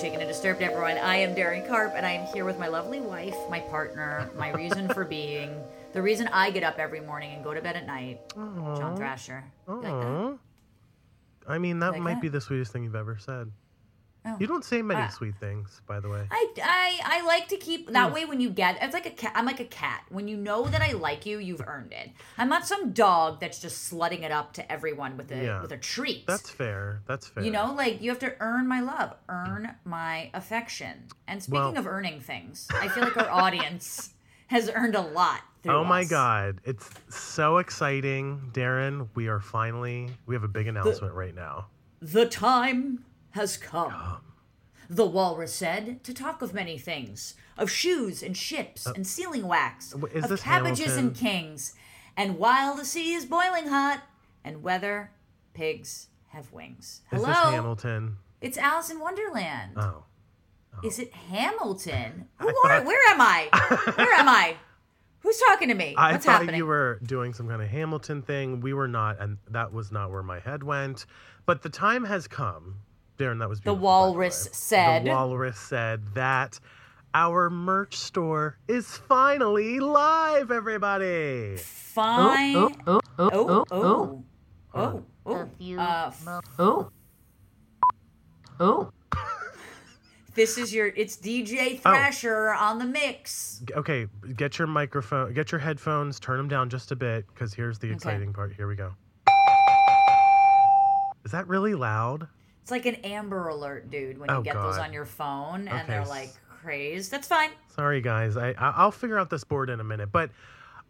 Shaken 0.00 0.20
and 0.20 0.28
Disturbed, 0.28 0.62
everyone. 0.62 0.96
I 0.96 1.16
am 1.16 1.34
Darren 1.34 1.68
Karp, 1.68 1.92
and 1.94 2.06
I 2.06 2.12
am 2.12 2.26
here 2.32 2.46
with 2.46 2.58
my 2.58 2.68
lovely 2.68 3.00
wife, 3.00 3.36
my 3.50 3.60
partner, 3.60 4.30
my 4.34 4.48
reason 4.54 4.88
for 4.88 5.04
being, 5.04 5.54
the 5.92 6.00
reason 6.00 6.26
I 6.28 6.50
get 6.50 6.62
up 6.62 6.78
every 6.78 7.02
morning 7.02 7.34
and 7.34 7.44
go 7.44 7.52
to 7.52 7.60
bed 7.60 7.76
at 7.76 7.86
night, 7.86 8.18
John 8.34 8.96
Thrasher. 8.96 9.44
Like. 9.66 10.38
I 11.46 11.58
mean, 11.58 11.80
that 11.80 11.92
like 11.92 12.00
might 12.00 12.14
that? 12.14 12.22
be 12.22 12.28
the 12.28 12.40
sweetest 12.40 12.72
thing 12.72 12.82
you've 12.82 12.94
ever 12.94 13.18
said. 13.18 13.52
Oh. 14.24 14.36
You 14.38 14.46
don't 14.46 14.64
say 14.64 14.82
many 14.82 15.00
Ah. 15.00 15.08
sweet 15.08 15.34
things, 15.36 15.80
by 15.86 15.98
the 15.98 16.08
way. 16.10 16.26
I, 16.30 16.46
I 16.62 17.00
I 17.20 17.26
like 17.26 17.48
to 17.48 17.56
keep 17.56 17.90
that 17.90 18.12
way 18.12 18.26
when 18.26 18.38
you 18.38 18.50
get 18.50 18.76
it's 18.82 18.92
like 18.92 19.06
a 19.06 19.10
cat 19.10 19.32
I'm 19.34 19.46
like 19.46 19.60
a 19.60 19.64
cat. 19.64 20.04
When 20.10 20.28
you 20.28 20.36
know 20.36 20.66
that 20.66 20.82
I 20.82 20.92
like 20.92 21.24
you, 21.24 21.38
you've 21.38 21.62
earned 21.66 21.92
it. 21.92 22.10
I'm 22.36 22.50
not 22.50 22.66
some 22.66 22.92
dog 22.92 23.40
that's 23.40 23.60
just 23.60 23.90
slutting 23.90 24.22
it 24.22 24.30
up 24.30 24.52
to 24.54 24.72
everyone 24.72 25.16
with 25.16 25.32
a 25.32 25.42
Yeah. 25.42 25.62
with 25.62 25.72
a 25.72 25.78
treat. 25.78 26.26
That's 26.26 26.50
fair. 26.50 27.00
That's 27.06 27.28
fair. 27.28 27.42
you 27.44 27.50
know, 27.50 27.72
like 27.74 28.02
you 28.02 28.10
have 28.10 28.18
to 28.20 28.34
earn 28.40 28.68
my 28.68 28.80
love, 28.80 29.14
earn 29.30 29.74
my 29.84 30.30
affection. 30.34 31.04
And 31.26 31.42
speaking 31.42 31.60
Well- 31.60 31.78
of 31.78 31.86
earning 31.86 32.20
things, 32.20 32.68
I 32.70 32.88
feel 32.88 33.04
like 33.04 33.16
our 33.16 33.30
audience 33.44 34.12
has 34.48 34.68
earned 34.74 34.96
a 34.96 35.00
lot. 35.00 35.40
Through 35.62 35.74
Oh 35.74 35.84
my. 35.84 36.04
God. 36.04 36.60
It's 36.64 36.88
so 37.08 37.58
exciting. 37.58 38.50
Darren, 38.52 39.08
we 39.14 39.28
are 39.28 39.40
finally, 39.40 40.08
we 40.26 40.34
have 40.34 40.42
a 40.44 40.48
big 40.48 40.66
announcement 40.66 41.12
right 41.14 41.34
now. 41.34 41.66
The 42.00 42.24
time 42.26 43.04
has 43.32 43.56
come. 43.56 44.22
The 44.88 45.06
walrus 45.06 45.54
said 45.54 46.02
to 46.04 46.12
talk 46.12 46.42
of 46.42 46.52
many 46.52 46.76
things 46.76 47.34
of 47.56 47.70
shoes 47.70 48.22
and 48.22 48.36
ships 48.36 48.86
and 48.86 49.06
sealing 49.06 49.46
wax, 49.46 49.94
Uh, 49.94 50.06
is 50.06 50.30
of 50.30 50.40
cabbages 50.40 50.96
and 50.96 51.14
kings. 51.14 51.74
And 52.16 52.38
while 52.38 52.74
the 52.74 52.84
sea 52.84 53.12
is 53.14 53.24
boiling 53.24 53.68
hot, 53.68 54.02
and 54.44 54.62
weather, 54.62 55.12
pigs 55.54 56.08
have 56.28 56.50
wings. 56.52 57.02
Is 57.12 57.20
Hello? 57.20 57.26
this 57.26 57.54
Hamilton? 57.54 58.16
It's 58.40 58.58
Alice 58.58 58.90
in 58.90 58.98
Wonderland. 58.98 59.72
Oh. 59.76 60.04
Is 60.82 60.98
it 60.98 61.12
Hamilton? 61.12 62.28
Who 62.38 62.48
are? 62.64 62.82
Where 62.82 63.12
am 63.12 63.20
I? 63.20 63.48
Where 63.96 64.12
am 64.14 64.28
I? 64.28 64.56
Who's 65.20 65.38
talking 65.40 65.68
to 65.68 65.74
me? 65.74 65.94
I 65.98 66.12
What's 66.12 66.24
thought 66.24 66.32
happening? 66.40 66.56
you 66.56 66.64
were 66.66 66.98
doing 67.02 67.34
some 67.34 67.46
kind 67.46 67.60
of 67.60 67.68
Hamilton 67.68 68.22
thing. 68.22 68.60
We 68.60 68.72
were 68.72 68.88
not, 68.88 69.20
and 69.20 69.36
that 69.50 69.72
was 69.72 69.92
not 69.92 70.10
where 70.10 70.22
my 70.22 70.40
head 70.40 70.62
went. 70.62 71.04
But 71.44 71.60
the 71.62 71.68
time 71.68 72.04
has 72.04 72.26
come. 72.26 72.76
Darren, 73.20 73.38
that 73.40 73.48
was 73.48 73.58
the 73.60 73.64
beautiful, 73.64 73.80
by 73.80 73.82
walrus 73.82 74.46
way. 74.46 74.50
said. 74.52 75.04
The 75.04 75.10
walrus 75.10 75.58
said 75.58 76.02
that 76.14 76.58
our 77.12 77.50
merch 77.50 77.96
store 77.96 78.56
is 78.66 78.96
finally 78.96 79.78
live, 79.78 80.50
everybody. 80.50 81.56
Fine. 81.58 82.56
Oh, 82.56 82.70
oh, 82.86 83.00
oh, 83.18 83.30
Oh, 83.30 83.30
oh, 83.30 83.64
oh, 83.70 84.24
oh, 84.74 85.04
oh. 85.26 85.48
A 85.76 85.80
Uh, 85.80 86.06
f- 86.06 86.40
oh. 86.58 86.90
Oh. 88.58 88.90
this 90.34 90.56
is 90.56 90.72
your. 90.72 90.86
It's 90.96 91.16
DJ 91.16 91.80
Oh. 91.84 91.90
Thrasher 91.90 92.50
on 92.54 92.78
the 92.78 92.84
mix. 92.86 93.62
Okay, 93.76 94.06
get 94.36 94.58
your 94.58 94.66
microphone, 94.68 95.34
get 95.34 95.52
your 95.52 95.58
headphones, 95.58 96.18
turn 96.20 96.38
them 96.38 96.48
down 96.48 96.70
just 96.70 96.90
a 96.92 96.96
bit, 96.96 97.26
because 97.34 97.52
here's 97.52 97.78
the 97.78 97.90
exciting 97.90 98.32
part. 98.32 98.54
Here 98.54 98.66
we 98.68 98.76
go. 98.76 98.92
Is 101.24 101.32
that 101.32 101.46
really 101.48 101.74
loud? 101.74 102.28
It's 102.70 102.86
like 102.86 102.94
an 102.94 103.00
Amber 103.02 103.48
Alert, 103.48 103.90
dude. 103.90 104.16
When 104.16 104.30
you 104.30 104.36
Oh, 104.36 104.42
get 104.42 104.54
those 104.54 104.78
on 104.78 104.92
your 104.92 105.04
phone 105.04 105.66
and 105.66 105.80
Okay, 105.80 105.86
they're 105.88 106.04
like 106.04 106.30
crazed. 106.62 107.10
That's 107.10 107.26
fine. 107.26 107.50
Sorry, 107.74 108.00
guys. 108.00 108.36
I 108.36 108.50
I- 108.50 108.74
I'll 108.76 108.92
figure 108.92 109.18
out 109.18 109.28
this 109.28 109.42
board 109.42 109.70
in 109.70 109.80
a 109.80 109.84
minute. 109.84 110.12
But 110.12 110.30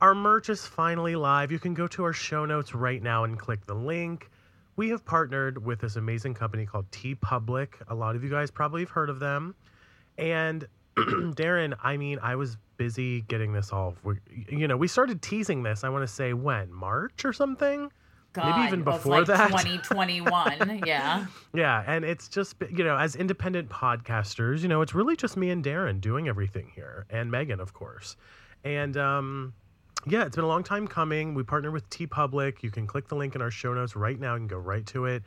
our 0.02 0.14
merch 0.14 0.50
is 0.50 0.66
finally 0.66 1.16
live. 1.16 1.50
You 1.50 1.58
can 1.58 1.72
go 1.72 1.86
to 1.88 2.04
our 2.04 2.12
show 2.12 2.44
notes 2.44 2.74
right 2.74 3.02
now 3.02 3.24
and 3.24 3.38
click 3.38 3.64
the 3.64 3.74
link. 3.74 4.30
We 4.76 4.90
have 4.90 5.06
partnered 5.06 5.64
with 5.64 5.80
this 5.80 5.96
amazing 5.96 6.34
company 6.34 6.66
called 6.66 6.90
TeePublic. 6.90 7.68
A 7.88 7.94
lot 7.94 8.14
of 8.14 8.22
you 8.22 8.28
guys 8.28 8.50
probably 8.50 8.82
have 8.82 8.90
heard 8.90 9.08
of 9.08 9.18
them. 9.18 9.54
And 10.18 10.68
Darren, 10.98 11.74
I 11.82 11.96
mean, 11.96 12.18
I 12.20 12.36
was 12.36 12.58
busy 12.76 13.22
getting 13.22 13.54
this 13.54 13.72
all. 13.72 13.94
we- 14.04 14.18
You 14.50 14.68
know, 14.68 14.76
we 14.76 14.86
started 14.86 15.22
teasing 15.22 15.62
this. 15.62 15.82
I 15.82 15.88
want 15.88 16.02
to 16.06 16.12
say 16.12 16.34
when 16.34 16.70
March 16.70 17.24
or 17.24 17.32
something. 17.32 17.90
God, 18.32 18.66
even 18.66 18.80
of, 18.80 18.84
before 18.84 19.18
like 19.18 19.26
that. 19.26 19.48
2021. 19.48 20.82
yeah. 20.86 21.26
Yeah, 21.52 21.84
and 21.86 22.04
it's 22.04 22.28
just 22.28 22.56
you 22.70 22.84
know, 22.84 22.96
as 22.96 23.16
independent 23.16 23.68
podcasters, 23.68 24.60
you 24.60 24.68
know, 24.68 24.82
it's 24.82 24.94
really 24.94 25.16
just 25.16 25.36
me 25.36 25.50
and 25.50 25.64
Darren 25.64 26.00
doing 26.00 26.28
everything 26.28 26.70
here, 26.74 27.06
and 27.10 27.30
Megan, 27.30 27.60
of 27.60 27.72
course. 27.72 28.16
And 28.64 28.96
um, 28.96 29.54
yeah, 30.06 30.24
it's 30.24 30.36
been 30.36 30.44
a 30.44 30.48
long 30.48 30.62
time 30.62 30.86
coming. 30.86 31.34
We 31.34 31.42
partner 31.42 31.70
with 31.70 31.88
TeePublic. 31.90 32.62
You 32.62 32.70
can 32.70 32.86
click 32.86 33.08
the 33.08 33.16
link 33.16 33.34
in 33.34 33.42
our 33.42 33.50
show 33.50 33.74
notes 33.74 33.96
right 33.96 34.18
now 34.18 34.34
and 34.34 34.48
go 34.48 34.58
right 34.58 34.86
to 34.86 35.06
it. 35.06 35.22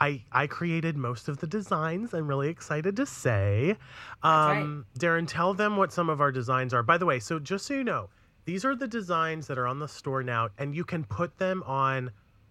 I 0.00 0.22
I 0.32 0.46
created 0.46 0.96
most 0.96 1.28
of 1.28 1.38
the 1.38 1.46
designs. 1.46 2.14
I'm 2.14 2.28
really 2.28 2.48
excited 2.48 2.96
to 2.96 3.06
say. 3.06 3.76
right. 4.24 4.60
Um, 4.60 4.86
Darren, 4.98 5.26
tell 5.26 5.54
them 5.54 5.76
what 5.76 5.92
some 5.92 6.08
of 6.08 6.20
our 6.20 6.32
designs 6.32 6.74
are. 6.74 6.82
By 6.82 6.98
the 6.98 7.06
way, 7.06 7.18
so 7.18 7.38
just 7.38 7.66
so 7.66 7.74
you 7.74 7.84
know, 7.84 8.08
these 8.44 8.64
are 8.64 8.76
the 8.76 8.88
designs 8.88 9.46
that 9.48 9.58
are 9.58 9.66
on 9.66 9.78
the 9.78 9.88
store 9.88 10.22
now, 10.22 10.48
and 10.58 10.74
you 10.74 10.84
can 10.84 11.04
put 11.04 11.38
them 11.38 11.62
on 11.66 12.10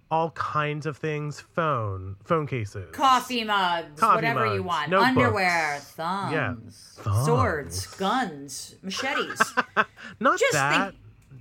all 0.09 0.31
kinds 0.31 0.85
of 0.85 0.97
things 0.97 1.39
phone 1.41 2.15
phone 2.23 2.47
cases 2.47 2.89
Coffee 2.93 3.43
mugs, 3.43 3.99
Coffee 3.99 4.15
whatever 4.15 4.53
you 4.53 4.63
want. 4.63 4.89
notebooks. 4.89 5.17
Underwear, 5.17 5.77
thumbs, 5.81 6.93
Thumbs. 7.01 7.25
swords, 7.25 7.87
guns, 7.97 8.75
machetes. 8.81 9.41
not 10.19 10.39
Just 10.39 10.53
that 10.53 10.91
think, 10.91 10.95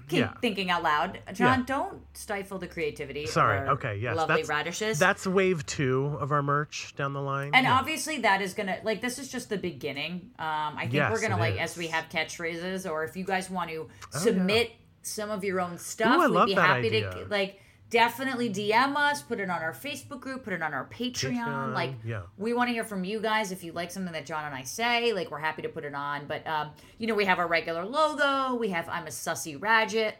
keep 0.09 0.19
yeah. 0.21 0.33
thinking 0.41 0.71
out 0.71 0.83
loud. 0.83 1.21
John, 1.33 1.61
Yeah. 1.61 1.65
don't 1.67 2.03
stifle 2.17 2.59
the 2.59 2.67
creativity. 2.67 3.27
sorry 3.27 3.69
okay 3.69 3.97
yes 3.97 4.17
Lovely 4.17 4.37
that's 4.37 4.49
radishes. 4.49 4.99
that's 4.99 5.27
wave 5.27 5.65
two 5.67 6.17
of 6.21 6.33
our 6.33 6.43
merch 6.43 6.93
down 6.97 7.13
the 7.13 7.23
line 7.23 7.53
And 7.55 7.65
Yeah. 7.65 7.75
obviously, 7.79 8.19
that 8.21 8.43
is 8.43 8.53
gonna 8.55 8.79
like 8.83 9.01
this 9.01 9.19
is 9.19 9.29
just 9.29 9.49
the 9.49 9.59
beginning. 9.59 10.31
Um, 10.39 10.75
I 10.77 10.83
think 10.83 10.95
Yes, 10.95 11.13
we're 11.13 11.21
gonna 11.21 11.37
like 11.39 11.55
is. 11.55 11.61
as 11.73 11.77
we 11.77 11.87
have 11.89 12.09
catchphrases, 12.09 12.91
or 12.91 13.05
if 13.05 13.17
you 13.17 13.25
guys 13.25 13.49
want 13.49 13.71
to 13.71 13.89
Oh, 14.15 14.19
submit 14.19 14.73
some 15.03 15.31
of 15.31 15.45
your 15.45 15.61
own 15.61 15.79
stuff, 15.79 16.17
Ooh, 16.21 16.35
we'd 16.35 16.47
be 16.47 16.55
happy 16.55 16.87
idea. 16.89 17.11
to 17.13 17.27
like 17.31 17.61
definitely 17.91 18.51
DM 18.51 18.97
us, 18.97 19.23
put 19.23 19.41
it 19.41 19.51
on 19.51 19.63
our 19.63 19.73
Facebook 19.73 20.21
group, 20.21 20.45
put 20.45 20.53
it 20.53 20.63
on 20.63 20.75
our 20.75 20.87
Patreon. 20.87 21.33
Patreon, 21.37 21.75
like, 21.75 21.93
yeah. 22.05 22.23
we 22.37 22.53
want 22.53 22.69
to 22.69 22.73
hear 22.73 22.85
from 22.85 23.05
you 23.05 23.21
guys 23.21 23.53
if 23.53 23.63
you 23.63 23.73
like 23.73 23.91
something 23.91 24.13
that 24.13 24.27
John 24.27 24.45
and 24.45 24.55
I 24.55 24.63
say. 24.63 25.13
Like, 25.13 25.31
we're 25.31 25.39
happy 25.39 25.63
to 25.63 25.69
put 25.69 25.85
it 25.85 25.95
on. 25.95 26.27
But 26.27 26.47
um, 26.47 26.71
you 26.99 27.07
know, 27.07 27.15
we 27.15 27.25
have 27.25 27.39
our 27.39 27.47
regular 27.49 27.85
logo. 27.85 28.57
We 28.57 28.71
have 28.71 28.89
I'm 28.89 29.07
a 29.07 29.11
sussy 29.11 29.59
radget, 29.59 30.15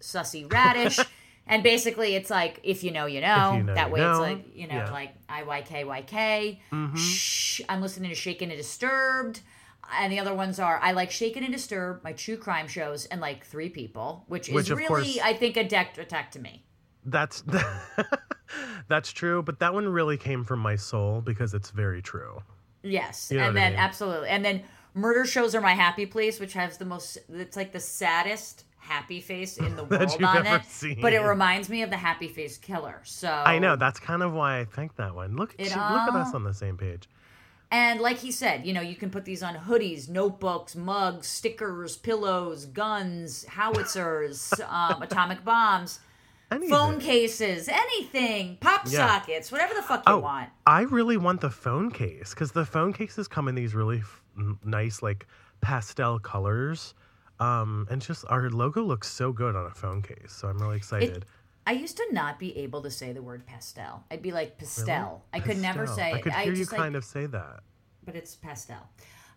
sussy 0.00 0.50
radish. 0.52 0.98
And 1.46 1.64
basically, 1.64 2.14
it's 2.14 2.30
like 2.30 2.60
if 2.62 2.84
you 2.84 2.92
know, 2.92 3.06
you 3.06 3.20
know. 3.20 3.54
you 3.56 3.64
know, 3.64 3.74
that 3.74 3.88
you 3.88 3.94
way, 3.94 4.00
it's 4.02 4.18
like 4.20 4.56
you 4.56 4.68
know, 4.68 4.76
Yeah. 4.76 4.92
like 4.92 5.14
I 5.28 5.42
Y 5.42 5.62
K 5.62 5.82
Y 5.84 6.02
K. 6.02 6.60
Mm-hmm. 6.70 6.94
Shh, 6.96 7.60
I'm 7.68 7.82
listening 7.82 8.10
to 8.10 8.14
Shaken 8.14 8.50
and 8.50 8.58
Disturbed. 8.58 9.40
And 9.98 10.12
the 10.12 10.20
other 10.20 10.32
ones 10.32 10.60
are 10.60 10.78
I 10.80 10.92
like 10.92 11.10
Shaken 11.10 11.42
and 11.42 11.52
Disturbed, 11.52 12.04
my 12.04 12.12
true 12.12 12.36
crime 12.36 12.68
shows, 12.68 13.06
and 13.06 13.20
like 13.20 13.44
three 13.44 13.68
people, 13.68 14.24
which 14.28 14.48
is 14.48 14.54
Which, 14.54 14.70
of 14.70 14.78
really, 14.78 14.86
course- 14.88 15.18
I 15.24 15.32
think, 15.32 15.56
a 15.56 15.64
deck 15.64 15.98
attack 15.98 16.30
to 16.32 16.38
me. 16.38 16.64
That's 17.04 17.42
that's 18.88 19.12
true 19.12 19.42
but 19.42 19.58
that 19.60 19.72
one 19.74 19.88
really 19.88 20.16
came 20.16 20.44
from 20.44 20.58
my 20.58 20.76
soul 20.76 21.20
because 21.20 21.54
it's 21.54 21.70
very 21.70 22.02
true 22.02 22.42
Yes, 22.82 23.28
You 23.30 23.36
know 23.36 23.44
and 23.44 23.54
what 23.54 23.60
I 23.60 23.64
then 23.64 23.72
mean? 23.72 23.80
absolutely, 23.80 24.28
and 24.30 24.42
then 24.42 24.62
murder 24.94 25.26
shows 25.26 25.54
are 25.54 25.60
my 25.60 25.74
happy 25.74 26.06
place, 26.06 26.40
which 26.40 26.54
has 26.54 26.78
the 26.78 26.86
most. 26.86 27.18
It's 27.28 27.54
like 27.54 27.72
the 27.72 27.78
saddest 27.78 28.64
happy 28.78 29.20
face 29.20 29.58
in 29.58 29.76
the 29.76 29.84
world 29.90 30.24
on 30.24 30.46
it, 30.46 30.64
seen. 30.64 30.98
but 30.98 31.12
it 31.12 31.20
reminds 31.20 31.68
me 31.68 31.82
of 31.82 31.90
the 31.90 31.98
happy 31.98 32.26
face 32.28 32.56
killer. 32.56 33.02
So 33.04 33.28
i 33.28 33.58
know 33.58 33.76
that's 33.76 34.00
kind 34.00 34.22
of 34.22 34.32
why 34.32 34.60
i 34.60 34.64
think 34.64 34.96
that 34.96 35.14
one 35.14 35.36
look, 35.36 35.54
It 35.58 35.64
look 35.64 35.74
at 36.08 36.14
us 36.14 36.32
on 36.32 36.42
the 36.44 36.54
same 36.54 36.78
page 36.78 37.06
And 37.70 38.00
like 38.00 38.16
he 38.16 38.32
said, 38.32 38.64
you 38.66 38.72
know, 38.72 38.80
you 38.80 38.96
can 38.96 39.10
put 39.10 39.26
these 39.26 39.42
on 39.42 39.54
hoodies, 39.54 40.08
notebooks, 40.08 40.74
mugs, 40.74 41.26
stickers, 41.26 41.98
pillows, 41.98 42.64
guns, 42.64 43.44
howitzers, 43.44 44.58
um, 44.68 45.02
atomic 45.02 45.44
bombs, 45.44 46.00
Anything. 46.50 46.70
phone 46.70 46.98
cases, 47.00 47.68
anything, 47.68 48.56
pop 48.60 48.82
Yeah. 48.86 49.06
sockets, 49.06 49.52
whatever 49.52 49.74
the 49.74 49.82
fuck 49.82 50.00
you 50.08 50.14
Oh, 50.14 50.18
want. 50.18 50.50
I 50.66 50.82
really 50.82 51.16
want 51.16 51.40
the 51.40 51.50
phone 51.50 51.90
case 51.90 52.30
because 52.30 52.52
the 52.52 52.64
phone 52.64 52.92
cases 52.92 53.28
come 53.28 53.46
in 53.48 53.54
these 53.54 53.74
really 53.74 53.98
f- 54.00 54.22
nice, 54.64 55.02
like 55.02 55.26
pastel 55.60 56.18
colors. 56.18 56.94
Um, 57.38 57.86
and 57.90 58.02
just 58.02 58.24
our 58.28 58.50
logo 58.50 58.82
looks 58.82 59.08
so 59.08 59.32
good 59.32 59.54
on 59.56 59.64
a 59.66 59.70
phone 59.70 60.02
case. 60.02 60.32
So 60.32 60.48
I'm 60.48 60.58
really 60.58 60.76
excited. 60.76 61.24
I 61.66 61.72
used 61.72 61.96
to 61.98 62.06
not 62.10 62.38
be 62.38 62.56
able 62.58 62.82
to 62.82 62.90
say 62.90 63.12
the 63.12 63.22
word 63.22 63.46
pastel. 63.46 64.04
I'd 64.10 64.20
be 64.22 64.32
like 64.32 64.58
pastel. 64.58 65.24
I 65.32 65.40
could 65.40 65.58
never 65.58 65.80
Pastel. 65.86 65.96
say 65.96 66.12
I 66.12 66.16
it. 66.16 66.22
could 66.22 66.32
hear 66.32 66.52
you 66.52 66.56
just, 66.58 66.72
like, 66.72 66.80
kind 66.80 66.96
of 66.96 67.04
say 67.04 67.26
that. 67.26 67.60
but 68.04 68.16
it's 68.16 68.34
pastel. 68.34 68.88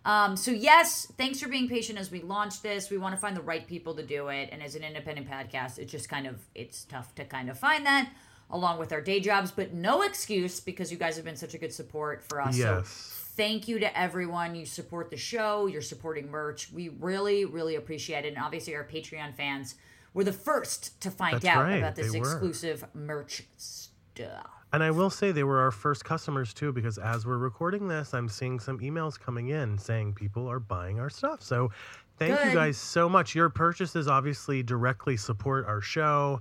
Um, 0.04 0.36
so 0.36 0.50
yes, 0.50 1.10
thanks 1.16 1.40
for 1.40 1.48
being 1.48 1.68
patient 1.68 1.98
as 1.98 2.10
we 2.10 2.20
launch 2.20 2.60
this. 2.62 2.90
We 2.90 2.98
want 2.98 3.14
to 3.14 3.20
find 3.20 3.34
the 3.36 3.40
right 3.42 3.66
people 3.66 3.94
to 3.94 4.02
do 4.02 4.28
it, 4.28 4.50
and 4.52 4.62
as 4.62 4.74
an 4.74 4.84
independent 4.84 5.30
podcast, 5.30 5.78
it's 5.78 5.90
just 5.90 6.08
kind 6.08 6.26
of 6.26 6.40
it's 6.54 6.84
tough 6.84 7.14
to 7.14 7.24
kind 7.24 7.48
of 7.48 7.58
find 7.58 7.86
that 7.86 8.10
along 8.50 8.78
with 8.78 8.92
our 8.92 9.00
day 9.00 9.18
jobs, 9.20 9.50
but 9.50 9.72
no 9.72 10.02
excuse 10.02 10.60
because 10.60 10.92
you 10.92 10.98
guys 10.98 11.16
have 11.16 11.24
been 11.24 11.36
such 11.36 11.54
a 11.54 11.58
good 11.58 11.72
support 11.72 12.22
for 12.22 12.40
us. 12.42 12.56
So 12.58 12.76
Yes. 12.76 13.30
thank 13.34 13.66
you 13.66 13.78
to 13.78 13.98
everyone. 13.98 14.54
You 14.54 14.66
support 14.66 15.10
the 15.10 15.16
show. 15.16 15.66
You're 15.66 15.80
supporting 15.80 16.30
merch. 16.30 16.70
We 16.70 16.90
really, 16.90 17.46
really 17.46 17.74
appreciate 17.76 18.26
it. 18.26 18.34
And 18.34 18.38
obviously, 18.38 18.76
our 18.76 18.84
Patreon 18.84 19.34
fans 19.34 19.76
were 20.12 20.24
the 20.24 20.32
first 20.32 21.00
to 21.00 21.10
find 21.10 21.36
That's 21.36 21.46
out 21.46 21.64
right, 21.64 21.78
about 21.78 21.96
this 21.96 22.12
they 22.12 22.20
were. 22.20 22.26
exclusive 22.30 22.84
merch 22.94 23.44
stuff. 23.56 24.63
And 24.74 24.82
I 24.82 24.90
will 24.90 25.08
say 25.08 25.30
they 25.30 25.44
were 25.44 25.60
our 25.60 25.70
first 25.70 26.04
customers 26.04 26.52
too, 26.52 26.72
because 26.72 26.98
as 26.98 27.24
we're 27.24 27.38
recording 27.38 27.86
this, 27.86 28.12
I'm 28.12 28.28
seeing 28.28 28.58
some 28.58 28.80
emails 28.80 29.16
coming 29.16 29.50
in 29.50 29.78
saying 29.78 30.14
people 30.14 30.50
are 30.50 30.58
buying 30.58 30.98
our 30.98 31.08
stuff. 31.08 31.42
So 31.42 31.70
thank 32.18 32.44
you 32.44 32.52
guys 32.52 32.76
so 32.76 33.08
much. 33.08 33.36
Your 33.36 33.48
purchases 33.50 34.08
obviously 34.08 34.64
directly 34.64 35.16
support 35.16 35.64
our 35.66 35.80
show. 35.80 36.40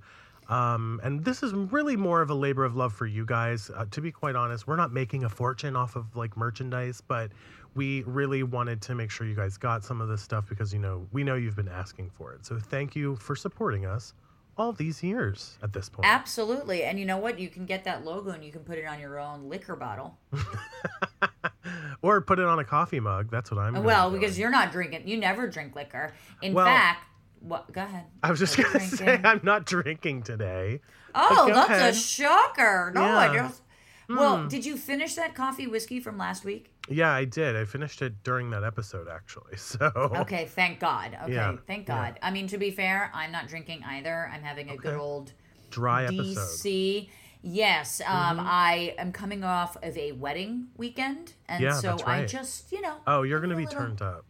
Um, 0.50 1.00
and 1.04 1.24
this 1.24 1.44
is 1.44 1.54
really 1.54 1.96
more 1.96 2.24
of 2.24 2.32
a 2.32 2.34
labor 2.34 2.66
of 2.66 2.76
love 2.76 2.92
for 2.92 3.06
you 3.06 3.24
guys. 3.24 3.70
Uh, 3.70 3.86
to 3.92 4.02
be 4.02 4.12
quite 4.12 4.36
honest, 4.36 4.66
we're 4.66 4.78
not 4.78 4.92
making 4.92 5.26
a 5.26 5.30
fortune 5.30 5.76
off 5.76 5.96
of 5.96 6.16
like 6.16 6.36
merchandise, 6.36 7.02
but 7.08 7.30
we 7.76 8.02
really 8.08 8.42
wanted 8.42 8.82
to 8.82 8.96
make 8.96 9.12
sure 9.12 9.28
you 9.28 9.36
guys 9.36 9.58
got 9.58 9.84
some 9.84 10.02
of 10.02 10.08
this 10.08 10.24
stuff 10.24 10.50
because 10.50 10.74
you 10.74 10.80
know 10.80 11.08
we 11.12 11.24
know 11.24 11.36
you've 11.36 11.56
been 11.56 11.70
asking 11.70 12.10
for 12.10 12.34
it. 12.34 12.48
So 12.48 12.58
thank 12.58 12.96
you 12.96 13.16
for 13.16 13.36
supporting 13.36 13.86
us 13.86 14.16
all 14.58 14.72
these 14.72 15.02
years 15.04 15.58
at 15.64 15.74
this 15.74 15.90
point. 15.90 16.08
Absolutely. 16.08 16.84
And 16.84 17.00
you 17.00 17.06
know 17.06 17.18
what? 17.18 17.40
You 17.40 17.50
can 17.50 17.66
get 17.66 17.84
that 17.86 18.06
logo 18.06 18.32
and 18.32 18.44
you 18.44 18.52
can 18.52 18.62
put 18.62 18.78
it 18.78 18.86
on 18.86 19.00
your 19.00 19.20
own 19.20 19.50
liquor 19.50 19.76
bottle. 19.76 20.18
or 22.02 22.22
put 22.22 22.40
it 22.40 22.46
on 22.46 22.60
a 22.60 22.64
coffee 22.64 23.00
mug. 23.00 23.30
That's 23.32 23.52
what 23.52 23.60
I'm. 23.60 23.84
Well, 23.84 24.12
be 24.12 24.20
because 24.20 24.38
you're 24.38 24.50
not 24.50 24.72
drinking. 24.72 25.08
You 25.08 25.18
never 25.18 25.48
drink 25.48 25.76
liquor. 25.76 26.14
In 26.42 26.54
Well- 26.54 26.66
fact, 26.66 27.06
what? 27.40 27.72
Go 27.72 27.82
ahead. 27.82 28.06
I 28.22 28.30
was 28.30 28.40
just 28.40 28.58
gonna 28.58 28.80
say? 28.88 29.20
I'm 29.24 29.42
not 29.44 29.66
drinking 29.66 30.24
today. 30.24 30.80
Oh, 31.16 31.48
that's 31.54 31.70
ahead. 31.70 31.94
a 31.94 31.98
shocker. 31.98 32.92
No, 32.94 33.02
Yeah. 33.02 33.28
Hmm. 33.30 33.36
just. 33.48 33.62
Well, 34.10 34.48
did 34.48 34.66
you 34.66 34.76
finish 34.78 35.16
that 35.16 35.34
coffee 35.34 35.66
whiskey 35.66 36.00
from 36.00 36.18
last 36.18 36.44
week? 36.44 36.73
Yeah, 36.90 37.12
I 37.14 37.24
did. 37.26 37.56
I 37.56 37.64
finished 37.66 38.02
it 38.02 38.24
during 38.24 38.50
that 38.52 38.64
episode 38.64 39.08
actually. 39.08 39.56
So 39.58 39.92
Okay, 39.96 40.46
thank 40.46 40.80
God. 40.80 41.18
Okay, 41.24 41.34
Yeah, 41.34 41.56
thank 41.66 41.88
yeah. 41.88 42.10
God. 42.12 42.20
I 42.22 42.30
mean, 42.32 42.48
to 42.48 42.58
be 42.58 42.72
fair, 42.72 43.10
I'm 43.14 43.32
not 43.32 43.48
drinking 43.48 43.84
either. 43.88 44.30
I'm 44.34 44.42
having 44.42 44.70
a 44.70 44.76
good 44.78 44.96
old 44.96 45.34
dry 45.70 46.04
episode. 46.04 46.38
DC. 46.40 47.10
Yes, 47.46 48.00
um, 48.02 48.40
I 48.40 48.96
am 48.98 49.12
coming 49.12 49.44
off 49.44 49.76
of 49.84 49.98
a 49.98 50.14
wedding 50.14 50.68
weekend, 50.78 51.34
and 51.50 51.62
Yeah, 51.62 51.74
so 51.74 51.90
that's 51.92 52.04
I 52.04 52.26
just, 52.26 52.72
you 52.72 52.80
know, 52.82 52.96
Oh, 53.06 53.24
you're 53.24 53.40
gonna 53.42 53.56
be 53.56 53.66
little- 53.66 53.80
turned 53.82 54.02
up. 54.02 54.26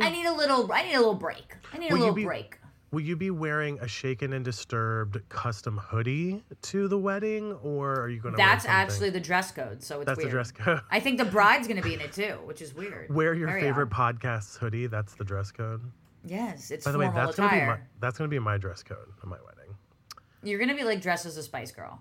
I 0.00 0.10
need 0.10 0.26
a 0.26 0.32
little. 0.32 0.70
I 0.72 0.84
need 0.84 0.94
a 0.94 0.98
little 0.98 1.14
break. 1.14 1.56
I 1.72 1.78
need 1.78 1.90
Will 1.90 1.98
a 1.98 2.00
little 2.00 2.14
be- 2.14 2.24
break. 2.24 2.57
Will 2.90 3.00
you 3.00 3.16
be 3.16 3.30
wearing 3.30 3.78
a 3.80 3.88
shaken 3.88 4.32
and 4.32 4.44
disturbed 4.44 5.18
custom 5.28 5.76
hoodie 5.76 6.42
to 6.62 6.88
the 6.88 6.98
wedding, 6.98 7.52
or 7.62 8.00
are 8.00 8.08
you 8.08 8.18
gonna? 8.20 8.36
That's 8.36 8.64
wear 8.64 8.74
actually 8.74 9.10
the 9.10 9.20
dress 9.20 9.52
code, 9.52 9.82
so 9.82 10.00
it's 10.00 10.06
that's 10.06 10.16
weird. 10.16 10.28
the 10.28 10.30
dress 10.30 10.50
code. 10.52 10.80
I 10.90 10.98
think 10.98 11.18
the 11.18 11.26
bride's 11.26 11.68
going 11.68 11.76
to 11.76 11.86
be 11.86 11.92
in 11.94 12.00
it 12.00 12.12
too, 12.12 12.38
which 12.44 12.62
is 12.62 12.74
weird. 12.74 13.14
Wear 13.14 13.34
your 13.34 13.48
favorite 13.60 13.90
odd. 13.94 14.20
podcast's 14.20 14.56
hoodie. 14.56 14.86
That's 14.86 15.14
the 15.14 15.24
dress 15.24 15.50
code. 15.50 15.82
Yes, 16.24 16.70
it's 16.70 16.84
By 16.84 16.92
the 16.92 16.98
way, 16.98 17.10
that's 17.14 17.36
gonna 17.36 17.50
be 17.50 17.66
my 17.66 17.78
that's 18.00 18.16
gonna 18.16 18.28
be 18.28 18.38
my 18.38 18.56
dress 18.56 18.82
code 18.82 19.08
on 19.22 19.28
my 19.28 19.36
wedding. 19.44 19.74
You're 20.42 20.58
going 20.58 20.68
to 20.68 20.74
be 20.76 20.84
like 20.84 21.00
dressed 21.00 21.26
as 21.26 21.36
a 21.36 21.42
Spice 21.42 21.72
Girl 21.72 22.00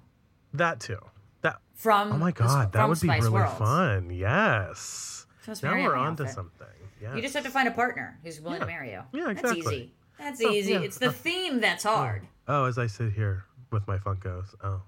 That 0.54 0.80
too. 0.80 1.00
That 1.42 1.60
from. 1.74 2.12
oh 2.14 2.18
my 2.18 2.32
the- 2.32 2.44
god, 2.44 2.72
that 2.74 2.88
would 2.88 3.00
be 3.02 3.08
Spice 3.08 3.24
really 3.24 3.48
fun. 3.58 4.10
Yes. 4.12 5.26
So 5.42 5.54
Now 5.64 5.74
we're 5.76 5.96
on 5.96 6.16
to 6.18 6.28
something. 6.28 6.68
Yeah. 7.02 7.16
You 7.16 7.22
just 7.22 7.34
have 7.34 7.44
to 7.46 7.50
find 7.50 7.68
a 7.68 7.72
partner 7.72 8.20
who's 8.24 8.42
willing 8.42 8.60
to 8.60 8.66
marry 8.66 8.92
you. 8.92 9.02
Yeah, 9.14 9.28
That's 9.28 9.40
exactly. 9.42 9.76
easy. 9.76 9.94
That's 10.20 10.42
Oh, 10.44 10.50
easy. 10.50 10.74
yeah. 10.74 10.80
It's 10.82 10.98
the 10.98 11.12
theme 11.12 11.60
that's 11.60 11.86
oh. 11.86 11.96
hard. 11.96 12.28
Oh, 12.48 12.66
as 12.66 12.78
I 12.78 12.88
sit 12.88 13.14
here 13.14 13.44
with 13.72 13.88
my 13.88 13.98
Funkos. 13.98 14.48
Oh. 14.64 14.82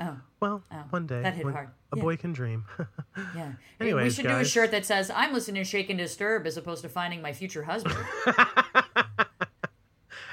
Oh, 0.00 0.16
Well, 0.40 0.62
Oh, 0.72 0.84
one 0.90 1.06
day 1.06 1.20
that 1.22 1.34
hit 1.34 1.44
hard. 1.46 1.68
a 1.92 1.96
Yeah. 1.96 2.02
boy 2.02 2.16
can 2.16 2.32
dream. 2.32 2.64
yeah. 3.36 3.52
Anyways, 3.78 4.04
we 4.04 4.22
should 4.22 4.30
do 4.30 4.36
a 4.38 4.44
shirt 4.44 4.70
that 4.70 4.86
says 4.86 5.10
"I'm 5.10 5.32
listening 5.34 5.62
to 5.62 5.68
Shake 5.68 5.90
and 5.90 5.98
Disturb" 5.98 6.46
as 6.46 6.56
opposed 6.56 6.82
to 6.82 6.88
finding 6.88 7.20
my 7.20 7.32
future 7.34 7.62
husband. 7.64 7.96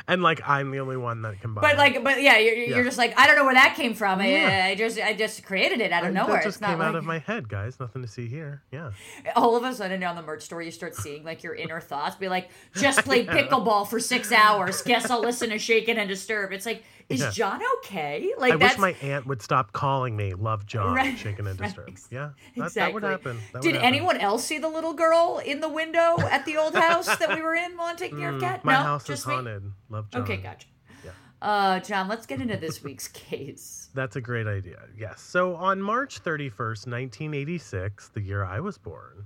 and 0.10 0.22
like 0.22 0.42
I'm 0.48 0.72
the 0.72 0.80
only 0.80 0.98
one 0.98 1.22
that 1.22 1.40
can 1.40 1.54
buy. 1.54 1.62
but 1.62 1.72
it. 1.74 1.78
like, 1.78 2.04
but 2.04 2.22
yeah, 2.22 2.38
you're, 2.38 2.56
Yeah. 2.56 2.76
you're 2.76 2.84
just 2.84 2.98
like 2.98 3.18
I 3.18 3.28
don't 3.28 3.36
know 3.38 3.46
where 3.46 3.54
that 3.54 3.76
came 3.76 3.94
from. 3.94 4.22
Yeah. 4.22 4.66
I, 4.66 4.70
I 4.72 4.76
just 4.76 5.00
I 5.00 5.14
just 5.14 5.44
created 5.46 5.80
it 5.80 5.92
out 5.92 6.06
of 6.06 6.14
nowhere. 6.14 6.38
That 6.38 6.44
just 6.44 6.58
it's 6.58 6.66
came 6.66 6.82
out 6.82 6.94
like- 6.94 7.00
of 7.00 7.06
my 7.06 7.20
head, 7.20 7.48
guys. 7.48 7.80
Nothing 7.80 8.02
to 8.02 8.08
see 8.08 8.28
here. 8.28 8.64
Yeah. 8.72 8.92
all 9.36 9.56
of 9.56 9.64
a 9.64 9.74
sudden 9.74 10.04
on 10.04 10.16
the 10.16 10.22
merch 10.22 10.42
store 10.44 10.62
you 10.62 10.72
start 10.72 10.96
seeing 10.96 11.24
like 11.24 11.44
your 11.44 11.56
inner 11.56 11.80
thoughts 11.80 12.16
be 12.16 12.28
like 12.28 12.50
just 12.76 13.00
played 13.06 13.28
pickleball 13.28 13.88
for 13.88 14.00
six 14.00 14.32
hours 14.32 14.82
guess 14.82 15.10
i'll 15.10 15.22
listen 15.22 15.50
to 15.50 15.58
shaken 15.60 15.98
and 15.98 16.10
disturb 16.10 16.52
it's 16.52 16.66
like 16.66 16.84
is 17.10 17.20
Yeah. 17.22 17.32
john 17.32 17.62
okay 17.80 18.32
like 18.38 18.54
I 18.54 18.58
that's 18.58 18.76
wish 18.76 18.80
my 18.80 19.08
aunt 19.08 19.26
would 19.26 19.42
stop 19.42 19.72
calling 19.74 20.16
me 20.16 20.34
Love 20.36 20.66
John, 20.66 20.94
Right, 20.96 21.18
shaken 21.18 21.48
and 21.48 21.58
disturbed. 21.62 21.90
ex- 21.90 22.08
Yeah, 22.12 22.30
that, 22.56 22.66
exactly 22.66 22.82
that 22.82 22.94
would 22.94 23.04
happen. 23.04 23.40
That 23.54 23.62
did 23.64 23.70
would 23.74 23.76
happen. 23.82 23.88
anyone 23.96 24.18
else 24.18 24.46
see 24.46 24.60
the 24.60 24.70
little 24.70 24.94
girl 24.94 25.42
in 25.44 25.60
the 25.60 25.70
window 25.70 26.18
at 26.20 26.46
the 26.46 26.58
old 26.58 26.76
house 26.76 27.08
that 27.18 27.34
we 27.36 27.42
were 27.42 27.56
in 27.56 27.76
while 27.78 27.88
i'm 27.88 27.98
taking 27.98 28.20
care 28.20 28.30
of 28.36 28.40
cat 28.42 28.62
Mm, 28.62 28.66
My 28.66 28.74
no 28.74 28.80
house 28.84 29.02
is 29.04 29.08
just 29.08 29.28
me 29.28 29.34
haunted. 29.34 29.64
Love 29.90 30.10
John. 30.12 30.22
okay 30.22 30.38
gotcha 30.38 30.68
Yeah. 31.04 31.12
uh 31.42 31.80
john 31.80 32.08
let's 32.08 32.26
get 32.28 32.42
into 32.42 32.58
this 32.58 32.84
week's 32.84 33.08
case 33.30 33.90
That's 33.96 34.16
a 34.16 34.22
great 34.22 34.46
idea. 34.48 34.82
Yes. 34.96 35.20
So 35.20 35.56
on 35.56 35.82
March 35.82 36.22
31st, 36.24 36.86
1986, 36.88 38.10
the 38.10 38.22
year 38.22 38.44
I 38.46 38.60
was 38.60 38.78
born, 38.78 39.26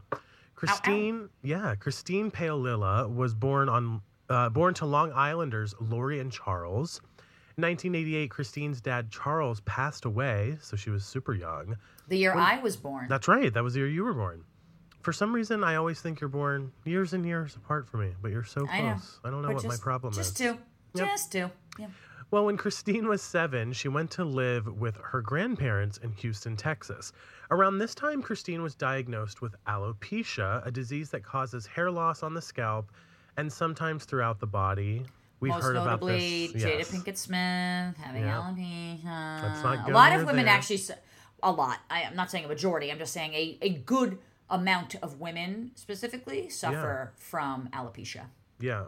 Christine, 0.55 1.27
yeah, 1.43 1.75
Christine 1.75 2.31
Paolilla 2.31 3.13
was 3.13 3.33
born 3.33 3.67
on 3.67 4.01
uh, 4.29 4.47
born 4.49 4.73
to 4.75 4.85
Long 4.85 5.11
Islanders 5.11 5.75
Lori 5.81 6.19
and 6.21 6.31
Charles. 6.31 7.01
In 7.55 7.61
1988, 7.61 8.29
Christine's 8.31 8.81
dad 8.81 9.11
Charles 9.11 9.59
passed 9.61 10.05
away, 10.05 10.57
so 10.61 10.75
she 10.75 10.89
was 10.89 11.05
super 11.05 11.33
young. 11.35 11.77
the 12.07 12.17
year 12.17 12.33
i 12.35 12.59
was 12.59 12.75
born 12.75 13.07
That's 13.07 13.27
right. 13.27 13.53
That 13.53 13.63
was 13.63 13.73
the 13.75 13.81
year 13.81 13.89
you 13.89 14.03
were 14.03 14.13
born. 14.13 14.43
For 15.01 15.13
some 15.13 15.33
reason, 15.33 15.63
I 15.63 15.75
always 15.75 16.01
think 16.01 16.19
you're 16.21 16.29
born 16.29 16.71
years 16.85 17.13
and 17.13 17.25
years 17.25 17.55
apart 17.55 17.87
from 17.87 17.99
me, 18.01 18.13
but 18.21 18.31
you're 18.31 18.43
so 18.45 18.61
close. 18.61 18.69
I 18.71 18.81
know. 18.81 18.97
I 19.25 19.29
don't 19.29 19.41
know 19.41 19.49
But 19.49 19.55
what 19.55 19.63
my 19.65 19.69
just- 19.71 19.81
problem 19.83 20.13
just 20.13 20.31
is. 20.31 20.37
two 20.37 20.57
just 20.95 21.31
two 21.31 21.49
yeah 21.77 21.87
Well, 22.31 22.45
when 22.45 22.57
Christine 22.57 23.07
was 23.07 23.21
seven, 23.21 23.73
she 23.73 23.87
went 23.87 24.09
to 24.11 24.23
live 24.25 24.65
with 24.79 24.97
her 24.97 25.21
grandparents 25.21 25.97
in 25.97 26.11
Houston, 26.13 26.55
Texas. 26.55 27.13
Around 27.51 27.77
this 27.77 27.93
time, 27.93 28.23
Christine 28.23 28.63
was 28.63 28.73
diagnosed 28.73 29.41
with 29.43 29.55
alopecia, 29.67 30.65
a 30.65 30.71
disease 30.71 31.11
that 31.11 31.23
causes 31.23 31.67
hair 31.67 31.91
loss 31.91 32.23
on 32.23 32.33
the 32.33 32.41
scalp 32.41 32.91
and 33.37 33.51
sometimes 33.53 34.05
throughout 34.05 34.39
the 34.39 34.47
body. 34.47 35.05
We've 35.43 35.51
Most 35.51 35.63
heard 35.63 35.75
about 35.75 35.99
notably, 36.01 36.47
this. 36.47 36.63
Jada. 36.63 36.87
Pinkett 36.87 37.17
Smith 37.17 37.97
having 37.97 38.23
Yeah. 38.23 38.41
alopecia. 39.03 39.87
A 39.89 39.91
lot 39.91 40.13
of 40.13 40.25
women 40.25 40.45
there. 40.45 40.55
actually, 40.55 40.81
a 41.43 41.51
lot. 41.51 41.79
I, 41.89 42.03
am 42.03 42.15
not 42.15 42.31
saying 42.31 42.45
a 42.45 42.47
majority. 42.47 42.89
I'm 42.89 42.97
just 42.97 43.11
saying 43.11 43.33
a, 43.33 43.57
a 43.61 43.69
good 43.69 44.19
amount 44.49 44.95
of 45.03 45.19
women 45.19 45.71
specifically 45.75 46.47
suffer 46.47 47.11
from 47.17 47.67
alopecia. 47.73 48.27
Yeah. 48.61 48.85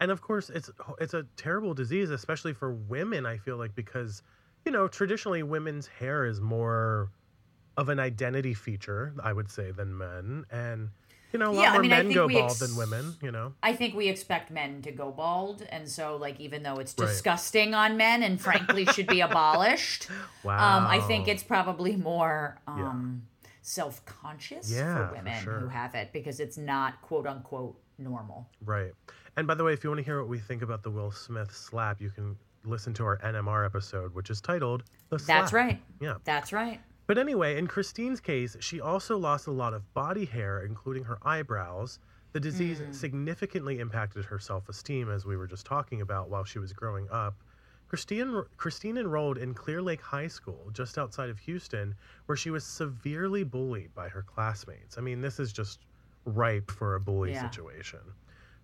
And 0.00 0.10
of 0.10 0.20
course, 0.22 0.50
it's 0.50 0.68
it's 0.98 1.14
a 1.14 1.24
terrible 1.36 1.72
disease, 1.72 2.10
especially 2.10 2.52
for 2.52 2.72
women. 2.72 3.24
I 3.24 3.36
feel 3.38 3.56
like 3.56 3.76
because, 3.76 4.24
you 4.64 4.72
know, 4.72 4.88
traditionally 4.88 5.44
women's 5.44 5.86
hair 5.86 6.26
is 6.26 6.40
more 6.40 7.12
of 7.76 7.90
an 7.90 8.00
identity 8.00 8.54
feature, 8.54 9.14
I 9.22 9.32
would 9.32 9.48
say, 9.48 9.70
than 9.70 9.96
men, 9.96 10.46
and 10.50 10.88
you 11.32 11.38
know, 11.38 11.50
a 11.50 11.52
lot 11.52 11.62
Yeah, 11.62 11.68
I 11.70 11.72
more 11.72 11.80
mean, 11.82 11.90
men 11.90 12.12
go 12.12 12.28
bald 12.28 12.50
ex- 12.50 12.58
than 12.60 12.76
women. 12.76 13.14
You 13.22 13.30
know, 13.32 13.54
I 13.62 13.72
think 13.74 13.94
we 13.94 14.08
expect 14.08 14.50
men 14.50 14.82
to 14.82 14.92
go 14.92 15.10
bald, 15.10 15.62
and 15.70 15.88
so 15.88 16.16
like 16.16 16.38
even 16.40 16.62
though 16.62 16.76
it's 16.76 16.94
Right. 16.98 17.06
disgusting 17.08 17.74
on 17.74 17.96
men 17.96 18.22
and 18.22 18.40
frankly 18.40 18.84
should 18.86 19.06
be 19.06 19.20
abolished, 19.28 20.08
wow. 20.44 20.78
um, 20.78 20.86
I 20.86 21.00
think 21.00 21.28
it's 21.28 21.42
probably 21.42 21.96
more 21.96 22.58
um, 22.66 23.22
self-conscious 23.62 24.70
Yeah, 24.70 24.96
for 24.96 25.06
for 25.08 25.14
women 25.14 25.42
sure. 25.42 25.58
who 25.60 25.68
have 25.68 25.94
it 25.94 26.12
because 26.12 26.40
it's 26.40 26.56
not 26.58 27.00
quote 27.02 27.26
unquote 27.26 27.76
normal. 27.98 28.48
right. 28.64 28.92
And 29.34 29.46
by 29.46 29.54
the 29.54 29.64
way, 29.64 29.72
if 29.72 29.82
you 29.82 29.88
want 29.88 29.98
to 29.98 30.04
hear 30.04 30.18
what 30.20 30.28
we 30.28 30.38
think 30.38 30.60
about 30.60 30.82
the 30.82 30.90
Will 30.90 31.10
Smith 31.10 31.54
slap, 31.56 32.02
you 32.02 32.10
can 32.10 32.36
listen 32.64 32.92
to 32.94 33.02
our 33.04 33.16
NMR 33.24 33.64
episode, 33.64 34.14
which 34.14 34.28
is 34.28 34.42
titled 34.42 34.82
"The 35.08 35.18
Slap." 35.18 35.40
That's 35.40 35.52
right. 35.54 35.80
Yeah. 36.02 36.16
That's 36.24 36.52
right. 36.52 36.80
But 37.12 37.18
anyway, 37.18 37.58
in 37.58 37.66
Christine's 37.66 38.22
case, 38.22 38.56
she 38.60 38.80
also 38.80 39.18
lost 39.18 39.46
a 39.46 39.50
lot 39.50 39.74
of 39.74 39.92
body 39.92 40.24
hair, 40.24 40.64
including 40.64 41.04
her 41.04 41.18
eyebrows. 41.20 41.98
The 42.32 42.40
disease 42.40 42.80
Mm. 42.80 42.94
significantly 42.94 43.80
impacted 43.80 44.24
her 44.24 44.38
self 44.38 44.66
esteem, 44.66 45.10
as 45.10 45.26
we 45.26 45.36
were 45.36 45.46
just 45.46 45.66
talking 45.66 46.00
about 46.00 46.30
while 46.30 46.44
she 46.44 46.58
was 46.58 46.72
growing 46.72 47.10
up. 47.10 47.44
Christine, 47.86 48.44
Christine 48.56 48.96
enrolled 48.96 49.36
in 49.36 49.52
Clear 49.52 49.82
Lake 49.82 50.00
High 50.00 50.28
School, 50.28 50.70
just 50.72 50.96
outside 50.96 51.28
of 51.28 51.38
Houston, 51.40 51.96
where 52.24 52.36
she 52.36 52.48
was 52.48 52.64
severely 52.64 53.44
bullied 53.44 53.92
by 53.92 54.08
her 54.08 54.22
classmates. 54.22 54.96
I 54.96 55.02
mean, 55.02 55.20
this 55.20 55.38
is 55.38 55.52
just 55.52 55.84
ripe 56.24 56.70
for 56.70 56.94
a 56.94 57.00
bully 57.00 57.32
Yeah. 57.32 57.42
situation. 57.42 58.14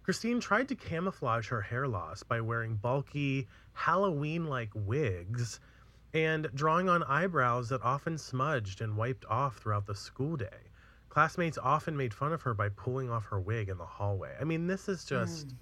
Christine 0.03 0.41
tried 0.41 0.69
to 0.69 0.75
camouflage 0.75 1.49
her 1.49 1.61
hair 1.61 1.87
loss 1.87 2.23
by 2.23 2.41
wearing 2.41 2.77
bulky, 2.77 3.47
Halloween 3.75 4.47
like 4.47 4.71
wigs 4.75 5.61
and 6.15 6.49
drawing 6.55 6.89
on 6.89 7.03
eyebrows 7.05 7.69
that 7.69 7.83
often 7.83 8.17
smudged 8.17 8.81
and 8.81 8.97
wiped 8.97 9.25
off 9.27 9.59
throughout 9.59 9.87
the 9.87 9.95
school 9.95 10.37
day. 10.37 10.47
Classmates 11.09 11.59
often 11.59 11.97
made 11.97 12.15
fun 12.15 12.33
of 12.33 12.43
her 12.43 12.55
by 12.55 12.69
pulling 12.69 13.11
off 13.11 13.25
her 13.27 13.41
wig 13.41 13.69
in 13.69 13.79
the 13.79 13.87
hallway. 13.87 14.35
I 14.41 14.45
mean, 14.45 14.67
this 14.67 14.89
is 14.89 15.05
just. 15.05 15.49
Mm. 15.49 15.55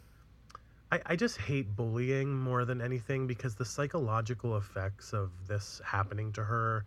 I, 0.92 1.00
I 1.06 1.16
just 1.16 1.38
hate 1.38 1.74
bullying 1.74 2.32
more 2.32 2.64
than 2.64 2.80
anything 2.80 3.26
because 3.26 3.56
the 3.56 3.64
psychological 3.64 4.56
effects 4.56 5.12
of 5.12 5.32
this 5.48 5.80
happening 5.84 6.32
to 6.34 6.44
her 6.44 6.84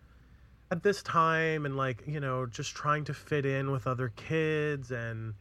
at 0.71 0.83
this 0.83 1.03
time 1.03 1.65
and, 1.65 1.75
like, 1.75 2.03
you 2.07 2.21
know, 2.21 2.45
just 2.45 2.75
trying 2.75 3.03
to 3.05 3.13
fit 3.13 3.45
in 3.45 3.71
with 3.71 3.87
other 3.87 4.13
kids 4.15 4.91
and 4.91 5.33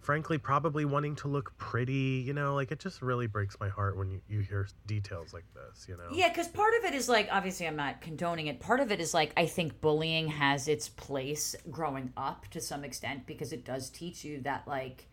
frankly 0.00 0.38
probably 0.38 0.84
wanting 0.84 1.14
to 1.14 1.28
look 1.28 1.56
pretty 1.58 2.24
you 2.26 2.32
know 2.32 2.54
like 2.54 2.72
it 2.72 2.78
just 2.80 3.02
really 3.02 3.26
breaks 3.26 3.56
my 3.60 3.68
heart 3.68 3.96
when 3.96 4.10
you, 4.10 4.20
you 4.28 4.40
hear 4.40 4.66
details 4.86 5.32
like 5.32 5.44
this 5.54 5.86
you 5.88 5.96
know 5.96 6.08
Yeah, 6.10 6.28
because 6.28 6.48
part 6.48 6.72
of 6.78 6.84
it 6.84 6.94
is 6.94 7.08
like, 7.08 7.28
obviously, 7.30 7.66
I'm 7.66 7.76
not 7.76 8.00
condoning 8.00 8.46
it. 8.46 8.60
Part 8.60 8.80
of 8.80 8.90
it 8.90 9.00
is 9.00 9.14
like, 9.14 9.32
I 9.36 9.46
think 9.46 9.80
bullying 9.80 10.28
has 10.28 10.68
its 10.68 10.88
place 10.88 11.54
growing 11.70 12.12
up 12.16 12.46
to 12.48 12.60
some 12.60 12.84
extent 12.84 13.26
because 13.26 13.52
it 13.52 13.64
does 13.64 13.90
teach 13.90 14.24
you 14.24 14.40
that, 14.42 14.66
like, 14.66 15.06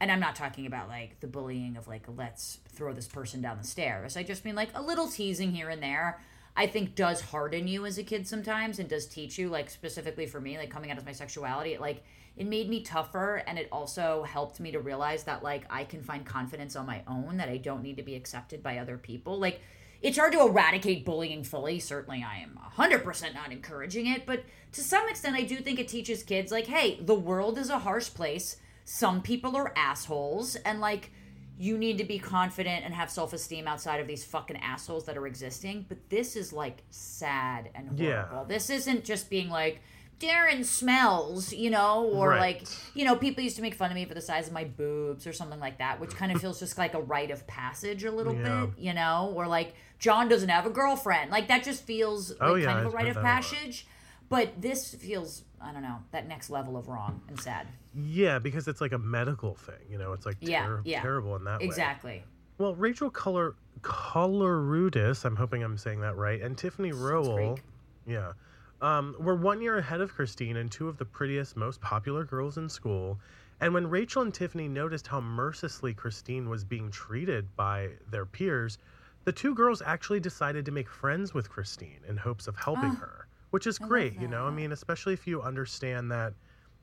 and 0.00 0.10
I'm 0.12 0.20
not 0.20 0.36
talking 0.36 0.66
about 0.66 0.88
like 0.88 1.20
the 1.20 1.26
bullying 1.26 1.76
of 1.76 1.88
like, 1.88 2.04
let's 2.08 2.58
throw 2.68 2.92
this 2.92 3.08
person 3.08 3.40
down 3.40 3.58
the 3.58 3.66
stairs. 3.66 4.16
I 4.16 4.22
just 4.22 4.44
mean 4.44 4.54
like 4.54 4.70
a 4.74 4.82
little 4.82 5.08
teasing 5.08 5.52
here 5.52 5.70
and 5.70 5.82
there. 5.82 6.20
I 6.56 6.66
think 6.66 6.94
does 6.94 7.20
harden 7.20 7.66
you 7.66 7.84
as 7.84 7.98
a 7.98 8.04
kid 8.04 8.26
sometimes 8.26 8.78
and 8.78 8.88
does 8.88 9.06
teach 9.06 9.38
you 9.38 9.48
like 9.48 9.70
specifically 9.70 10.26
for 10.26 10.40
me 10.40 10.56
like 10.56 10.70
coming 10.70 10.90
out 10.90 10.98
as 10.98 11.04
my 11.04 11.12
sexuality 11.12 11.74
it 11.74 11.80
like 11.80 12.04
it 12.36 12.46
made 12.46 12.68
me 12.68 12.82
tougher 12.82 13.42
and 13.46 13.58
it 13.58 13.68
also 13.70 14.24
helped 14.24 14.58
me 14.58 14.72
to 14.72 14.80
realize 14.80 15.24
that 15.24 15.42
like 15.42 15.64
I 15.70 15.84
can 15.84 16.02
find 16.02 16.24
confidence 16.24 16.74
on 16.76 16.86
my 16.86 17.02
own 17.06 17.36
that 17.36 17.48
I 17.48 17.58
don't 17.58 17.82
need 17.82 17.96
to 17.96 18.02
be 18.02 18.16
accepted 18.16 18.62
by 18.62 18.78
other 18.78 18.98
people. 18.98 19.38
Like 19.38 19.60
it's 20.02 20.18
hard 20.18 20.32
to 20.32 20.42
eradicate 20.42 21.04
bullying 21.04 21.44
fully. 21.44 21.78
Certainly 21.78 22.24
I 22.28 22.38
am 22.38 22.58
100% 22.76 23.34
not 23.34 23.52
encouraging 23.52 24.06
it 24.06 24.26
but 24.26 24.44
to 24.72 24.80
some 24.80 25.08
extent 25.08 25.36
I 25.36 25.42
do 25.42 25.56
think 25.56 25.78
it 25.78 25.88
teaches 25.88 26.22
kids 26.22 26.50
like 26.50 26.66
hey 26.66 27.00
the 27.00 27.14
world 27.14 27.58
is 27.58 27.70
a 27.70 27.80
harsh 27.80 28.12
place. 28.12 28.56
Some 28.84 29.22
people 29.22 29.56
are 29.56 29.72
assholes 29.76 30.56
and 30.56 30.80
like 30.80 31.10
you 31.58 31.78
need 31.78 31.98
to 31.98 32.04
be 32.04 32.18
confident 32.18 32.84
and 32.84 32.92
have 32.94 33.10
self-esteem 33.10 33.68
outside 33.68 34.00
of 34.00 34.06
these 34.06 34.24
fucking 34.24 34.56
assholes 34.56 35.04
that 35.04 35.16
are 35.16 35.26
existing 35.26 35.84
but 35.88 35.98
this 36.10 36.34
is 36.36 36.52
like 36.52 36.82
sad 36.90 37.70
and 37.74 37.88
horrible 37.88 38.04
Yeah. 38.04 38.44
this 38.48 38.70
isn't 38.70 39.04
just 39.04 39.30
being 39.30 39.48
like 39.50 39.80
Darren 40.20 40.64
smells, 40.64 41.52
you 41.52 41.70
know, 41.70 42.04
or 42.04 42.28
Right. 42.30 42.38
like, 42.62 42.68
you 42.94 43.04
know, 43.04 43.16
people 43.16 43.42
used 43.42 43.56
to 43.56 43.62
make 43.62 43.74
fun 43.74 43.90
of 43.90 43.96
me 43.96 44.04
for 44.04 44.14
the 44.14 44.20
size 44.20 44.46
of 44.46 44.52
my 44.52 44.62
boobs 44.62 45.26
or 45.26 45.32
something 45.32 45.58
like 45.58 45.78
that, 45.78 45.98
which 45.98 46.12
kind 46.12 46.30
of 46.30 46.40
feels 46.40 46.60
just 46.60 46.78
like 46.78 46.94
a 46.94 47.00
rite 47.00 47.32
of 47.32 47.44
passage 47.48 48.04
a 48.04 48.12
little 48.12 48.32
Yeah. 48.34 48.66
bit, 48.66 48.78
you 48.78 48.94
know, 48.94 49.32
or 49.34 49.48
like 49.48 49.74
John 49.98 50.28
doesn't 50.28 50.48
have 50.48 50.66
a 50.66 50.70
girlfriend. 50.70 51.32
Like 51.32 51.48
that 51.48 51.64
just 51.64 51.82
feels 51.84 52.30
like 52.30 52.38
Oh, 52.42 52.54
yeah, 52.54 52.66
kind 52.72 52.86
of 52.86 52.94
a 52.94 52.96
rite 52.96 53.08
of 53.08 53.14
that 53.16 53.20
a 53.20 53.24
lot. 53.24 53.42
passage. 53.42 53.86
But 54.28 54.62
this 54.62 54.94
feels, 54.94 55.42
I 55.60 55.72
don't 55.72 55.82
know, 55.82 55.98
that 56.12 56.28
next 56.28 56.48
level 56.48 56.76
of 56.76 56.86
wrong 56.88 57.20
and 57.28 57.38
sad. 57.38 57.66
Yeah 57.96 58.38
because 58.38 58.68
it's 58.68 58.80
like 58.80 58.92
a 58.92 58.98
medical 58.98 59.54
thing 59.54 59.86
you 59.90 59.98
know 59.98 60.12
it's 60.12 60.26
like 60.26 60.40
ter- 60.40 60.82
yeah. 60.84 61.00
terrible 61.00 61.36
in 61.36 61.44
that 61.44 61.60
way 61.60 61.66
Exactly. 61.66 62.24
Well, 62.56 62.74
Rachel 62.76 63.10
Color 63.10 63.56
Koloroutis, 63.80 65.24
I'm 65.24 65.34
hoping 65.34 65.64
I'm 65.64 65.76
saying 65.76 66.00
that 66.00 66.16
right, 66.16 66.40
and 66.40 66.56
Tiffany 66.56 66.92
Rowell, 66.92 67.58
yeah, 68.06 68.32
um, 68.80 69.16
were 69.18 69.34
one 69.34 69.60
year 69.60 69.78
ahead 69.78 70.00
of 70.00 70.14
Christine 70.14 70.56
and 70.56 70.70
two 70.70 70.88
of 70.88 70.96
the 70.96 71.04
prettiest, 71.04 71.56
most 71.56 71.80
popular 71.80 72.24
girls 72.24 72.56
in 72.56 72.68
school. 72.68 73.18
And 73.60 73.74
when 73.74 73.88
Rachel 73.88 74.22
and 74.22 74.32
Tiffany 74.32 74.68
noticed 74.68 75.06
how 75.06 75.20
mercilessly 75.20 75.94
Christine 75.94 76.48
was 76.48 76.64
being 76.64 76.90
treated 76.90 77.54
by 77.56 77.90
their 78.08 78.26
peers, 78.26 78.78
the 79.24 79.32
two 79.32 79.54
girls 79.54 79.82
actually 79.82 80.20
decided 80.20 80.64
to 80.66 80.72
make 80.72 80.88
friends 80.88 81.34
with 81.34 81.48
Christine 81.50 82.00
in 82.06 82.16
hopes 82.16 82.46
of 82.46 82.56
helping 82.56 82.90
Oh, 82.90 82.96
her, 82.96 83.26
which 83.50 83.66
is 83.66 83.80
I 83.82 83.88
great, 83.88 84.20
you 84.20 84.28
know. 84.28 84.46
I 84.46 84.50
mean, 84.50 84.70
especially 84.72 85.14
if 85.14 85.26
you 85.26 85.42
understand 85.42 86.10
that, 86.12 86.34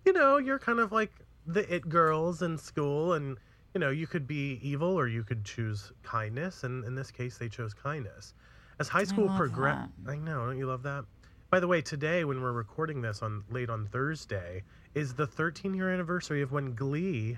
you 0.05 0.13
know, 0.13 0.37
you're 0.37 0.59
kind 0.59 0.79
of 0.79 0.91
like 0.91 1.11
the 1.47 1.73
it 1.73 1.87
girls 1.89 2.41
in 2.41 2.57
school 2.57 3.13
and 3.13 3.37
you 3.73 3.79
know, 3.79 3.89
you 3.89 4.05
could 4.05 4.27
be 4.27 4.59
evil 4.61 4.89
or 4.99 5.07
you 5.07 5.23
could 5.23 5.45
choose 5.45 5.93
kindness, 6.03 6.63
and 6.65 6.83
in 6.83 6.93
this 6.93 7.09
case, 7.09 7.37
they 7.37 7.47
chose 7.47 7.73
kindness. 7.73 8.33
As 8.79 8.89
high 8.89 9.05
school 9.05 9.27
love 9.27 9.37
progressed, 9.37 9.91
I 10.07 10.17
know, 10.17 10.45
don't 10.45 10.57
you 10.57 10.65
love 10.65 10.83
that? 10.83 11.05
By 11.49 11.59
the 11.61 11.67
way, 11.67 11.81
today 11.81 12.25
when 12.25 12.41
we're 12.41 12.51
recording 12.51 13.01
this 13.01 13.21
on 13.21 13.43
late 13.49 13.69
on 13.69 13.85
Thursday 13.87 14.63
is 14.93 15.13
the 15.13 15.25
13 15.27 15.73
year 15.73 15.89
anniversary 15.89 16.41
of 16.41 16.51
when 16.51 16.73
Glee 16.75 17.37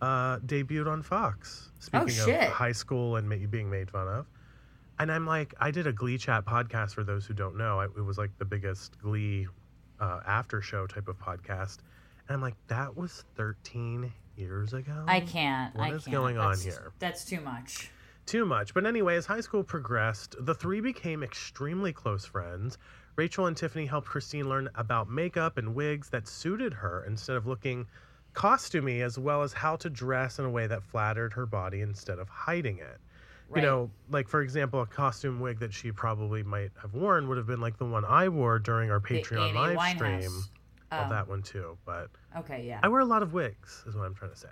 uh, 0.00 0.38
debuted 0.38 0.86
on 0.90 1.02
Fox. 1.02 1.70
Speaking 1.78 2.08
Oh, 2.08 2.26
shit. 2.26 2.42
of 2.44 2.52
high 2.52 2.72
school 2.72 3.16
and 3.16 3.28
ma- 3.28 3.36
being 3.50 3.68
made 3.70 3.90
fun 3.90 4.08
of, 4.08 4.26
and 4.98 5.10
I'm 5.12 5.26
like, 5.26 5.54
I 5.60 5.70
did 5.70 5.86
a 5.86 5.92
Glee 5.92 6.16
chat 6.18 6.44
podcast 6.46 6.94
for 6.94 7.04
those 7.04 7.26
who 7.26 7.34
don't 7.34 7.56
know. 7.56 7.80
I, 7.80 7.84
it 7.84 8.04
was 8.04 8.16
like 8.16 8.30
the 8.38 8.44
biggest 8.46 8.98
Glee 8.98 9.46
uh, 10.00 10.20
after 10.26 10.60
show 10.62 10.86
type 10.86 11.08
of 11.08 11.18
podcast, 11.18 11.78
and 12.28 12.34
I'm 12.36 12.40
like, 12.40 12.54
that 12.68 12.96
was 12.96 13.24
13 13.36 14.12
years 14.36 14.72
ago. 14.72 15.04
I 15.06 15.20
can't. 15.20 15.74
What 15.74 15.90
I 15.90 15.94
is 15.94 16.04
can't. 16.04 16.12
Going 16.16 16.38
on 16.38 16.56
That's- 16.56 16.64
here? 16.64 16.92
That's 16.98 17.24
too 17.24 17.40
much. 17.40 17.90
too 18.26 18.44
much. 18.46 18.72
But 18.74 18.86
anyway, 18.86 19.16
as 19.16 19.26
high 19.26 19.40
school 19.40 19.62
progressed, 19.64 20.36
the 20.40 20.54
three 20.54 20.80
became 20.80 21.22
extremely 21.22 21.92
close 21.92 22.24
friends. 22.24 22.78
Rachel 23.16 23.46
and 23.46 23.56
Tiffany 23.56 23.86
helped 23.86 24.06
Christine 24.08 24.48
learn 24.48 24.68
about 24.76 25.10
makeup 25.10 25.58
and 25.58 25.74
wigs 25.74 26.08
that 26.10 26.26
suited 26.28 26.72
her 26.74 27.04
instead 27.06 27.36
of 27.36 27.46
looking 27.46 27.86
costumey, 28.34 29.02
as 29.02 29.18
well 29.18 29.42
as 29.42 29.52
how 29.52 29.76
to 29.76 29.90
dress 29.90 30.38
in 30.38 30.44
a 30.44 30.50
way 30.50 30.66
that 30.68 30.82
flattered 30.84 31.32
her 31.32 31.44
body 31.46 31.80
instead 31.80 32.18
of 32.18 32.28
hiding 32.28 32.78
it. 32.78 33.00
Right. 33.50 33.62
You 33.62 33.68
know, 33.68 33.90
like 34.10 34.28
for 34.28 34.42
example, 34.42 34.80
a 34.80 34.86
costume 34.86 35.40
wig 35.40 35.58
that 35.58 35.74
she 35.74 35.90
probably 35.90 36.42
might 36.44 36.70
have 36.80 36.94
worn 36.94 37.28
would 37.28 37.36
have 37.36 37.48
been 37.48 37.60
like 37.60 37.78
the 37.78 37.84
one 37.84 38.04
I 38.04 38.28
wore 38.28 38.60
during 38.60 38.90
our 38.90 39.00
Patreon 39.00 39.54
live 39.54 39.76
Winehouse. 39.76 39.96
stream. 39.96 40.44
Well, 40.92 41.04
Oh, 41.06 41.08
that 41.10 41.28
one 41.28 41.42
too. 41.42 41.76
But 41.84 42.10
okay, 42.38 42.64
yeah. 42.66 42.80
I 42.82 42.88
wear 42.88 43.00
a 43.00 43.04
lot 43.04 43.22
of 43.22 43.32
wigs, 43.32 43.84
is 43.86 43.94
what 43.94 44.04
I'm 44.06 44.14
trying 44.14 44.32
to 44.32 44.36
say 44.36 44.48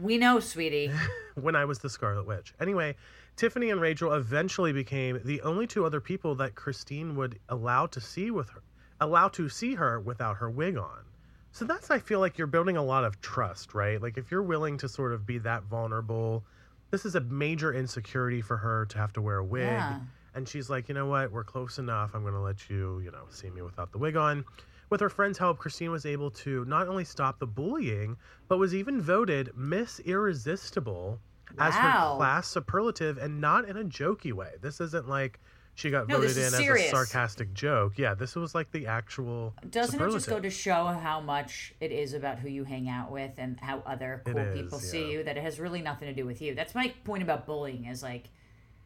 We 0.00 0.18
know, 0.18 0.40
sweetie. 0.40 0.90
when 1.34 1.54
I 1.54 1.64
was 1.64 1.78
the 1.78 1.88
Scarlet 1.90 2.26
Witch. 2.26 2.54
Anyway, 2.60 2.96
Tiffany 3.36 3.70
and 3.70 3.80
Rachel 3.80 4.12
eventually 4.14 4.72
became 4.72 5.20
the 5.24 5.40
only 5.42 5.66
two 5.66 5.84
other 5.84 6.00
people 6.00 6.34
that 6.36 6.54
Christine 6.54 7.14
would 7.16 7.38
allow 7.48 7.86
to 7.86 8.00
see 8.00 8.30
with 8.30 8.48
her, 8.50 8.62
allow 9.00 9.28
to 9.28 9.48
see 9.48 9.74
her 9.74 10.00
without 10.00 10.36
her 10.38 10.50
wig 10.50 10.76
on. 10.76 11.04
So 11.52 11.64
that's 11.64 11.90
I 11.90 11.98
feel 11.98 12.20
like 12.20 12.36
you're 12.36 12.46
building 12.46 12.76
a 12.76 12.82
lot 12.82 13.04
of 13.04 13.20
trust, 13.20 13.74
right? 13.74 14.00
Like 14.02 14.18
if 14.18 14.30
you're 14.30 14.42
willing 14.42 14.76
to 14.78 14.88
sort 14.88 15.12
of 15.12 15.24
be 15.24 15.38
that 15.38 15.62
vulnerable, 15.64 16.44
this 16.90 17.04
is 17.04 17.14
a 17.14 17.20
major 17.20 17.72
insecurity 17.72 18.40
for 18.40 18.56
her 18.56 18.86
to 18.86 18.98
have 18.98 19.12
to 19.14 19.22
wear 19.22 19.38
a 19.38 19.44
wig. 19.44 19.66
Yeah. 19.66 20.00
And 20.34 20.48
she's 20.48 20.68
like, 20.68 20.88
you 20.88 20.94
know 20.94 21.06
what? 21.06 21.32
We're 21.32 21.44
close 21.44 21.78
enough. 21.78 22.10
I'm 22.14 22.22
going 22.22 22.34
to 22.34 22.40
let 22.40 22.68
you, 22.68 23.00
you 23.00 23.10
know, 23.10 23.24
see 23.30 23.48
me 23.50 23.62
without 23.62 23.92
the 23.92 23.98
wig 23.98 24.16
on. 24.16 24.44
With 24.90 25.00
her 25.00 25.08
friend's 25.08 25.38
help, 25.38 25.58
Christine 25.58 25.90
was 25.90 26.06
able 26.06 26.30
to 26.32 26.64
not 26.66 26.88
only 26.88 27.04
stop 27.04 27.38
the 27.38 27.46
bullying, 27.46 28.16
but 28.46 28.58
was 28.58 28.74
even 28.74 29.00
voted 29.00 29.50
Miss 29.56 29.98
Irresistible 30.00 31.18
as 31.58 31.74
her 31.74 32.16
class 32.16 32.48
superlative 32.48 33.18
and 33.18 33.40
not 33.40 33.68
in 33.68 33.76
a 33.76 33.84
jokey 33.84 34.32
way. 34.32 34.52
This 34.60 34.80
isn't 34.80 35.08
like 35.08 35.40
she 35.76 35.90
got 35.90 36.08
No, 36.08 36.16
voted 36.16 36.36
in 36.38 36.42
is 36.44 36.54
as 36.54 36.60
a 36.60 36.88
sarcastic 36.88 37.52
joke. 37.52 37.98
Yeah, 37.98 38.14
this 38.14 38.34
was 38.34 38.54
like 38.54 38.72
the 38.72 38.86
actual 38.86 39.54
Doesn't 39.70 40.00
it 40.00 40.10
just 40.10 40.26
go 40.26 40.40
to 40.40 40.48
show 40.50 40.86
how 40.86 41.20
much 41.20 41.74
it 41.80 41.92
is 41.92 42.14
about 42.14 42.38
who 42.38 42.48
you 42.48 42.64
hang 42.64 42.88
out 42.88 43.12
with 43.12 43.32
and 43.36 43.60
how 43.60 43.82
other 43.86 44.22
cool 44.24 44.38
is, 44.38 44.62
people 44.62 44.78
see 44.78 45.12
you 45.12 45.22
that 45.22 45.36
it 45.36 45.42
has 45.42 45.60
really 45.60 45.82
nothing 45.82 46.08
to 46.08 46.14
do 46.14 46.24
with 46.24 46.40
you? 46.40 46.54
That's 46.54 46.74
my 46.74 46.94
point 47.04 47.22
about 47.22 47.44
bullying 47.46 47.84
is 47.84 48.02
like 48.02 48.30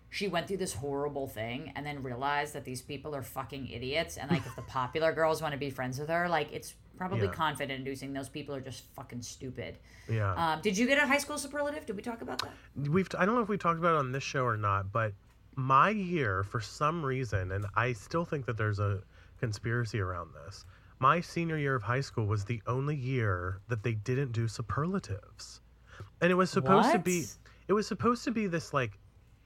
she 0.09 0.27
went 0.27 0.49
through 0.49 0.57
this 0.57 0.75
horrible 0.75 1.29
thing 1.29 1.73
and 1.77 1.87
then 1.87 2.03
realized 2.03 2.55
that 2.55 2.65
these 2.65 2.83
people 2.83 3.15
are 3.15 3.23
fucking 3.23 3.69
idiots 3.69 4.17
and 4.17 4.29
like 4.29 4.45
if 4.45 4.57
the 4.57 4.63
popular 4.69 5.13
girls 5.13 5.41
want 5.41 5.53
to 5.53 5.59
be 5.59 5.71
friends 5.71 5.97
with 5.97 6.09
her, 6.09 6.29
like 6.29 6.53
it's 6.53 6.75
probably 6.99 7.27
Yeah. 7.27 7.33
confident 7.33 7.79
inducing 7.79 8.13
those 8.13 8.29
people 8.29 8.53
are 8.53 8.61
just 8.61 8.83
fucking 8.97 9.23
stupid. 9.23 9.79
Yeah. 10.09 10.35
Um, 10.35 10.61
did 10.61 10.77
you 10.77 10.89
get 10.89 10.99
a 10.99 11.07
high 11.07 11.19
school 11.19 11.39
superlative? 11.39 11.87
Did 11.87 11.95
we 11.95 12.03
talk 12.03 12.21
about 12.21 12.43
that? 12.43 12.89
we've 12.91 13.09
I 13.17 13.25
don't 13.25 13.37
know 13.37 13.43
if 13.43 13.49
we 13.49 13.57
talked 13.59 13.79
about 13.79 13.95
it 13.95 13.99
on 13.99 14.11
this 14.11 14.25
show 14.25 14.43
or 14.45 14.57
not, 14.57 14.91
but 14.91 15.13
my 15.57 15.91
year 15.91 16.45
for 16.45 16.61
some 16.61 17.05
reason, 17.05 17.53
and 17.53 17.67
I 17.77 17.93
still 17.93 18.25
think 18.25 18.47
that 18.47 18.57
there's 18.57 18.79
a 18.79 19.03
conspiracy 19.39 20.01
around 20.01 20.31
this. 20.35 20.65
My 20.99 21.21
senior 21.21 21.57
year 21.57 21.75
of 21.75 21.83
high 21.83 22.03
school 22.03 22.27
was 22.27 22.45
the 22.45 22.63
only 22.67 22.95
year 22.97 23.61
that 23.69 23.83
they 23.83 23.95
didn't 23.95 24.33
do 24.33 24.47
superlatives. 24.49 25.61
And 26.21 26.31
it 26.31 26.35
was 26.35 26.51
supposed 26.51 26.93
to 26.93 26.99
be 26.99 27.25
it 27.69 27.73
was 27.73 27.87
supposed 27.87 28.25
to 28.25 28.31
be 28.31 28.47
this 28.47 28.75
like 28.75 28.99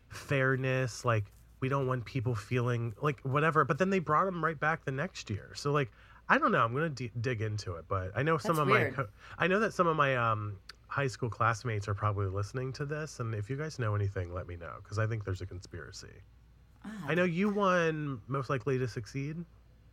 fairness, 0.08 1.04
like 1.04 1.25
we 1.61 1.68
don't 1.68 1.87
want 1.87 2.04
people 2.04 2.34
feeling 2.34 2.94
like 3.00 3.20
whatever, 3.20 3.64
but 3.64 3.78
then 3.78 3.90
they 3.90 3.99
brought 3.99 4.25
them 4.26 4.44
right 4.44 4.58
back 4.58 4.84
the 4.84 4.92
next 4.92 5.30
year. 5.30 5.52
So 5.54 5.73
like 5.73 5.90
I 6.28 6.38
don't 6.38 6.52
know, 6.52 6.61
I'm 6.61 6.73
going 6.73 6.94
to 6.94 7.08
d- 7.08 7.12
dig 7.20 7.42
into 7.42 7.75
it, 7.75 7.84
but 7.87 8.11
I 8.16 8.23
know 8.23 8.38
some 8.38 8.56
That's 8.56 8.61
of 8.61 8.68
weird. 8.68 8.96
my 8.96 9.04
co- 9.04 9.11
I 9.38 9.46
know 9.46 9.61
that 9.61 9.75
some 9.75 9.87
of 9.87 9.96
my 9.96 10.16
um 10.16 10.56
high 10.94 11.08
school 11.08 11.28
classmates 11.28 11.88
are 11.88 11.94
probably 11.94 12.26
listening 12.26 12.72
to 12.72 12.84
this 12.84 13.18
and 13.20 13.34
if 13.34 13.50
you 13.50 13.56
guys 13.56 13.80
know 13.80 13.94
anything 13.96 14.32
let 14.32 14.46
me 14.46 14.54
know 14.56 14.74
because 14.82 14.96
i 14.98 15.06
think 15.06 15.24
there's 15.24 15.40
a 15.40 15.46
conspiracy 15.46 16.14
Ah. 16.86 16.90
i 17.08 17.14
know 17.14 17.24
you 17.24 17.48
won 17.48 18.20
most 18.28 18.48
likely 18.48 18.78
to 18.78 18.86
succeed 18.86 19.36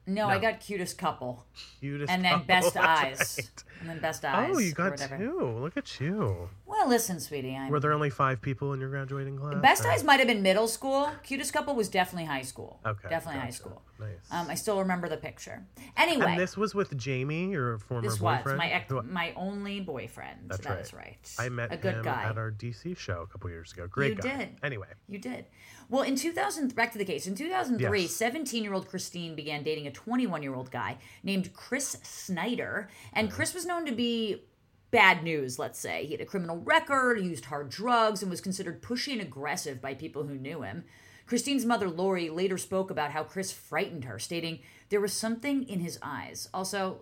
No, 0.07 0.27
I 0.27 0.39
got 0.39 0.59
cutest 0.59 0.97
couple. 0.97 1.45
cutest 1.79 2.11
And 2.11 2.25
then 2.25 2.31
couple, 2.33 2.47
best 2.55 2.75
eyes. 2.77 3.37
right. 3.39 3.63
And 3.79 3.89
then 3.89 3.99
best 3.99 4.25
eyes. 4.25 4.51
oh 4.55 4.59
you 4.59 4.73
got 4.73 4.97
two 4.97 5.39
look 5.63 5.77
at 5.77 5.99
you 6.01 6.49
Well, 6.65 6.87
listen, 6.89 7.19
sweetie. 7.19 7.55
I'm 7.55 7.69
were 7.71 7.79
there 7.79 7.93
only 7.93 8.09
five 8.09 8.41
people 8.41 8.73
in 8.73 8.79
your 8.81 8.89
graduating 8.89 9.37
class 9.37 9.61
Best 9.61 9.85
or- 9.85 9.91
Eyes 9.91 10.03
might 10.03 10.19
have 10.19 10.27
been 10.27 10.41
middle 10.43 10.67
school. 10.67 11.09
Cutest 11.23 11.53
couple 11.53 11.73
was 11.75 11.87
definitely 11.87 12.25
high 12.35 12.41
school. 12.51 12.79
okay 12.85 13.09
Definitely 13.09 13.41
high 13.41 13.55
school. 13.61 13.81
Nice 14.01 14.31
Um, 14.31 14.49
I 14.49 14.55
still 14.55 14.79
remember 14.79 15.07
the 15.07 15.17
picture. 15.17 15.65
Anyway, 15.95 16.25
and 16.25 16.39
this 16.39 16.57
was 16.57 16.75
with 16.75 16.97
jamie 16.97 17.51
your 17.51 17.77
former 17.77 18.01
this 18.09 18.19
was 18.19 18.45
my 18.45 18.67
ex- 18.69 18.91
my 19.05 19.33
only 19.35 19.79
boyfriend. 19.79 20.39
That's 20.47 20.61
That 20.65 20.79
is 20.81 20.93
right. 20.93 21.17
i 21.39 21.47
met 21.49 21.71
a 21.71 21.77
good 21.77 21.95
him 21.95 22.03
guy. 22.03 22.23
at 22.23 22.37
our 22.37 22.51
dc 22.51 22.97
show 22.97 23.21
a 23.21 23.27
couple 23.27 23.49
years 23.49 23.71
ago 23.71 23.87
great 23.87 24.19
guy. 24.19 24.29
You 24.29 24.33
guy 24.37 24.45
did. 24.45 24.49
anyway 24.63 24.87
You 25.07 25.19
did. 25.19 25.45
Well, 25.89 26.03
in 26.03 26.15
2000, 26.15 26.73
back 26.75 26.91
to 26.93 26.97
the 26.97 27.05
case. 27.05 27.27
In 27.27 27.35
2003, 27.35 28.01
Yes. 28.01 28.11
17 28.11 28.63
year 28.63 28.73
old 28.73 28.87
Christine 28.87 29.35
began 29.35 29.61
dating 29.63 29.87
a 29.87 29.91
21 29.91 30.41
year 30.41 30.55
old 30.55 30.71
guy 30.71 30.97
named 31.23 31.53
Chris 31.53 31.97
Snyder. 32.03 32.89
And 33.13 33.29
Chris 33.31 33.53
was 33.53 33.65
known 33.65 33.85
to 33.85 33.91
be 33.91 34.43
bad 34.91 35.23
news, 35.23 35.59
let's 35.59 35.79
say. 35.79 36.05
He 36.05 36.11
had 36.13 36.21
a 36.21 36.25
criminal 36.25 36.57
record, 36.59 37.19
used 37.21 37.45
hard 37.45 37.69
drugs, 37.69 38.21
and 38.21 38.29
was 38.31 38.39
considered 38.41 38.81
pushy 38.81 39.11
and 39.13 39.21
aggressive 39.21 39.81
by 39.81 39.93
people 39.93 40.23
who 40.27 40.35
knew 40.35 40.61
him. 40.61 40.85
Christine's 41.25 41.65
mother, 41.65 41.89
Lori, 41.89 42.29
later 42.29 42.57
spoke 42.57 42.91
about 42.91 43.11
how 43.11 43.23
Chris 43.23 43.51
frightened 43.51 44.05
her, 44.05 44.19
stating 44.19 44.59
there 44.89 44.99
was 45.01 45.13
something 45.13 45.63
in 45.67 45.79
his 45.79 45.97
eyes. 46.01 46.49
Also, 46.53 47.01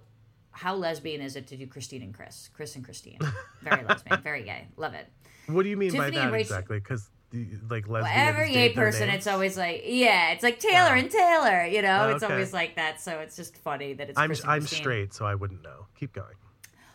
how 0.52 0.76
lesbian 0.76 1.22
is 1.22 1.36
it 1.36 1.48
to 1.48 1.58
do 1.58 1.66
Christine 1.68 2.02
and 2.04 2.14
Chris? 2.14 2.50
Chris 2.54 2.76
and 2.76 2.84
Christine. 2.84 3.20
Very 3.62 3.84
lesbian, 3.86 4.22
very 4.24 4.44
gay. 4.44 4.68
Love 4.78 4.94
it. 4.94 5.08
What 5.48 5.64
do 5.64 5.70
you 5.70 5.78
mean 5.78 5.92
Tiffany 5.92 6.12
by 6.12 6.26
that 6.26 6.32
Rachel- 6.32 6.56
exactly? 6.56 6.80
Because 6.80 7.10
like 7.70 7.88
lesbians 7.88 8.18
Every 8.30 8.52
gay 8.54 8.74
person, 8.74 9.10
it's 9.10 9.28
always 9.28 9.56
like, 9.58 9.84
yeah, 9.86 10.32
it's 10.32 10.44
like 10.44 10.60
Taylor 10.60 10.92
Oh. 10.94 10.98
and 11.00 11.10
Taylor, 11.12 11.66
you 11.66 11.82
know? 11.82 12.08
Oh, 12.10 12.16
It's 12.16 12.24
okay. 12.24 12.34
always 12.34 12.54
like 12.54 12.76
that. 12.76 13.00
So 13.02 13.20
it's 13.20 13.36
just 13.36 13.56
funny 13.58 13.94
that 13.94 14.10
it's 14.10 14.18
I'm 14.18 14.32
I'm 14.46 14.62
Christine. 14.62 14.78
straight, 14.80 15.14
so 15.14 15.26
I 15.26 15.36
wouldn't 15.36 15.64
know. 15.64 15.86
Keep 16.00 16.14
going. 16.14 16.34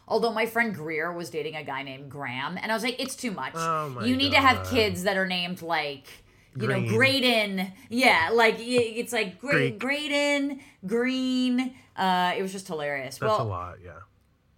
Although 0.07 0.33
my 0.33 0.45
friend 0.47 0.75
Greer 0.75 1.13
was 1.13 1.31
dating 1.31 1.57
a 1.57 1.65
guy 1.65 1.83
named 1.83 2.11
Graham, 2.11 2.59
and 2.61 2.71
I 2.71 2.75
was 2.75 2.83
like, 2.85 3.01
it's 3.01 3.17
too 3.17 3.31
much. 3.31 3.55
Oh 3.57 3.89
my 3.91 4.05
you 4.05 4.17
need 4.17 4.31
to 4.33 4.41
have 4.41 4.69
kids 4.69 5.05
that 5.05 5.17
are 5.17 5.27
named 5.27 5.63
like, 5.63 6.07
you 6.57 6.69
know, 6.69 6.75
Green. 6.81 6.95
Graydon. 6.95 7.73
Yeah, 7.89 8.31
like 8.33 8.57
it's 8.59 9.13
like 9.13 9.41
Gra-. 9.41 9.71
Graydon, 9.71 10.61
Green. 10.87 11.75
Uh, 11.97 12.33
it 12.37 12.43
was 12.43 12.53
just 12.53 12.67
hilarious. 12.69 13.19
That's 13.19 13.31
well, 13.31 13.43
a 13.43 13.49
lot. 13.49 13.77
Yeah. 13.85 13.93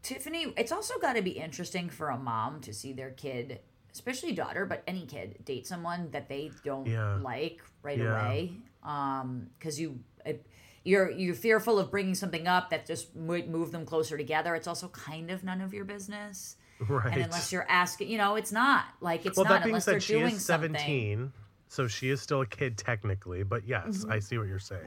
Tiffany, 0.03 0.53
it's 0.57 0.71
also 0.73 0.99
got 1.01 1.15
to 1.15 1.23
be 1.23 1.33
interesting 1.33 1.89
for 1.89 2.11
a 2.11 2.17
mom 2.19 2.61
to 2.61 2.73
see 2.73 2.93
their 2.93 3.11
kid, 3.11 3.59
especially 3.93 4.33
daughter, 4.33 4.65
but 4.65 4.85
any 4.87 5.05
kid, 5.05 5.45
date 5.45 5.67
someone 5.67 6.11
that 6.13 6.29
they 6.29 6.53
don't 6.65 6.87
Yeah. 6.87 7.17
like 7.17 7.61
right 7.83 7.99
Yeah. 7.99 8.27
away. 8.27 8.53
Um, 8.85 9.49
because 9.59 9.81
you, 9.81 9.99
it, 10.25 10.47
you're 10.85 11.11
you're 11.11 11.35
fearful 11.35 11.81
of 11.81 11.91
bringing 11.91 12.15
something 12.15 12.47
up 12.47 12.71
that 12.71 12.87
just 12.87 13.17
might 13.17 13.49
move 13.49 13.73
them 13.73 13.85
closer 13.85 14.17
together. 14.17 14.55
It's 14.55 14.69
also 14.69 14.87
kind 14.89 15.31
of 15.33 15.43
none 15.43 15.61
of 15.61 15.75
your 15.75 15.85
business. 15.85 16.57
Right. 16.79 17.13
And 17.13 17.23
unless 17.25 17.51
you're 17.53 17.67
asking, 17.69 18.09
you 18.09 18.19
know, 18.19 18.37
it's 18.37 18.53
not 18.53 18.85
like 19.01 19.27
it's 19.27 19.37
well, 19.37 19.47
not 19.47 19.65
unless 19.65 19.87
they're 19.87 19.99
doing 19.99 20.35
is 20.37 20.45
something. 20.45 21.33
17, 21.69 21.69
so 21.69 21.87
she 21.89 22.11
is 22.11 22.21
still 22.21 22.41
a 22.43 22.47
kid 22.47 22.77
technically. 22.79 23.43
But 23.43 23.67
yes, 23.67 23.99
Mm-hmm. 23.99 24.13
I 24.13 24.19
see 24.19 24.39
what 24.39 24.49
you're 24.49 24.59
saying. 24.59 24.83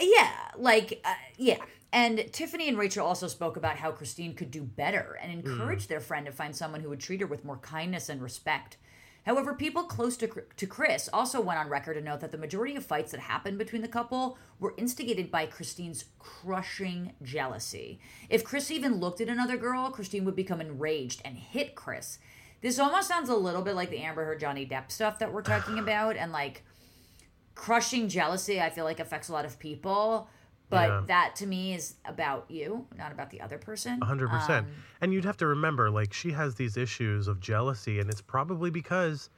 Yeah, 0.00 0.30
like 0.56 1.00
uh, 1.04 1.14
yeah. 1.36 1.58
And 1.92 2.24
Tiffany 2.32 2.68
and 2.68 2.76
Rachel 2.76 3.06
also 3.06 3.28
spoke 3.28 3.56
about 3.56 3.76
how 3.76 3.92
Christine 3.92 4.34
could 4.34 4.50
do 4.50 4.62
better 4.62 5.16
and 5.22 5.44
Mm. 5.44 5.86
their 5.86 6.00
friend 6.00 6.26
to 6.26 6.32
find 6.32 6.54
someone 6.56 6.80
who 6.80 6.88
would 6.88 6.98
treat 7.00 7.20
her 7.20 7.26
with 7.28 7.44
more 7.44 7.58
kindness 7.58 8.08
and 8.08 8.20
respect. 8.20 8.76
However, 9.24 9.54
people 9.54 9.84
close 9.84 10.18
to, 10.18 10.28
to 10.56 10.66
Chris 10.66 11.08
also 11.12 11.40
went 11.40 11.58
on 11.58 11.68
record 11.70 11.94
to 11.94 12.00
note 12.02 12.20
that 12.20 12.30
the 12.32 12.36
majority 12.36 12.76
of 12.76 12.84
fights 12.84 13.12
that 13.12 13.20
happened 13.20 13.56
between 13.56 13.80
the 13.80 13.88
couple 13.88 14.36
were 14.60 14.74
instigated 14.76 15.30
by 15.30 15.46
Christine's 15.46 16.04
crushing 16.18 17.12
jealousy. 17.22 18.00
If 18.28 18.44
Chris 18.44 18.70
even 18.70 18.96
looked 19.00 19.20
at 19.22 19.28
another 19.30 19.56
girl, 19.56 19.90
Christine 19.90 20.24
would 20.26 20.36
become 20.36 20.60
enraged 20.60 21.22
and 21.24 21.38
hit 21.38 21.74
Chris. 21.74 22.18
This 22.64 22.78
almost 22.78 23.08
sounds 23.08 23.28
a 23.28 23.36
little 23.36 23.60
bit 23.60 23.74
like 23.74 23.90
the 23.90 23.98
Amber 23.98 24.24
Heard 24.24 24.40
Johnny 24.40 24.64
Depp 24.66 24.90
stuff 24.90 25.18
that 25.18 25.30
we're 25.30 25.42
talking 25.42 25.78
about, 25.86 26.16
and 26.16 26.32
like 26.32 26.64
crushing 27.54 28.08
jealousy 28.08 28.60
i 28.60 28.68
feel 28.68 28.84
like 28.84 28.98
affects 28.98 29.28
a 29.28 29.32
lot 29.32 29.44
of 29.44 29.58
people 29.60 30.28
but 30.70 30.88
Yeah. 30.88 31.02
that 31.06 31.36
to 31.36 31.46
me 31.46 31.72
is 31.74 31.94
about 32.04 32.50
you 32.50 32.86
not 32.98 33.12
about 33.12 33.30
the 33.30 33.40
other 33.40 33.58
person 33.58 34.00
100%. 34.00 34.50
Um, 34.50 34.66
and 35.00 35.12
you'd 35.12 35.24
have 35.24 35.36
to 35.36 35.46
remember, 35.46 35.88
like, 35.90 36.12
she 36.12 36.32
has 36.32 36.54
these 36.56 36.76
issues 36.76 37.28
of 37.28 37.38
jealousy, 37.38 38.00
and 38.00 38.10
it's 38.10 38.22
probably 38.22 38.70
because, 38.70 39.28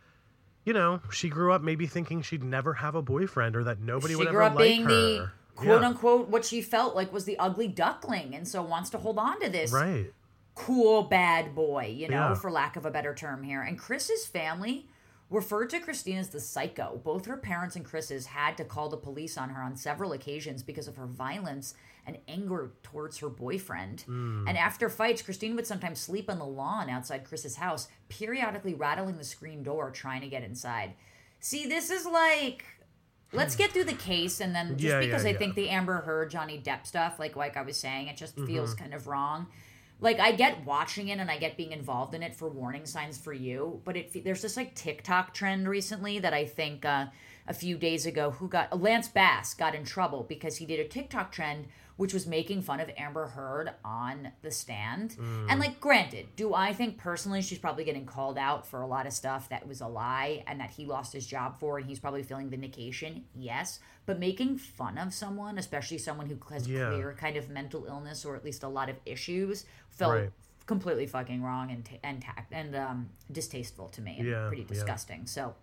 you 0.65 0.73
know, 0.73 1.01
she 1.11 1.29
grew 1.29 1.53
up 1.53 1.61
maybe 1.63 1.87
thinking 1.87 2.23
she'd 2.23 2.45
never 2.45 2.73
have 2.75 2.95
a 2.95 3.03
boyfriend 3.03 3.55
or 3.57 3.65
that 3.65 3.81
nobody 3.81 4.15
she 4.15 4.17
would 4.17 4.29
grew 4.29 4.45
ever 4.45 4.53
up 4.53 4.55
like 4.55 4.69
being 4.69 4.85
her. 4.85 4.91
the 4.91 5.29
quote 5.57 5.83
Yeah, 5.83 5.89
unquote 5.89 6.29
what 6.29 6.45
she 6.47 6.63
felt 6.63 6.95
like 6.97 7.13
was 7.13 7.25
the 7.27 7.39
ugly 7.39 7.69
duckling 7.69 8.35
and 8.35 8.47
so 8.49 8.63
wants 8.63 8.89
to 8.91 8.99
hold 8.99 9.19
on 9.19 9.41
to 9.41 9.51
this 9.51 9.73
Right. 9.73 10.13
Cool 10.57 11.03
bad 11.05 11.55
boy 11.55 11.85
you 11.97 12.09
know 12.09 12.31
Yeah. 12.31 12.35
for 12.35 12.51
lack 12.51 12.75
of 12.77 12.85
a 12.85 12.91
better 12.91 13.15
term 13.15 13.43
here 13.45 13.63
and 13.63 13.79
chris's 13.79 14.27
family 14.27 14.89
referred 15.31 15.71
to 15.71 15.81
christine 15.81 16.17
as 16.19 16.31
the 16.31 16.41
psycho 16.41 17.01
both 17.05 17.27
her 17.27 17.37
parents 17.37 17.77
and 17.77 17.85
chris's 17.85 18.27
had 18.27 18.57
to 18.57 18.65
call 18.65 18.89
the 18.89 18.97
police 18.97 19.37
on 19.37 19.51
her 19.51 19.63
on 19.63 19.77
several 19.77 20.13
occasions 20.13 20.63
because 20.63 20.89
of 20.89 20.97
her 20.97 21.07
violence 21.07 21.75
and 22.07 22.17
anger 22.29 22.71
towards 22.83 23.19
her 23.19 23.29
boyfriend 23.29 24.01
Hmm. 24.03 24.47
and 24.49 24.57
after 24.57 24.89
fights 24.89 25.21
christine 25.23 25.57
would 25.57 25.67
sometimes 25.67 26.01
sleep 26.01 26.31
on 26.31 26.39
the 26.39 26.47
lawn 26.47 26.89
outside 26.89 27.25
chris's 27.25 27.57
house 27.57 27.89
periodically 28.09 28.75
rattling 28.75 29.19
the 29.19 29.25
screen 29.25 29.63
door 29.63 29.91
trying 29.91 30.23
to 30.23 30.29
get 30.29 30.43
inside 30.43 30.95
see 31.39 31.67
this 31.69 31.91
is 31.91 32.07
like 32.07 32.65
let's 33.33 33.57
get 33.57 33.73
through 33.73 33.85
the 33.85 33.93
case 33.93 34.41
and 34.41 34.55
then 34.55 34.69
just 34.79 34.85
Yeah, 34.85 35.01
yeah, 35.01 35.07
because 35.07 35.27
I 35.27 35.31
yeah. 35.31 35.39
think 35.39 35.55
the 35.55 35.69
Amber 35.69 36.01
Heard 36.01 36.31
Johnny 36.31 36.59
Depp 36.65 36.87
stuff, 36.87 37.19
like 37.19 37.35
like 37.37 37.57
I 37.57 37.63
was 37.63 37.77
saying, 37.77 38.07
it 38.07 38.17
just 38.17 38.37
feels 38.37 38.71
Mm-hmm. 38.75 38.83
kind 38.83 38.95
of 38.95 39.07
wrong. 39.09 39.49
Like 39.99 40.21
I 40.21 40.33
get 40.33 40.67
watching 40.67 41.09
it 41.09 41.19
and 41.19 41.31
I 41.31 41.39
get 41.39 41.57
being 41.57 41.73
involved 41.73 42.15
in 42.15 42.23
it 42.23 42.35
for 42.35 42.49
warning 42.49 42.85
signs 42.85 43.17
for 43.17 43.33
you, 43.33 43.81
but 43.85 43.97
it 43.97 44.25
there's 44.25 44.43
this 44.43 44.57
like 44.57 44.75
TikTok 44.75 45.33
trend 45.33 45.69
recently 45.69 46.19
that 46.19 46.35
I 46.35 46.45
think 46.45 46.85
uh, 46.85 47.07
a 47.49 47.55
few 47.55 47.79
days 47.79 48.05
ago 48.05 48.33
who 48.33 48.49
got 48.49 48.79
Lance 48.79 49.09
Bass 49.09 49.55
got 49.55 49.75
in 49.75 49.85
trouble 49.85 50.25
because 50.29 50.59
he 50.59 50.67
did 50.67 50.81
a 50.81 50.89
TikTok 50.89 51.33
trend 51.33 51.67
which 51.97 52.13
was 52.13 52.27
making 52.27 52.61
fun 52.63 52.79
of 52.81 52.91
Amber 52.97 53.27
Heard 53.27 53.71
on 53.85 54.31
the 54.43 54.51
stand. 54.51 55.13
Mm. 55.19 55.47
And 55.51 55.61
like 55.61 55.81
granted, 55.81 56.27
do 56.37 56.53
I 56.55 56.73
think 56.73 56.99
personally 56.99 57.41
she's 57.43 57.59
probably 57.59 57.85
getting 57.85 58.05
called 58.05 58.37
out 58.39 58.67
for 58.67 58.83
a 58.83 58.87
lot 58.87 59.07
of 59.07 59.13
stuff 59.13 59.49
that 59.49 59.67
was 59.67 59.81
a 59.81 59.87
lie 59.87 60.45
and 60.47 60.61
that 60.61 60.71
he 60.71 60.85
lost 60.85 61.13
his 61.13 61.27
job 61.27 61.59
for 61.59 61.79
and 61.79 61.87
he's 61.87 61.99
probably 61.99 62.23
feeling 62.23 62.51
vindication? 62.51 63.25
Yes, 63.35 63.81
but 64.05 64.19
making 64.19 64.59
fun 64.59 64.99
of 64.99 65.15
someone, 65.15 65.57
especially 65.59 65.99
someone 65.99 66.27
who 66.27 66.39
has 66.51 66.69
Yeah. 66.69 66.91
clear 66.91 67.15
kind 67.19 67.37
of 67.37 67.49
mental 67.49 67.87
illness 67.87 68.25
or 68.25 68.37
at 68.37 68.45
least 68.45 68.63
a 68.63 68.69
lot 68.69 68.89
of 68.91 68.97
issues, 69.07 69.65
felt 69.91 70.13
Right. 70.15 70.31
completely 70.67 71.07
fucking 71.07 71.43
wrong 71.43 71.71
and 71.71 71.85
t- 71.85 72.01
and 72.03 72.21
tact 72.21 72.53
and 72.53 72.77
um, 72.77 73.09
distasteful 73.33 73.89
to 73.91 74.03
me 74.03 74.17
and 74.19 74.29
Yeah, 74.29 74.47
pretty 74.49 74.63
yeah. 74.63 74.69
disgusting. 74.69 75.27
So 75.27 75.55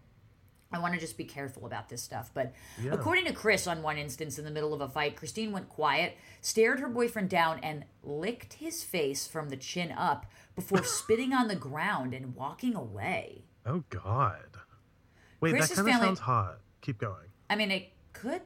I 0.73 0.79
want 0.79 0.93
to 0.93 0.99
just 0.99 1.17
be 1.17 1.23
careful 1.23 1.65
about 1.65 1.89
this 1.89 2.01
stuff. 2.01 2.31
But 2.33 2.53
Yeah. 2.81 2.91
according 2.93 3.25
to 3.25 3.33
Chris, 3.33 3.67
on 3.67 3.81
one 3.83 3.97
instance 3.97 4.39
in 4.39 4.45
the 4.45 4.51
middle 4.51 4.73
of 4.73 4.81
a 4.81 4.89
fight, 4.89 5.15
Christine 5.15 5.51
went 5.51 5.69
quiet, 5.69 6.17
stared 6.41 6.79
her 6.79 6.89
boyfriend 6.89 7.29
down, 7.29 7.59
and 7.59 7.85
licked 8.03 8.53
his 8.53 8.83
face 8.83 9.27
from 9.27 9.49
the 9.49 9.57
chin 9.57 9.91
up 9.91 10.25
before 10.55 10.83
spitting 10.83 11.33
on 11.33 11.47
the 11.47 11.55
ground 11.55 12.13
and 12.13 12.35
walking 12.35 12.75
away. 12.75 13.45
Oh, 13.65 13.83
God. 13.89 14.57
Wait, 15.39 15.51
Chris's 15.51 15.69
that 15.69 15.75
kind 15.77 15.87
of 15.87 15.93
family- 15.93 16.07
sounds 16.07 16.19
hot. 16.19 16.59
Keep 16.81 16.97
going. 16.99 17.29
I 17.49 17.55
mean, 17.55 17.71
it 17.71 17.91
could 18.13 18.41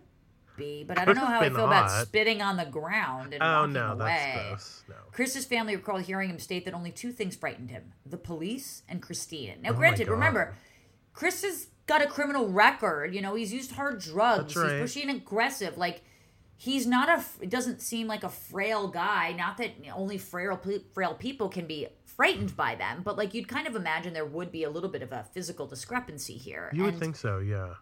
be, 0.57 0.83
but 0.83 0.97
I 0.97 1.05
don't 1.05 1.15
know 1.15 1.25
how 1.25 1.39
I 1.39 1.49
feel 1.49 1.65
about 1.65 1.89
spitting 2.07 2.41
on 2.41 2.57
the 2.57 2.65
ground 2.65 3.33
and 3.33 3.43
Oh, 3.43 3.59
walking 3.61 3.73
no, 3.73 3.91
away. 3.93 3.97
that's 3.97 4.47
gross. 4.49 4.83
No. 4.89 4.95
Chris's 5.11 5.45
family 5.45 5.75
recalled 5.75 6.01
hearing 6.01 6.29
him 6.31 6.39
state 6.39 6.65
that 6.65 6.73
only 6.73 6.91
two 6.91 7.11
things 7.11 7.35
frightened 7.35 7.69
him 7.69 7.93
the 8.05 8.17
police 8.17 8.81
and 8.89 8.99
Christine. 9.01 9.61
Now, 9.61 9.69
Oh 9.69 9.73
granted, 9.73 10.07
remember, 10.07 10.55
Chris's 11.13 11.67
got 11.87 12.01
a 12.01 12.07
criminal 12.07 12.49
record. 12.49 13.15
You 13.15 13.21
know, 13.21 13.33
he's 13.35 13.51
used 13.51 13.71
hard 13.71 13.99
drugs, 13.99 14.55
right. 14.55 14.81
he's 14.81 14.95
pushy 14.95 15.01
and 15.01 15.11
aggressive. 15.11 15.77
Like, 15.77 16.03
he's 16.55 16.85
not 16.85 17.09
a, 17.09 17.23
it 17.41 17.49
doesn't 17.49 17.81
seem 17.81 18.07
like 18.07 18.23
a 18.23 18.29
frail 18.29 18.87
guy. 18.87 19.31
Not 19.31 19.57
that 19.57 19.71
only 19.95 20.17
frail, 20.17 20.59
frail 20.93 21.15
people 21.15 21.49
can 21.49 21.65
be 21.65 21.87
frightened 22.05 22.55
by 22.55 22.75
them, 22.75 23.01
but 23.03 23.17
like, 23.17 23.33
you'd 23.33 23.47
kind 23.47 23.67
of 23.67 23.75
imagine 23.75 24.13
there 24.13 24.25
would 24.25 24.51
be 24.51 24.63
a 24.63 24.69
little 24.69 24.89
bit 24.89 25.01
of 25.01 25.11
a 25.11 25.25
physical 25.33 25.65
discrepancy 25.65 26.33
here. 26.33 26.69
You 26.73 26.83
would 26.83 26.99
think 26.99 27.15
so, 27.15 27.39
yeah. 27.39 27.75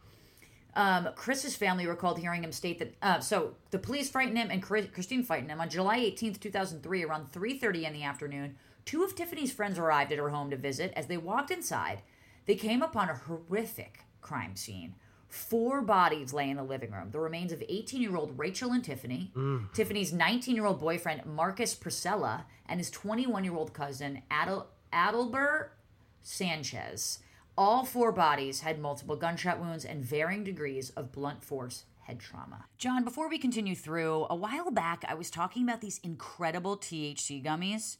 um, 0.75 1.09
Chris's 1.15 1.55
family 1.55 1.87
recalled 1.87 2.19
hearing 2.19 2.43
him 2.43 2.51
state 2.51 2.79
that. 2.79 2.93
Uh, 3.01 3.19
so 3.19 3.55
the 3.71 3.79
police 3.79 4.09
frightened 4.09 4.37
him 4.37 4.49
and 4.51 4.61
Chris- 4.61 4.89
Christine 4.93 5.23
frightened 5.23 5.49
him 5.49 5.61
on 5.61 5.69
July 5.69 5.99
18th, 5.99 6.39
2003, 6.39 7.03
around 7.05 7.31
3:30 7.31 7.85
in 7.85 7.93
the 7.93 8.03
afternoon. 8.03 8.57
Two 8.83 9.03
of 9.03 9.15
Tiffany's 9.15 9.51
friends 9.51 9.79
arrived 9.79 10.11
at 10.11 10.19
her 10.19 10.29
home 10.29 10.51
to 10.51 10.57
visit. 10.57 10.93
As 10.95 11.07
they 11.07 11.17
walked 11.17 11.49
inside, 11.49 12.03
they 12.45 12.55
came 12.55 12.81
upon 12.81 13.09
a 13.09 13.15
horrific 13.15 14.01
crime 14.21 14.55
scene. 14.55 14.95
Four 15.27 15.81
bodies 15.81 16.33
lay 16.33 16.49
in 16.49 16.57
the 16.57 16.63
living 16.63 16.91
room. 16.91 17.11
The 17.11 17.19
remains 17.19 17.51
of 17.51 17.59
18-year-old 17.59 18.37
Rachel 18.37 18.71
and 18.71 18.83
Tiffany, 18.83 19.31
mm. 19.35 19.71
Tiffany's 19.73 20.13
19-year-old 20.13 20.79
boyfriend 20.79 21.25
Marcus 21.25 21.75
Precella, 21.75 22.45
and 22.67 22.79
his 22.79 22.91
21-year-old 22.91 23.73
cousin 23.73 24.21
Adel- 24.31 24.67
Adelbert 24.93 25.69
Sanchez. 26.21 27.19
All 27.57 27.85
four 27.85 28.11
bodies 28.11 28.61
had 28.61 28.79
multiple 28.79 29.15
gunshot 29.15 29.59
wounds 29.59 29.85
and 29.85 30.03
varying 30.03 30.43
degrees 30.43 30.89
of 30.91 31.11
blunt 31.11 31.43
force 31.43 31.85
head 32.01 32.19
trauma. 32.19 32.65
John, 32.77 33.03
before 33.03 33.29
we 33.29 33.37
continue 33.37 33.75
through, 33.75 34.27
a 34.29 34.35
while 34.35 34.71
back 34.71 35.03
I 35.07 35.15
was 35.15 35.29
talking 35.29 35.63
about 35.63 35.81
these 35.81 35.99
incredible 36.03 36.77
THC 36.77 37.43
gummies. 37.43 37.97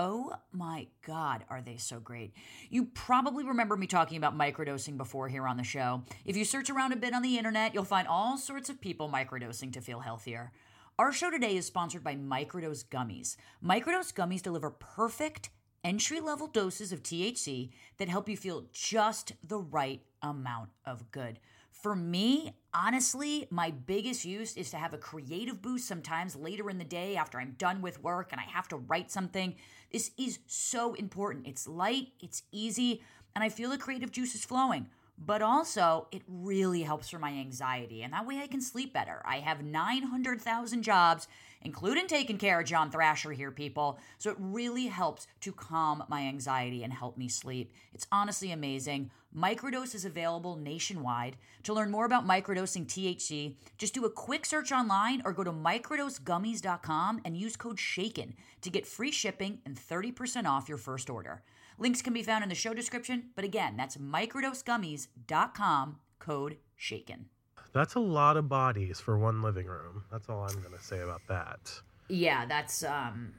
Oh 0.00 0.32
my 0.52 0.86
God, 1.04 1.44
are 1.50 1.60
they 1.60 1.76
so 1.76 1.98
great? 1.98 2.32
You 2.70 2.84
probably 2.84 3.42
remember 3.42 3.76
me 3.76 3.88
talking 3.88 4.16
about 4.16 4.38
microdosing 4.38 4.96
before 4.96 5.28
here 5.28 5.48
on 5.48 5.56
the 5.56 5.64
show. 5.64 6.04
If 6.24 6.36
you 6.36 6.44
search 6.44 6.70
around 6.70 6.92
a 6.92 6.96
bit 6.96 7.14
on 7.14 7.22
the 7.22 7.36
internet, 7.36 7.74
you'll 7.74 7.82
find 7.82 8.06
all 8.06 8.38
sorts 8.38 8.70
of 8.70 8.80
people 8.80 9.10
microdosing 9.10 9.72
to 9.72 9.80
feel 9.80 9.98
healthier. 9.98 10.52
Our 11.00 11.10
show 11.10 11.32
today 11.32 11.56
is 11.56 11.66
sponsored 11.66 12.04
by 12.04 12.14
Microdose 12.14 12.86
Gummies. 12.86 13.34
Microdose 13.64 14.14
Gummies 14.14 14.40
deliver 14.40 14.70
perfect 14.70 15.50
entry 15.82 16.20
level 16.20 16.46
doses 16.46 16.92
of 16.92 17.02
THC 17.02 17.70
that 17.96 18.08
help 18.08 18.28
you 18.28 18.36
feel 18.36 18.66
just 18.72 19.32
the 19.42 19.58
right 19.58 20.00
amount 20.22 20.68
of 20.86 21.10
good. 21.10 21.40
For 21.72 21.94
me, 21.94 22.54
honestly, 22.74 23.46
my 23.50 23.70
biggest 23.70 24.24
use 24.24 24.56
is 24.56 24.70
to 24.70 24.76
have 24.76 24.94
a 24.94 24.98
creative 24.98 25.62
boost 25.62 25.86
sometimes 25.86 26.34
later 26.34 26.70
in 26.70 26.78
the 26.78 26.84
day 26.84 27.14
after 27.14 27.38
I'm 27.38 27.54
done 27.56 27.82
with 27.82 28.02
work 28.02 28.30
and 28.32 28.40
I 28.40 28.44
have 28.44 28.66
to 28.68 28.76
write 28.76 29.12
something. 29.12 29.54
This 29.90 30.10
is 30.18 30.38
so 30.46 30.94
important. 30.94 31.46
It's 31.46 31.66
light, 31.66 32.08
it's 32.20 32.42
easy, 32.52 33.02
and 33.34 33.42
I 33.42 33.48
feel 33.48 33.70
the 33.70 33.78
creative 33.78 34.12
juices 34.12 34.44
flowing. 34.44 34.88
But 35.24 35.42
also, 35.42 36.06
it 36.12 36.22
really 36.28 36.82
helps 36.82 37.10
for 37.10 37.18
my 37.18 37.30
anxiety, 37.30 38.02
and 38.02 38.12
that 38.12 38.26
way 38.26 38.38
I 38.38 38.46
can 38.46 38.60
sleep 38.60 38.92
better. 38.92 39.20
I 39.24 39.40
have 39.40 39.64
900,000 39.64 40.82
jobs, 40.82 41.26
including 41.62 42.06
taking 42.06 42.38
care 42.38 42.60
of 42.60 42.66
John 42.66 42.90
Thrasher 42.90 43.32
here, 43.32 43.50
people. 43.50 43.98
So 44.18 44.30
it 44.30 44.36
really 44.38 44.86
helps 44.86 45.26
to 45.40 45.52
calm 45.52 46.04
my 46.08 46.22
anxiety 46.22 46.84
and 46.84 46.92
help 46.92 47.18
me 47.18 47.28
sleep. 47.28 47.72
It's 47.92 48.06
honestly 48.12 48.52
amazing. 48.52 49.10
Microdose 49.36 49.94
is 49.94 50.04
available 50.04 50.56
nationwide. 50.56 51.36
To 51.64 51.74
learn 51.74 51.90
more 51.90 52.06
about 52.06 52.26
microdosing 52.26 52.86
THC, 52.86 53.56
just 53.76 53.94
do 53.94 54.04
a 54.04 54.10
quick 54.10 54.46
search 54.46 54.70
online 54.70 55.20
or 55.24 55.32
go 55.32 55.44
to 55.44 55.52
microdosegummies.com 55.52 57.20
and 57.24 57.36
use 57.36 57.56
code 57.56 57.78
SHAKEN 57.78 58.34
to 58.62 58.70
get 58.70 58.86
free 58.86 59.10
shipping 59.10 59.58
and 59.66 59.76
30% 59.76 60.46
off 60.46 60.68
your 60.68 60.78
first 60.78 61.10
order. 61.10 61.42
Links 61.78 62.02
can 62.02 62.12
be 62.12 62.22
found 62.22 62.42
in 62.42 62.48
the 62.48 62.54
show 62.54 62.74
description, 62.74 63.30
but 63.36 63.44
again, 63.44 63.76
that's 63.76 63.96
microdosegummies.com, 63.96 65.98
code 66.18 66.56
SHAKEN. 66.76 67.26
That's 67.72 67.94
a 67.94 68.00
lot 68.00 68.36
of 68.36 68.48
bodies 68.48 69.00
for 69.00 69.18
one 69.18 69.42
living 69.42 69.66
room. 69.66 70.04
That's 70.10 70.28
all 70.28 70.42
I'm 70.42 70.60
going 70.60 70.76
to 70.76 70.82
say 70.82 71.00
about 71.00 71.22
that. 71.28 71.80
Yeah, 72.08 72.46
that's 72.46 72.82
um 72.82 73.34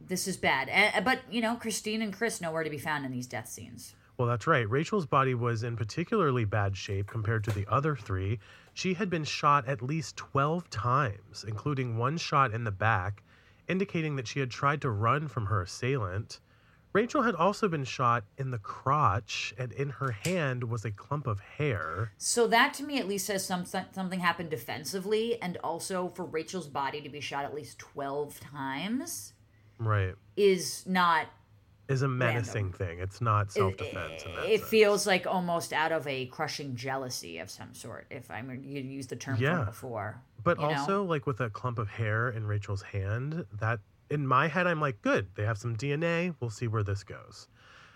this 0.00 0.28
is 0.28 0.36
bad. 0.36 0.68
Uh, 0.70 1.00
but, 1.00 1.20
you 1.30 1.40
know, 1.40 1.56
Christine 1.56 2.02
and 2.02 2.12
Chris 2.12 2.40
nowhere 2.40 2.62
to 2.62 2.70
be 2.70 2.78
found 2.78 3.04
in 3.04 3.12
these 3.12 3.26
death 3.26 3.48
scenes. 3.48 3.94
Well, 4.16 4.28
that's 4.28 4.46
right. 4.46 4.68
Rachel's 4.68 5.06
body 5.06 5.34
was 5.34 5.62
in 5.62 5.76
particularly 5.76 6.44
bad 6.44 6.76
shape 6.76 7.06
compared 7.06 7.44
to 7.44 7.50
the 7.50 7.66
other 7.68 7.94
three. 7.94 8.38
She 8.74 8.94
had 8.94 9.10
been 9.10 9.24
shot 9.24 9.66
at 9.68 9.82
least 9.82 10.16
12 10.16 10.70
times, 10.70 11.44
including 11.46 11.96
one 11.96 12.16
shot 12.16 12.52
in 12.52 12.64
the 12.64 12.70
back, 12.70 13.22
indicating 13.68 14.16
that 14.16 14.26
she 14.26 14.40
had 14.40 14.50
tried 14.50 14.80
to 14.82 14.90
run 14.90 15.28
from 15.28 15.46
her 15.46 15.62
assailant. 15.62 16.40
Rachel 16.92 17.22
had 17.22 17.34
also 17.34 17.68
been 17.68 17.84
shot 17.84 18.24
in 18.38 18.50
the 18.50 18.58
crotch, 18.58 19.54
and 19.58 19.72
in 19.72 19.90
her 19.90 20.10
hand 20.10 20.64
was 20.64 20.84
a 20.84 20.90
clump 20.90 21.26
of 21.26 21.38
hair. 21.40 22.12
So 22.18 22.46
that 22.48 22.74
to 22.74 22.82
me 22.84 22.98
at 22.98 23.06
least 23.06 23.26
says 23.26 23.44
some, 23.44 23.64
something 23.66 24.20
happened 24.20 24.50
defensively 24.50 25.40
and 25.40 25.56
also 25.58 26.08
for 26.14 26.24
Rachel's 26.24 26.66
body 26.66 27.00
to 27.02 27.08
be 27.08 27.20
shot 27.20 27.44
at 27.44 27.54
least 27.54 27.78
12 27.78 28.40
times 28.40 29.34
Right. 29.78 30.14
is 30.36 30.84
not 30.86 31.26
Is 31.88 32.02
a 32.02 32.08
menacing 32.08 32.72
thing. 32.72 32.98
It's 32.98 33.20
not 33.20 33.52
self 33.52 33.76
defense. 33.76 34.24
it 34.46 34.62
feels 34.64 35.06
like 35.06 35.26
almost 35.26 35.72
out 35.72 35.92
of 35.92 36.06
a 36.06 36.26
crushing 36.26 36.74
jealousy 36.74 37.38
of 37.38 37.48
some 37.50 37.74
sort 37.74 38.06
if 38.10 38.30
i'm 38.30 38.50
you 38.64 38.80
use 38.80 39.06
the 39.06 39.16
term 39.16 39.36
Yeah. 39.38 39.58
from 39.58 39.66
before 39.66 40.20
But 40.42 40.58
you 40.58 40.64
know? 40.66 40.70
also, 40.74 41.04
like 41.04 41.26
with 41.26 41.40
a 41.40 41.50
clump 41.50 41.78
of 41.78 41.88
hair 41.88 42.30
in 42.30 42.46
Rachel's 42.46 42.82
hand, 42.82 43.44
that 43.60 43.80
in 44.10 44.26
my 44.26 44.48
head, 44.48 44.66
I'm 44.66 44.80
like, 44.80 45.02
good, 45.02 45.28
they 45.34 45.44
have 45.44 45.58
some 45.58 45.76
DNA. 45.76 46.34
We'll 46.40 46.50
see 46.50 46.68
where 46.68 46.82
this 46.82 47.04
goes. 47.04 47.48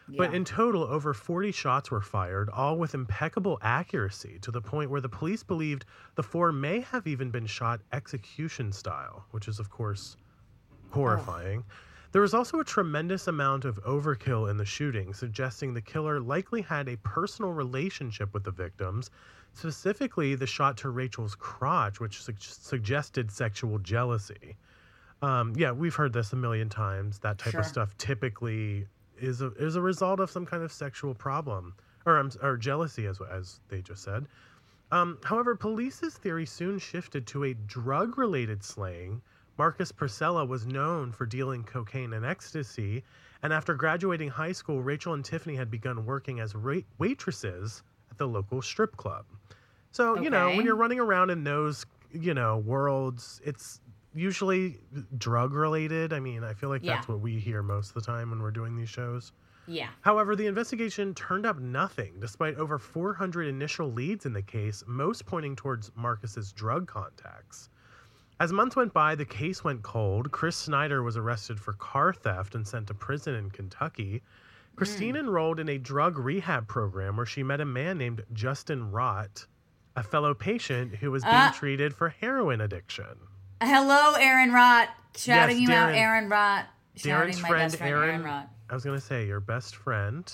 But 0.08 0.34
in 0.34 0.44
total, 0.44 0.82
over 0.82 1.14
40 1.14 1.52
shots 1.52 1.90
were 1.90 2.00
fired, 2.00 2.50
all 2.50 2.76
with 2.76 2.92
impeccable 2.92 3.58
accuracy, 3.62 4.38
to 4.40 4.50
the 4.50 4.60
point 4.60 4.90
where 4.90 5.00
the 5.00 5.08
police 5.08 5.42
believed 5.42 5.86
the 6.16 6.22
four 6.22 6.52
may 6.52 6.80
have 6.80 7.06
even 7.06 7.30
been 7.30 7.46
shot 7.46 7.80
execution 7.92 8.72
style, 8.72 9.24
which 9.30 9.48
is, 9.48 9.58
of 9.58 9.70
course, 9.70 10.16
horrifying. 10.90 11.64
Oh. 11.66 11.72
There 12.10 12.20
was 12.20 12.34
also 12.34 12.60
a 12.60 12.64
tremendous 12.64 13.26
amount 13.26 13.64
of 13.64 13.82
overkill 13.84 14.50
in 14.50 14.58
the 14.58 14.66
shooting, 14.66 15.14
suggesting 15.14 15.72
the 15.72 15.80
killer 15.80 16.20
likely 16.20 16.60
had 16.60 16.88
a 16.88 16.98
personal 16.98 17.52
relationship 17.52 18.34
with 18.34 18.44
the 18.44 18.50
victims, 18.50 19.10
specifically 19.54 20.34
the 20.34 20.46
shot 20.46 20.76
to 20.78 20.90
Rachel's 20.90 21.34
crotch, 21.34 22.00
which 22.00 22.22
su- 22.22 22.34
suggested 22.38 23.30
sexual 23.30 23.78
jealousy. 23.78 24.56
Um, 25.22 25.52
yeah, 25.56 25.70
we've 25.70 25.94
heard 25.94 26.12
this 26.12 26.32
a 26.32 26.36
million 26.36 26.68
times. 26.68 27.18
That 27.20 27.38
type 27.38 27.52
Sure. 27.52 27.60
of 27.60 27.66
stuff 27.66 27.96
typically 27.96 28.86
is 29.18 29.40
a, 29.40 29.52
is 29.52 29.76
a 29.76 29.80
result 29.80 30.18
of 30.20 30.30
some 30.30 30.44
kind 30.44 30.62
of 30.62 30.72
sexual 30.72 31.14
problem 31.14 31.74
or, 32.04 32.18
um, 32.18 32.30
or 32.42 32.56
jealousy, 32.56 33.06
as, 33.06 33.20
as 33.30 33.60
they 33.68 33.80
just 33.80 34.02
said. 34.02 34.26
Um, 34.90 35.18
however, 35.22 35.54
police's 35.54 36.14
theory 36.14 36.44
soon 36.44 36.78
shifted 36.78 37.26
to 37.28 37.44
a 37.44 37.54
drug 37.54 38.18
related 38.18 38.62
slaying. 38.64 39.22
Marcus 39.58 39.92
Precella 39.92 40.46
was 40.46 40.66
known 40.66 41.12
for 41.12 41.24
dealing 41.24 41.62
cocaine 41.62 42.12
and 42.14 42.26
ecstasy, 42.26 43.04
and 43.42 43.52
after 43.52 43.74
graduating 43.74 44.28
high 44.28 44.52
school, 44.52 44.82
Rachel 44.82 45.14
and 45.14 45.24
Tiffany 45.24 45.54
had 45.54 45.70
begun 45.70 46.04
working 46.04 46.40
as 46.40 46.54
waitresses 46.98 47.82
at 48.10 48.18
the 48.18 48.26
local 48.26 48.60
strip 48.60 48.96
club. 48.96 49.24
So, 49.92 50.18
you 50.20 50.30
know, 50.30 50.48
when 50.56 50.64
you're 50.64 50.76
running 50.76 50.98
around 51.00 51.30
in 51.30 51.44
those, 51.44 51.86
you 52.12 52.34
know, 52.34 52.58
worlds, 52.58 53.40
it's 53.44 53.80
usually 54.14 54.78
drug 55.18 55.52
related. 55.54 56.12
I 56.12 56.20
mean, 56.20 56.44
I 56.44 56.54
feel 56.54 56.68
like 56.68 56.82
that's 56.82 57.08
Yeah. 57.08 57.14
what 57.14 57.20
we 57.22 57.38
hear 57.38 57.62
most 57.62 57.88
of 57.88 57.94
the 57.94 58.00
time 58.02 58.30
when 58.30 58.40
we're 58.42 58.50
doing 58.50 58.76
these 58.76 58.88
shows. 58.90 59.32
yeah 59.68 59.88
However, 60.00 60.34
the 60.34 60.46
investigation 60.46 61.14
turned 61.14 61.46
up 61.46 61.58
nothing, 61.58 62.18
despite 62.20 62.56
over 62.56 62.78
400 62.78 63.46
initial 63.46 63.92
leads 63.92 64.26
in 64.26 64.32
the 64.32 64.42
case, 64.42 64.82
most 64.86 65.24
pointing 65.24 65.54
towards 65.54 65.90
Marcus's 65.94 66.52
drug 66.52 66.86
contacts. 66.88 67.70
As 68.40 68.52
months 68.52 68.74
went 68.74 68.92
by, 68.92 69.14
the 69.14 69.24
case 69.24 69.62
went 69.62 69.82
cold. 69.84 70.32
Chris 70.32 70.56
Snyder 70.56 71.02
was 71.04 71.16
arrested 71.16 71.60
for 71.60 71.74
car 71.74 72.12
theft 72.12 72.56
and 72.56 72.66
sent 72.66 72.88
to 72.88 72.94
prison 72.94 73.34
in 73.36 73.50
Kentucky. 73.50 74.22
Christine 74.74 75.14
enrolled 75.16 75.60
in 75.60 75.68
a 75.68 75.78
drug 75.78 76.18
rehab 76.18 76.66
program 76.66 77.16
where 77.16 77.26
she 77.26 77.42
met 77.44 77.60
a 77.60 77.64
man 77.64 77.98
named 77.98 78.24
Justin 78.32 78.90
Rott, 78.90 79.46
a 79.94 80.02
fellow 80.02 80.34
patient 80.34 80.96
who 80.96 81.10
was 81.12 81.22
being 81.22 81.34
Ah. 81.34 81.54
treated 81.54 81.94
for 81.94 82.08
heroin 82.08 82.60
addiction. 82.60 83.16
Hello 83.66 84.14
aaron 84.18 84.50
rott 84.50 84.88
shouting 85.16 85.58
Yes, 85.60 85.68
you 85.68 85.74
out 85.74 85.94
aaron 85.94 86.28
rott 86.28 86.64
shouting 86.96 87.32
Darren's 87.34 87.42
my 87.42 87.48
friend, 87.48 87.64
best 87.70 87.78
friend 87.78 87.94
Aaron. 87.94 88.10
aaron 88.10 88.22
rott 88.22 88.46
I 88.70 88.74
was 88.74 88.84
gonna 88.84 89.00
say 89.00 89.26
your 89.26 89.40
best 89.40 89.76
friend. 89.76 90.32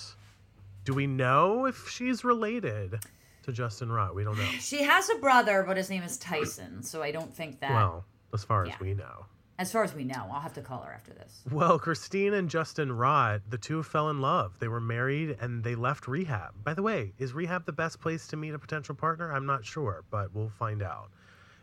Do 0.85 0.93
we 0.93 1.07
know 1.07 1.65
if 1.65 1.89
she's 1.89 2.23
related 2.23 2.97
to 3.43 3.51
Justin 3.51 3.89
Rott? 3.89 4.15
We 4.15 4.23
don't 4.23 4.37
know. 4.37 4.45
she 4.59 4.81
has 4.83 5.09
a 5.09 5.15
brother 5.15 5.63
but 5.67 5.75
his 5.77 5.89
name 5.89 6.03
is 6.03 6.17
tyson 6.17 6.81
so 6.81 7.01
i 7.03 7.11
don't 7.11 7.33
think 7.33 7.59
that 7.59 7.71
Well, 7.71 8.05
as 8.33 8.43
far 8.45 8.65
as 8.65 8.79
we 8.79 8.93
know. 8.93 9.25
as 9.57 9.71
far 9.73 9.83
as 9.83 9.93
we 9.93 10.05
know 10.05 10.25
i'll 10.31 10.39
have 10.39 10.53
to 10.53 10.61
call 10.61 10.81
her 10.83 10.93
after 10.93 11.13
this 11.13 11.41
Well, 11.51 11.77
Christine 11.79 12.33
and 12.33 12.49
Justin 12.49 12.89
Rott, 12.89 13.41
the 13.49 13.57
two 13.57 13.83
fell 13.83 14.09
in 14.09 14.21
love. 14.21 14.53
They 14.59 14.67
were 14.69 14.79
married 14.81 15.37
and 15.41 15.63
they 15.63 15.75
left 15.75 16.07
rehab. 16.07 16.53
By 16.63 16.73
the 16.73 16.81
way, 16.83 17.11
is 17.17 17.33
rehab 17.33 17.65
the 17.65 17.73
best 17.73 17.99
place 17.99 18.25
to 18.27 18.37
meet 18.37 18.53
a 18.53 18.59
potential 18.59 18.95
partner? 18.95 19.33
I'm 19.33 19.45
not 19.45 19.65
sure, 19.65 20.03
but 20.09 20.33
we'll 20.33 20.49
find 20.49 20.81
out. 20.81 21.09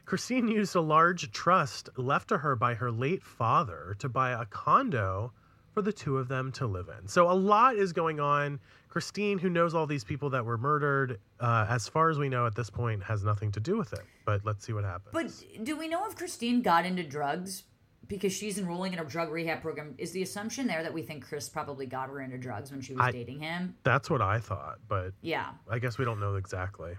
Christine 0.07 0.47
used 0.49 0.77
a 0.77 0.81
large 0.81 1.31
trust 1.33 1.91
left 1.97 2.29
to 2.29 2.39
her 2.39 2.55
by 2.57 2.75
her 2.75 2.91
late 2.93 3.23
father 3.25 3.97
to 3.99 4.09
buy 4.09 4.31
a 4.31 4.45
condo 4.47 5.33
for 5.73 5.83
the 5.83 5.93
two 5.93 6.17
of 6.17 6.29
them 6.29 6.53
to 6.53 6.67
live 6.67 6.89
in. 7.01 7.07
So 7.09 7.31
a 7.31 7.35
lot 7.35 7.75
is 7.77 7.93
going 7.93 8.21
on. 8.21 8.61
Christine, 8.89 9.37
who 9.39 9.51
knows 9.51 9.75
all 9.75 9.87
these 9.87 10.05
people 10.05 10.31
that 10.31 10.45
were 10.45 10.57
murdered, 10.57 11.19
uh, 11.41 11.67
as 11.69 11.87
far 11.89 12.09
as 12.09 12.19
we 12.19 12.29
know 12.31 12.47
at 12.47 12.55
this 12.55 12.71
point, 12.71 13.03
has 13.03 13.25
nothing 13.25 13.53
to 13.53 13.61
do 13.61 13.77
with 13.77 13.93
it. 13.93 14.01
But 14.25 14.43
let's 14.45 14.65
see 14.65 14.73
what 14.73 14.85
happens. 14.85 15.13
but 15.13 15.65
do 15.65 15.77
we 15.77 15.87
know 15.89 16.07
if 16.07 16.17
christine 16.17 16.63
got 16.63 16.87
into 16.87 17.03
drugs 17.03 17.65
because 18.09 18.33
she's 18.33 18.57
enrolling 18.59 18.93
in 18.93 18.99
a 19.01 19.05
drug 19.05 19.31
rehab 19.31 19.61
program 19.61 19.95
is 19.99 20.13
the 20.13 20.23
assumption 20.23 20.67
there 20.67 20.83
that 20.83 20.93
we 20.95 21.03
think 21.03 21.25
chris 21.27 21.49
probably 21.49 21.87
got 21.87 22.09
her 22.09 22.21
into 22.21 22.39
drugs 22.39 22.71
when 22.71 22.81
she 22.81 22.93
was 22.95 23.03
I- 23.03 23.11
dating 23.13 23.41
him 23.41 23.75
That's 23.85 24.09
what 24.09 24.23
I 24.23 24.39
thought, 24.41 24.79
but 24.89 25.13
yeah 25.21 25.51
I 25.71 25.79
guess 25.79 25.99
we 25.99 26.05
don't 26.05 26.21
know 26.21 26.37
exactly. 26.37 26.95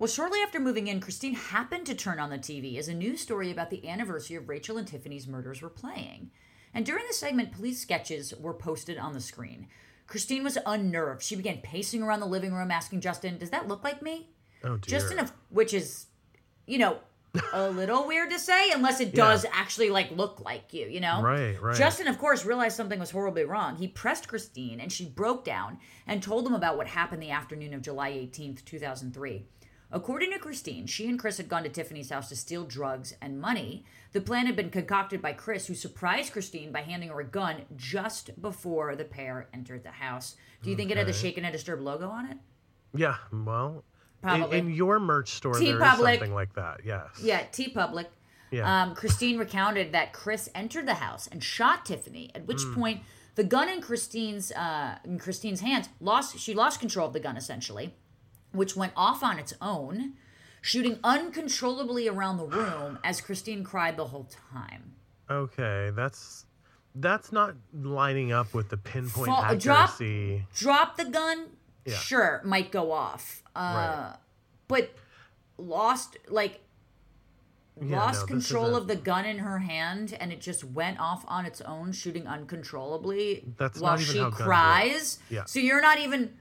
Well, 0.00 0.08
shortly 0.08 0.40
after 0.40 0.58
moving 0.58 0.86
in, 0.86 0.98
Christine 0.98 1.34
happened 1.34 1.84
to 1.84 1.94
turn 1.94 2.18
on 2.18 2.30
the 2.30 2.38
TV 2.38 2.78
as 2.78 2.88
a 2.88 2.94
news 2.94 3.20
story 3.20 3.50
about 3.50 3.68
the 3.68 3.86
anniversary 3.86 4.34
of 4.34 4.48
Rachel 4.48 4.78
and 4.78 4.88
Tiffany's 4.88 5.28
murders 5.28 5.60
were 5.60 5.68
playing. 5.68 6.30
And 6.72 6.86
during 6.86 7.04
the 7.06 7.12
segment, 7.12 7.52
police 7.52 7.82
sketches 7.82 8.32
were 8.40 8.54
posted 8.54 8.96
on 8.96 9.12
the 9.12 9.20
screen. 9.20 9.66
Christine 10.06 10.42
was 10.42 10.56
unnerved. 10.64 11.22
She 11.22 11.36
began 11.36 11.58
pacing 11.58 12.02
around 12.02 12.20
the 12.20 12.26
living 12.26 12.54
room 12.54 12.70
asking 12.70 13.02
Justin, 13.02 13.36
Does 13.36 13.50
that 13.50 13.68
look 13.68 13.84
like 13.84 14.00
me? 14.00 14.30
Oh 14.64 14.78
dear. 14.78 14.98
Justin, 14.98 15.18
of- 15.18 15.34
which 15.50 15.74
is, 15.74 16.06
you 16.66 16.78
know, 16.78 17.00
a 17.52 17.68
little 17.70 18.06
weird 18.06 18.30
to 18.30 18.38
say, 18.38 18.70
unless 18.70 19.00
it 19.00 19.14
does 19.14 19.44
actually 19.52 19.90
like 19.90 20.10
look 20.12 20.40
like 20.40 20.72
you, 20.72 20.86
you 20.86 21.00
know? 21.00 21.20
Right, 21.20 21.60
right. 21.60 21.76
Justin, 21.76 22.08
of 22.08 22.16
course, 22.16 22.46
realized 22.46 22.74
something 22.74 22.98
was 22.98 23.10
horribly 23.10 23.44
wrong. 23.44 23.76
He 23.76 23.86
pressed 23.86 24.28
Christine 24.28 24.80
and 24.80 24.90
she 24.90 25.04
broke 25.04 25.44
down 25.44 25.78
and 26.06 26.22
told 26.22 26.46
him 26.46 26.54
about 26.54 26.78
what 26.78 26.86
happened 26.86 27.22
the 27.22 27.32
afternoon 27.32 27.74
of 27.74 27.82
July 27.82 28.12
18th, 28.12 28.64
2003. 28.64 29.44
According 29.92 30.30
to 30.32 30.38
Christine, 30.38 30.86
she 30.86 31.08
and 31.08 31.18
Chris 31.18 31.38
had 31.38 31.48
gone 31.48 31.64
to 31.64 31.68
Tiffany's 31.68 32.10
house 32.10 32.28
to 32.28 32.36
steal 32.36 32.64
drugs 32.64 33.14
and 33.20 33.40
money. 33.40 33.84
The 34.12 34.20
plan 34.20 34.46
had 34.46 34.54
been 34.54 34.70
concocted 34.70 35.20
by 35.20 35.32
Chris, 35.32 35.66
who 35.66 35.74
surprised 35.74 36.32
Christine 36.32 36.70
by 36.70 36.82
handing 36.82 37.08
her 37.08 37.20
a 37.20 37.24
gun 37.24 37.62
just 37.76 38.40
before 38.40 38.94
the 38.94 39.04
pair 39.04 39.48
entered 39.52 39.82
the 39.82 39.90
house. 39.90 40.36
Do 40.62 40.70
you 40.70 40.76
think 40.76 40.90
it 40.90 40.96
had 40.96 41.08
the 41.08 41.12
Shaken 41.12 41.44
and 41.44 41.52
Disturbed 41.52 41.82
logo 41.82 42.08
on 42.08 42.26
it? 42.26 42.38
Yeah, 42.94 43.16
well, 43.32 43.84
in, 44.22 44.28
Probably. 44.28 44.58
in 44.58 44.74
your 44.74 45.00
merch 45.00 45.30
store, 45.30 45.54
TeePublic. 45.54 46.14
something 46.14 46.34
like 46.34 46.54
that. 46.54 46.80
Yes. 46.84 47.06
Yeah, 47.22 47.42
TeePublic. 47.52 48.06
Yeah. 48.50 48.82
Um, 48.82 48.94
Christine 48.94 49.38
recounted 49.38 49.92
that 49.92 50.12
Chris 50.12 50.48
entered 50.54 50.86
the 50.86 50.94
house 50.94 51.28
and 51.28 51.42
shot 51.42 51.86
Tiffany. 51.86 52.30
At 52.34 52.46
which 52.46 52.62
point, 52.74 53.02
the 53.36 53.44
gun 53.44 53.68
in 53.68 53.80
Christine's 53.80 54.50
uh, 54.52 54.98
in 55.04 55.18
Christine's 55.18 55.60
hands 55.60 55.88
lost. 56.00 56.38
She 56.38 56.52
lost 56.54 56.80
control 56.80 57.06
of 57.06 57.12
the 57.12 57.20
gun 57.20 57.36
essentially, 57.36 57.94
which 58.52 58.76
went 58.76 58.92
off 58.96 59.22
on 59.22 59.38
its 59.38 59.54
own, 59.60 60.14
shooting 60.60 60.98
uncontrollably 61.04 62.08
around 62.08 62.36
the 62.36 62.44
room 62.46 62.98
as 63.04 63.20
Christine 63.20 63.64
cried 63.64 63.96
the 63.96 64.06
whole 64.06 64.28
time. 64.52 64.92
Okay, 65.30 65.90
that's 65.94 66.46
that's 66.94 67.30
not 67.30 67.54
lining 67.72 68.32
up 68.32 68.52
with 68.52 68.68
the 68.68 68.76
pinpoint 68.76 69.26
Fall- 69.28 69.44
accuracy. 69.44 70.44
Drop 70.54 70.96
the 70.96 71.04
gun, 71.04 71.46
Yeah. 71.84 71.94
sure, 71.96 72.40
might 72.44 72.72
go 72.72 72.90
off. 72.92 73.42
Uh, 73.54 73.60
Right. 73.60 74.16
But 74.66 74.94
lost, 75.56 76.16
like, 76.28 76.60
Yeah, 77.80 77.96
lost 77.98 78.22
no, 78.22 78.26
control 78.26 78.74
of 78.76 78.88
the 78.88 78.96
gun 78.96 79.24
in 79.24 79.38
her 79.38 79.58
hand 79.60 80.12
and 80.20 80.32
it 80.32 80.40
just 80.40 80.64
went 80.64 80.98
off 81.00 81.24
on 81.28 81.46
its 81.46 81.60
own 81.62 81.92
shooting 81.92 82.26
uncontrollably 82.26 83.44
That's 83.56 83.78
while 83.80 83.96
she 83.96 84.18
how 84.18 84.24
guns 84.30 84.38
work. 84.40 84.46
cries 84.48 85.18
Yeah. 85.30 85.44
so 85.46 85.60
you're 85.60 85.80
not 85.80 85.98
even 85.98 86.36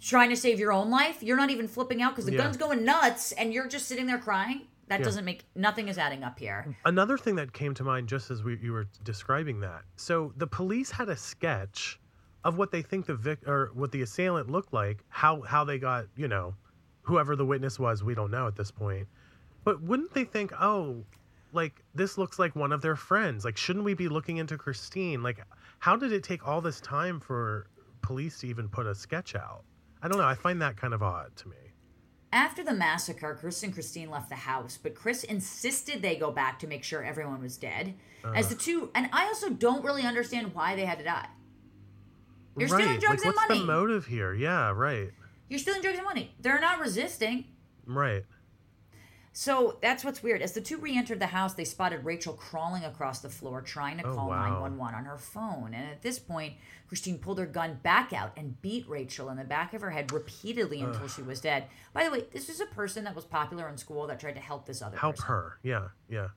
trying 0.00 0.30
to 0.30 0.36
save 0.36 0.58
your 0.58 0.72
own 0.72 0.90
life 0.90 1.22
you're 1.22 1.36
not 1.36 1.50
even 1.50 1.68
flipping 1.68 2.00
out 2.02 2.12
because 2.12 2.24
the 2.26 2.32
Yeah. 2.32 2.38
gun's 2.38 2.56
going 2.56 2.84
nuts 2.84 3.32
and 3.32 3.52
you're 3.52 3.68
just 3.68 3.86
sitting 3.86 4.06
there 4.06 4.18
crying 4.18 4.62
that 4.88 5.00
Yeah. 5.00 5.04
doesn't 5.04 5.24
make 5.24 5.44
nothing 5.54 5.88
is 5.88 5.98
adding 5.98 6.24
up 6.24 6.38
here 6.38 6.74
Another 6.84 7.16
thing 7.18 7.36
that 7.36 7.52
came 7.52 7.74
to 7.74 7.84
mind 7.84 8.08
just 8.08 8.30
as 8.30 8.42
we, 8.42 8.56
you 8.58 8.72
were 8.72 8.86
describing 9.04 9.60
that. 9.60 9.82
So 9.96 10.32
the 10.36 10.46
police 10.46 10.90
had 10.90 11.08
a 11.08 11.16
sketch 11.16 12.00
of 12.44 12.56
what 12.56 12.70
they 12.72 12.82
think 12.82 13.06
the 13.06 13.14
vic 13.14 13.46
or 13.46 13.70
what 13.74 13.92
the 13.92 14.02
assailant 14.02 14.50
looked 14.50 14.72
like, 14.72 15.04
how 15.10 15.42
how 15.42 15.62
they 15.62 15.78
got, 15.78 16.06
you 16.16 16.26
know, 16.26 16.54
whoever 17.02 17.36
the 17.36 17.44
witness 17.44 17.78
was, 17.78 18.02
we 18.02 18.14
don't 18.14 18.30
know 18.30 18.46
at 18.46 18.56
this 18.56 18.70
point. 18.70 19.06
But 19.62 19.82
wouldn't 19.82 20.14
they 20.14 20.24
think, 20.24 20.52
"Oh, 20.58 21.04
like 21.52 21.82
this 21.94 22.16
looks 22.16 22.38
like 22.38 22.56
one 22.56 22.72
of 22.72 22.80
their 22.80 22.96
friends. 22.96 23.44
Like 23.44 23.58
shouldn't 23.58 23.84
we 23.84 23.92
be 23.94 24.08
looking 24.08 24.38
into 24.38 24.56
Christine? 24.56 25.22
Like 25.22 25.44
how 25.80 25.96
did 25.96 26.12
it 26.12 26.24
take 26.24 26.48
all 26.48 26.60
this 26.62 26.80
time 26.80 27.20
for 27.20 27.66
police 28.02 28.38
to 28.40 28.48
even 28.48 28.68
put 28.70 28.86
a 28.86 28.94
sketch 28.94 29.34
out?" 29.36 29.64
I 30.02 30.08
don't 30.08 30.18
know. 30.18 30.26
I 30.26 30.34
find 30.34 30.60
that 30.62 30.76
kind 30.76 30.94
of 30.94 31.02
odd 31.02 31.36
to 31.36 31.48
me. 31.48 31.56
after 32.32 32.62
the 32.62 32.72
massacre 32.72 33.36
chris 33.40 33.62
and 33.64 33.74
christine 33.74 34.08
left 34.08 34.28
the 34.28 34.36
house 34.36 34.78
but 34.80 34.94
chris 34.94 35.24
insisted 35.24 36.00
they 36.00 36.14
go 36.14 36.30
back 36.30 36.60
to 36.60 36.66
make 36.68 36.84
sure 36.84 37.02
everyone 37.02 37.42
was 37.42 37.56
dead 37.56 37.92
as 38.36 38.46
the 38.46 38.54
uh-huh. 38.54 38.64
two 38.64 38.90
and 38.94 39.10
i 39.12 39.24
also 39.26 39.50
don't 39.50 39.84
really 39.84 40.04
understand 40.04 40.54
why 40.54 40.76
they 40.76 40.84
had 40.84 40.96
to 40.96 41.04
die 41.04 41.26
you're 42.56 42.68
right. 42.68 42.82
stealing 42.82 43.00
drugs 43.00 43.24
like, 43.24 43.26
and 43.26 43.34
what's 43.36 43.48
money 43.48 43.60
the 43.60 43.66
motive 43.66 44.06
here? 44.06 44.34
Yeah, 44.34 44.70
right. 44.70 45.10
You're 45.48 45.58
stealing 45.58 45.82
drugs 45.82 45.98
and 45.98 46.04
money. 46.04 46.34
They're 46.40 46.60
not 46.60 46.80
resisting. 46.80 47.46
Right. 47.86 48.24
So 49.40 49.78
that's 49.80 50.04
what's 50.04 50.22
weird. 50.22 50.42
As 50.42 50.52
the 50.52 50.60
two 50.60 50.76
re 50.76 50.94
entered 50.94 51.18
the 51.18 51.28
house, 51.28 51.54
they 51.54 51.64
spotted 51.64 52.04
Rachel 52.04 52.34
crawling 52.34 52.84
across 52.84 53.20
the 53.20 53.30
floor 53.30 53.62
trying 53.62 53.96
to 53.96 54.06
Oh, 54.06 54.14
call 54.14 54.28
wow. 54.28 54.42
911 54.42 54.94
on 54.94 55.04
her 55.06 55.16
phone. 55.16 55.72
And 55.72 55.88
at 55.90 56.02
this 56.02 56.18
point, 56.18 56.56
Christine 56.88 57.16
pulled 57.16 57.38
her 57.38 57.46
gun 57.46 57.80
back 57.82 58.12
out 58.12 58.32
and 58.36 58.60
beat 58.60 58.86
Rachel 58.86 59.30
in 59.30 59.38
the 59.38 59.44
back 59.44 59.72
of 59.72 59.80
her 59.80 59.88
head 59.88 60.12
repeatedly 60.12 60.82
until 60.82 61.08
she 61.08 61.22
was 61.22 61.40
dead. 61.40 61.64
By 61.94 62.04
the 62.04 62.10
way, 62.10 62.24
this 62.30 62.50
is 62.50 62.60
a 62.60 62.66
person 62.66 63.04
that 63.04 63.16
was 63.16 63.24
popular 63.24 63.66
in 63.70 63.78
school 63.78 64.06
that 64.08 64.20
tried 64.20 64.34
to 64.34 64.42
help 64.42 64.66
this 64.66 64.82
other 64.82 64.98
Help 64.98 65.16
person. 65.16 65.28
her. 65.28 65.58
Yeah, 65.62 65.88
yeah. 66.10 66.28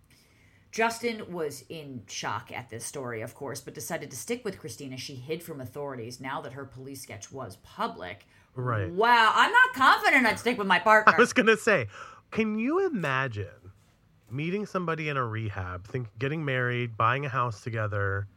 Justin 0.72 1.30
was 1.30 1.66
in 1.68 2.04
shock 2.08 2.54
at 2.54 2.70
this 2.70 2.86
story, 2.86 3.20
of 3.22 3.36
course, 3.36 3.60
but 3.60 3.74
decided 3.74 4.12
to 4.12 4.16
stick 4.18 4.46
with 4.46 4.58
Christine 4.60 4.94
as 4.94 5.02
she 5.02 5.16
hid 5.16 5.44
from 5.44 5.60
authorities 5.60 6.22
now 6.22 6.39
that 6.39 6.54
her 6.54 6.63
police 6.63 7.02
sketch 7.02 7.34
was 7.34 7.58
public. 7.63 8.26
Right. 8.56 8.89
Wow, 8.92 9.32
I'm 9.36 9.52
not 9.52 9.74
confident 9.74 10.26
I'd 10.26 10.39
stick 10.39 10.58
with 10.58 10.68
my 10.68 10.80
partner. 10.89 11.13
I 11.13 11.18
was 11.20 11.34
gonna 11.34 11.58
say, 11.58 11.88
can 12.34 12.58
you 12.58 12.86
imagine 12.88 13.72
meeting 14.30 14.65
somebody 14.65 15.10
in 15.10 15.17
a 15.17 15.26
rehab, 15.26 15.88
think 15.88 16.08
getting 16.17 16.43
married, 16.43 16.98
buying 16.98 17.26
a 17.26 17.30
house 17.30 17.62
together, 17.62 18.28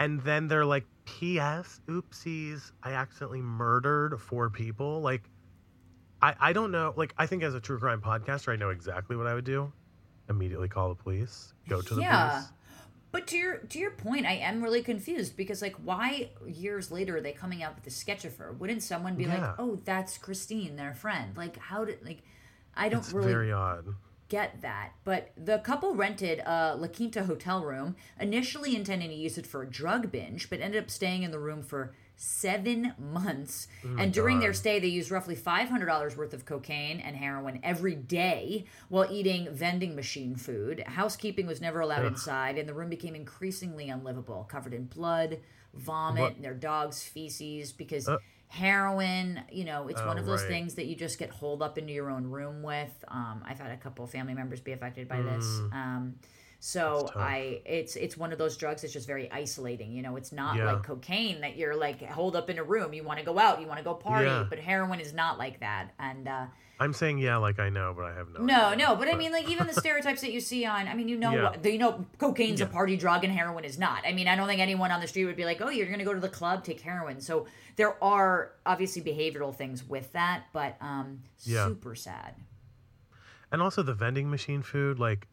and 0.00 0.20
then 0.22 0.48
they're 0.48 0.64
like, 0.64 0.86
"P.S. 1.04 1.80
Oopsies, 1.86 2.72
I 2.82 2.92
accidentally 2.92 3.42
murdered 3.42 4.18
four 4.20 4.48
people." 4.48 5.02
Like, 5.02 5.28
I 6.22 6.34
I 6.40 6.52
don't 6.54 6.72
know. 6.72 6.94
Like, 6.96 7.14
I 7.18 7.26
think 7.26 7.42
as 7.42 7.54
a 7.54 7.60
true 7.60 7.78
crime 7.78 8.00
podcaster, 8.00 8.52
I 8.52 8.56
know 8.56 8.70
exactly 8.70 9.16
what 9.16 9.26
I 9.26 9.34
would 9.34 9.44
do. 9.44 9.70
Immediately 10.30 10.68
call 10.68 10.88
the 10.88 10.94
police. 10.94 11.52
Go 11.68 11.82
to 11.82 11.94
the 11.94 12.00
Yeah. 12.00 12.28
police. 12.30 12.52
But 13.12 13.26
to 13.28 13.36
your 13.36 13.58
to 13.58 13.78
your 13.78 13.92
point, 13.92 14.24
I 14.26 14.32
am 14.32 14.62
really 14.62 14.82
confused 14.82 15.36
because 15.36 15.60
like 15.60 15.76
why 15.76 16.30
years 16.46 16.90
later 16.90 17.18
are 17.18 17.20
they 17.20 17.32
coming 17.32 17.62
out 17.62 17.74
with 17.74 17.86
a 17.86 17.90
sketch 17.90 18.24
of 18.24 18.36
her? 18.38 18.52
Wouldn't 18.52 18.82
someone 18.82 19.16
be 19.16 19.24
Yeah. 19.24 19.40
like, 19.40 19.54
"Oh, 19.58 19.76
that's 19.84 20.18
Christine, 20.18 20.76
their 20.76 20.94
friend." 20.94 21.36
Like 21.36 21.56
how 21.58 21.84
did 21.84 22.04
like 22.04 22.22
I 22.76 22.88
don't 22.88 23.00
It's 23.00 23.12
really 23.12 23.32
very 23.32 23.52
odd. 23.52 23.86
get 24.28 24.60
that. 24.62 24.92
But 25.04 25.32
the 25.36 25.58
couple 25.58 25.94
rented 25.94 26.40
a 26.40 26.76
La 26.76 26.88
Quinta 26.88 27.24
hotel 27.24 27.64
room, 27.64 27.96
initially 28.20 28.74
intending 28.76 29.08
to 29.10 29.14
use 29.14 29.38
it 29.38 29.46
for 29.46 29.62
a 29.62 29.70
drug 29.70 30.10
binge, 30.12 30.50
but 30.50 30.60
ended 30.60 30.82
up 30.82 30.90
staying 30.90 31.22
in 31.22 31.30
the 31.30 31.38
room 31.38 31.62
for 31.62 31.94
seven 32.18 32.94
months. 32.98 33.68
and 33.98 34.12
during 34.12 34.38
their 34.40 34.52
stay, 34.54 34.78
they 34.80 34.86
used 34.88 35.10
roughly 35.10 35.36
$500 35.36 36.16
worth 36.16 36.32
of 36.32 36.44
cocaine 36.46 36.98
and 36.98 37.14
heroin 37.14 37.60
every 37.62 37.94
day 37.94 38.64
while 38.88 39.06
eating 39.10 39.48
vending 39.52 39.94
machine 39.94 40.34
food. 40.34 40.82
Housekeeping 40.86 41.46
was 41.46 41.60
never 41.60 41.80
allowed 41.80 42.06
inside, 42.06 42.56
and 42.58 42.66
the 42.68 42.72
room 42.74 42.88
became 42.88 43.14
increasingly 43.14 43.90
unlivable, 43.90 44.44
covered 44.48 44.72
in 44.74 44.84
blood, 44.86 45.40
vomit, 45.74 46.22
What- 46.22 46.34
and 46.36 46.44
their 46.44 46.54
dog's 46.54 47.02
feces 47.02 47.72
because. 47.72 48.08
Uh. 48.08 48.16
Heroin, 48.48 49.40
you 49.50 49.64
know, 49.64 49.88
it's 49.88 50.00
one 50.02 50.16
Oh, 50.16 50.20
of 50.20 50.26
those 50.26 50.40
right. 50.42 50.48
things 50.48 50.74
that 50.76 50.86
you 50.86 50.94
just 50.96 51.18
get 51.18 51.30
holed 51.30 51.62
up 51.62 51.78
into 51.78 51.92
your 51.92 52.10
own 52.10 52.26
room 52.26 52.62
with. 52.62 53.04
Um, 53.08 53.42
I've 53.46 53.58
had 53.58 53.70
a 53.72 53.76
couple 53.76 54.04
of 54.04 54.10
family 54.10 54.34
members 54.34 54.60
be 54.60 54.72
affected 54.72 55.08
by 55.08 55.20
this. 55.20 55.44
Um, 55.72 56.14
so 56.58 57.10
Mm. 57.14 57.20
I, 57.20 57.60
it's 57.66 57.96
it's 57.96 58.16
one 58.16 58.32
of 58.32 58.38
those 58.38 58.56
drugs 58.56 58.82
that's 58.82 58.94
just 58.94 59.06
very 59.06 59.30
isolating. 59.30 59.92
You 59.92 60.02
know, 60.02 60.16
it's 60.16 60.32
not 60.32 60.56
Yeah. 60.56 60.72
like 60.72 60.82
cocaine 60.84 61.40
that 61.42 61.56
you're 61.56 61.76
like 61.76 62.02
holed 62.02 62.34
up 62.34 62.48
in 62.48 62.58
a 62.58 62.64
room. 62.64 62.94
You 62.94 63.04
want 63.04 63.18
to 63.18 63.24
go 63.24 63.38
out, 63.38 63.60
you 63.60 63.66
want 63.66 63.78
to 63.78 63.84
go 63.84 63.94
party, 63.94 64.26
Yeah. 64.26 64.46
but 64.48 64.58
heroin 64.58 65.00
is 65.00 65.12
not 65.12 65.38
like 65.38 65.60
that. 65.60 65.92
And 65.98 66.26
uh, 66.26 66.46
I'm 66.78 66.92
saying 66.92 67.18
yeah, 67.18 67.38
like 67.38 67.58
I 67.58 67.70
know, 67.70 67.94
but 67.96 68.04
I 68.04 68.14
have 68.14 68.28
no. 68.28 68.40
no, 68.40 68.64
idea. 68.66 68.86
no, 68.86 68.96
but 68.96 69.08
I 69.08 69.16
mean, 69.16 69.32
like 69.32 69.48
even 69.48 69.66
the 69.66 69.72
stereotypes 69.80 70.20
that 70.20 70.32
you 70.32 70.40
see 70.40 70.66
on. 70.66 70.86
I 70.88 70.94
mean, 70.94 71.08
you 71.08 71.16
know, 71.16 71.32
Yeah. 71.32 71.42
what 71.50 71.64
you 71.64 71.78
know, 71.78 72.04
cocaine's 72.18 72.60
a 72.60 72.66
party 72.66 72.96
drug 72.96 73.24
and 73.24 73.32
heroin 73.32 73.64
is 73.64 73.78
not. 73.78 74.04
I 74.06 74.12
mean, 74.12 74.28
I 74.28 74.36
don't 74.36 74.46
think 74.46 74.60
anyone 74.60 74.90
on 74.90 75.00
the 75.00 75.06
street 75.06 75.24
would 75.24 75.36
be 75.36 75.44
like, 75.46 75.60
"Oh, 75.62 75.70
you're 75.70 75.86
going 75.86 75.98
to 76.00 76.04
go 76.04 76.12
to 76.12 76.20
the 76.20 76.28
club, 76.28 76.64
take 76.64 76.80
heroin." 76.80 77.20
So 77.20 77.46
there 77.76 78.02
are 78.04 78.52
obviously 78.66 79.00
behavioral 79.02 79.54
things 79.54 79.84
with 79.84 80.12
that, 80.12 80.44
but 80.52 80.76
um, 80.82 81.20
Yeah. 81.44 81.66
super 81.66 81.94
sad. 81.94 82.34
And 83.50 83.62
also 83.62 83.82
the 83.82 83.94
vending 83.94 84.28
machine 84.28 84.60
food, 84.60 84.98
like 84.98 85.28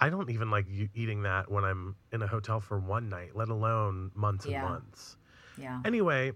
I 0.00 0.10
don't 0.10 0.30
even 0.30 0.50
like 0.50 0.66
eating 0.94 1.22
that 1.22 1.50
when 1.50 1.64
I'm 1.64 1.96
in 2.12 2.22
a 2.22 2.26
hotel 2.28 2.60
for 2.60 2.78
one 2.78 3.08
night, 3.08 3.34
let 3.34 3.48
alone 3.48 4.10
months 4.14 4.44
and 4.44 4.54
months. 4.62 5.16
Yeah. 5.56 5.80
Anyway, 5.84 6.32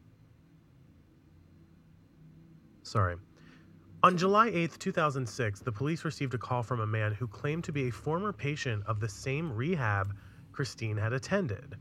sorry. 2.82 3.16
On 4.00 4.16
July 4.16 4.48
8th, 4.50 4.78
2006, 4.78 5.60
the 5.60 5.72
police 5.72 6.04
received 6.04 6.32
a 6.32 6.38
call 6.38 6.62
from 6.62 6.78
a 6.78 6.86
man 6.86 7.12
who 7.12 7.26
claimed 7.26 7.64
to 7.64 7.72
be 7.72 7.88
a 7.88 7.90
former 7.90 8.32
patient 8.32 8.84
of 8.86 9.00
the 9.00 9.08
same 9.08 9.52
rehab 9.52 10.14
Christine 10.52 10.96
had 10.96 11.12
attended. 11.12 11.74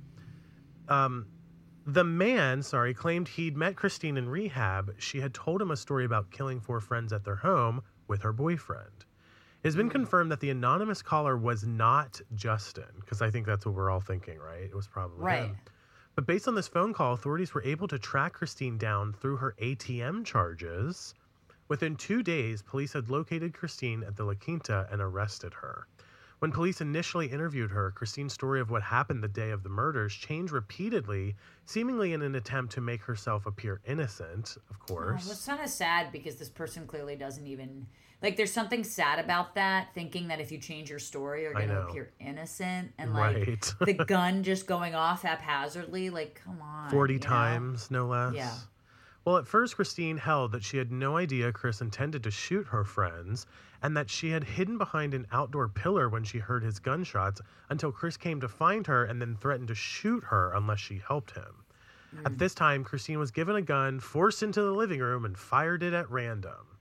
Um, 0.87 1.27
the 1.85 2.03
man, 2.03 2.63
sorry, 2.63 2.95
claimed 2.95 3.27
he'd 3.27 3.55
met 3.55 3.75
Christine 3.75 4.17
in 4.17 4.27
rehab. 4.27 4.95
She 4.97 5.21
had 5.21 5.33
told 5.35 5.61
him 5.61 5.69
a 5.69 5.77
story 5.77 6.05
about 6.05 6.31
killing 6.31 6.59
four 6.59 6.79
friends 6.79 7.13
at 7.13 7.23
their 7.23 7.35
home 7.35 7.83
with 8.07 8.23
her 8.23 8.33
boyfriend. 8.33 9.05
It 9.63 9.67
has 9.67 9.75
been 9.75 9.89
confirmed 9.89 10.31
that 10.31 10.39
the 10.39 10.49
anonymous 10.49 11.03
caller 11.03 11.37
was 11.37 11.65
not 11.65 12.19
Justin, 12.33 12.85
because 12.99 13.21
I 13.21 13.29
think 13.29 13.45
that's 13.45 13.65
what 13.65 13.75
we're 13.75 13.91
all 13.91 13.99
thinking, 14.01 14.39
right? 14.39 14.63
It 14.63 14.75
was 14.75 14.87
probably 14.87 15.23
Right. 15.23 15.43
him. 15.49 15.57
But 16.15 16.25
based 16.25 16.47
on 16.47 16.55
this 16.55 16.67
phone 16.67 16.93
call, 16.93 17.13
authorities 17.13 17.53
were 17.53 17.63
able 17.63 17.87
to 17.89 17.99
track 17.99 18.33
Christine 18.33 18.79
down 18.79 19.13
through 19.13 19.37
her 19.37 19.53
ATM 19.59 20.23
charges. 20.23 21.13
Within 21.67 21.95
two 21.95 22.23
days, 22.23 22.61
police 22.61 22.93
had 22.93 23.09
located 23.09 23.53
Christine 23.53 24.03
at 24.03 24.15
the 24.15 24.23
La 24.23 24.33
Quinta 24.35 24.87
and 24.91 25.01
arrested 25.01 25.53
her. 25.55 25.87
When 26.39 26.51
police 26.51 26.81
initially 26.81 27.25
interviewed 27.27 27.71
her, 27.71 27.89
Christine's 27.91 28.31
story 28.33 28.61
of 28.61 28.69
what 28.69 28.83
happened 28.83 29.23
the 29.23 29.27
day 29.27 29.49
of 29.49 29.63
the 29.63 29.69
murders 29.69 30.13
changed 30.13 30.53
repeatedly, 30.53 31.35
seemingly 31.65 32.13
in 32.13 32.21
an 32.21 32.35
attempt 32.35 32.73
to 32.73 32.81
make 32.81 33.01
herself 33.01 33.47
appear 33.47 33.81
innocent, 33.85 34.55
of 34.69 34.77
Oh, 34.81 34.85
course. 34.93 35.31
it's 35.31 35.45
kind 35.47 35.61
of 35.61 35.69
sad 35.69 36.11
because 36.11 36.35
this 36.35 36.49
person 36.49 36.85
clearly 36.85 37.15
doesn't 37.15 37.47
even 37.47 37.87
like. 38.21 38.37
There's 38.37 38.51
something 38.53 38.83
sad 38.83 39.17
about 39.17 39.55
that, 39.55 39.87
thinking 39.95 40.27
that 40.27 40.39
if 40.39 40.51
you 40.51 40.59
change 40.59 40.91
your 40.91 40.99
story, 40.99 41.41
you're 41.41 41.53
going 41.53 41.69
to 41.69 41.87
appear 41.87 42.11
innocent, 42.19 42.93
and 42.99 43.15
like 43.15 43.35
right. 43.35 43.73
the 43.81 43.93
gun 44.07 44.43
just 44.43 44.67
going 44.67 44.93
off 44.93 45.23
haphazardly. 45.23 46.11
Like, 46.11 46.39
come 46.45 46.61
on, 46.61 46.91
40 46.91 47.13
you 47.13 47.19
know? 47.19 47.25
times, 47.25 47.89
no 47.89 48.05
less. 48.05 48.35
Yeah. 48.35 48.53
Well, 49.27 49.35
at 49.35 49.45
first, 49.45 49.75
Christine 49.75 50.15
held 50.15 50.53
that 50.53 50.63
she 50.63 50.77
had 50.77 50.89
no 50.89 51.17
idea 51.17 51.51
Chris 51.51 51.81
intended 51.81 52.23
to 52.23 52.31
shoot 52.31 52.65
her 52.67 52.85
friends 52.85 53.45
and 53.83 53.97
that 53.97 54.09
she 54.09 54.29
had 54.29 54.45
hidden 54.45 54.77
behind 54.77 55.13
an 55.13 55.27
outdoor 55.33 55.67
pillar 55.67 56.07
when 56.07 56.23
she 56.23 56.37
heard 56.37 56.63
his 56.63 56.79
gunshots 56.79 57.41
until 57.69 57.91
Chris 57.91 58.15
came 58.15 58.39
to 58.39 58.47
find 58.47 58.87
her 58.87 59.03
and 59.03 59.21
then 59.21 59.35
threatened 59.35 59.67
to 59.67 59.75
shoot 59.75 60.23
her 60.23 60.53
unless 60.53 60.79
she 60.79 61.01
helped 61.05 61.31
him. 61.31 61.65
At 62.23 62.31
mm. 62.31 62.37
this 62.37 62.55
time, 62.55 62.85
Christine 62.85 63.19
was 63.19 63.31
given 63.31 63.57
a 63.57 63.61
gun, 63.61 63.99
forced 63.99 64.43
into 64.43 64.61
the 64.61 64.71
living 64.71 65.01
room, 65.01 65.25
and 65.25 65.37
fired 65.37 65.83
it 65.83 65.91
at 65.91 66.09
random. 66.09 66.76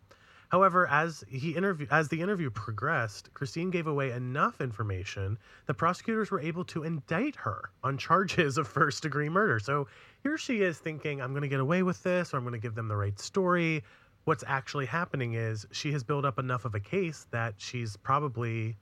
However, 0.49 0.87
as 0.89 1.25
he 1.29 1.57
interview 1.57 1.87
as 1.91 2.09
the 2.09 2.21
interview 2.21 2.51
progressed, 2.51 3.33
Christine 3.35 3.71
gave 3.71 3.87
away 3.87 4.13
enough 4.13 4.61
information 4.61 5.39
that 5.67 5.75
prosecutors 5.75 6.31
were 6.31 6.41
able 6.41 6.65
to 6.67 6.85
indict 6.85 7.35
her 7.37 7.71
on 7.83 7.99
charges 7.99 8.57
of 8.57 8.69
first 8.69 9.03
degree 9.03 9.29
murder. 9.29 9.59
So 9.59 9.89
here 10.23 10.39
she 10.39 10.63
is 10.63 10.79
thinking, 10.79 11.21
I'm 11.21 11.33
going 11.33 11.43
to 11.43 11.49
get 11.49 11.61
away 11.61 11.83
with 11.83 12.03
this, 12.03 12.33
or 12.33 12.37
I'm 12.37 12.45
going 12.45 12.53
to 12.53 12.61
give 12.61 12.75
them 12.75 12.89
the 12.89 12.97
right 12.97 13.19
story. 13.19 13.83
What's 14.25 14.45
actually 14.47 14.87
happening 14.87 15.35
is 15.35 15.67
she 15.73 15.93
has 15.93 16.03
built 16.03 16.25
up 16.25 16.39
enough 16.39 16.65
of 16.65 16.75
a 16.75 16.81
case 16.81 17.27
that 17.31 17.55
she's 17.59 17.97
probably 17.97 18.77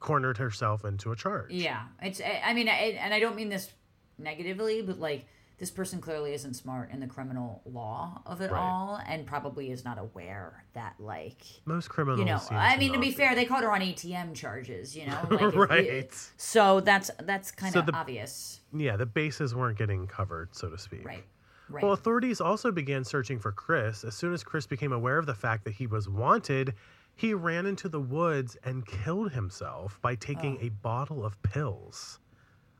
cornered 0.00 0.38
herself 0.38 0.84
into 0.84 1.12
a 1.12 1.16
charge. 1.16 1.50
Yeah, 1.50 1.82
it's. 2.02 2.20
I 2.20 2.52
mean, 2.54 2.68
I, 2.68 2.98
and 3.00 3.12
I 3.12 3.20
don't 3.20 3.36
mean 3.36 3.48
this 3.48 3.72
negatively, 4.18 4.82
but 4.82 4.98
like 4.98 5.26
this 5.58 5.70
person 5.70 6.00
clearly 6.00 6.34
isn't 6.34 6.54
smart 6.54 6.90
in 6.90 7.00
the 7.00 7.06
criminal 7.06 7.62
law 7.64 8.20
of 8.26 8.40
it 8.42 8.50
Right. 8.50 8.60
all, 8.60 9.00
and 9.06 9.26
probably 9.26 9.70
is 9.70 9.84
not 9.84 9.98
aware 9.98 10.64
that 10.74 10.94
like 10.98 11.38
Most 11.64 11.88
criminals. 11.88 12.20
you 12.20 12.26
know. 12.26 12.40
I 12.50 12.76
mean, 12.76 12.92
to 12.92 12.98
be 12.98 13.10
fair, 13.10 13.34
they 13.34 13.44
caught 13.46 13.62
her 13.62 13.72
on 13.72 13.80
ATM 13.80 14.34
charges. 14.34 14.94
You 14.96 15.06
know, 15.06 15.26
like 15.30 15.54
Right. 15.70 16.30
So 16.36 16.80
that's 16.80 17.10
that's 17.22 17.50
kind 17.50 17.74
of 17.76 17.86
the- 17.86 17.94
obvious, 17.94 18.60
Yeah, 18.72 18.96
the 18.96 19.06
bases 19.06 19.54
weren't 19.54 19.78
getting 19.78 20.06
covered, 20.06 20.54
so 20.54 20.68
to 20.68 20.76
speak. 20.78 21.06
right? 21.06 21.24
Right. 21.68 21.82
Well, 21.82 21.92
authorities 21.94 22.40
also 22.40 22.70
began 22.70 23.02
searching 23.02 23.40
for 23.40 23.50
Chris. 23.50 24.04
As 24.04 24.14
soon 24.14 24.32
as 24.32 24.44
Chris 24.44 24.66
became 24.66 24.92
aware 24.92 25.18
of 25.18 25.26
the 25.26 25.34
fact 25.34 25.64
that 25.64 25.72
he 25.74 25.86
was 25.88 26.08
wanted, 26.08 26.74
he 27.16 27.34
ran 27.34 27.66
into 27.66 27.88
the 27.88 28.00
woods 28.00 28.56
and 28.62 28.86
killed 28.86 29.32
himself 29.32 29.98
by 30.00 30.14
taking 30.14 30.58
Oh. 30.60 30.66
a 30.66 30.68
bottle 30.68 31.24
of 31.24 31.42
pills, 31.42 32.20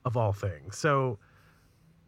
of 0.04 0.16
all 0.16 0.32
things. 0.32 0.76
So 0.78 1.18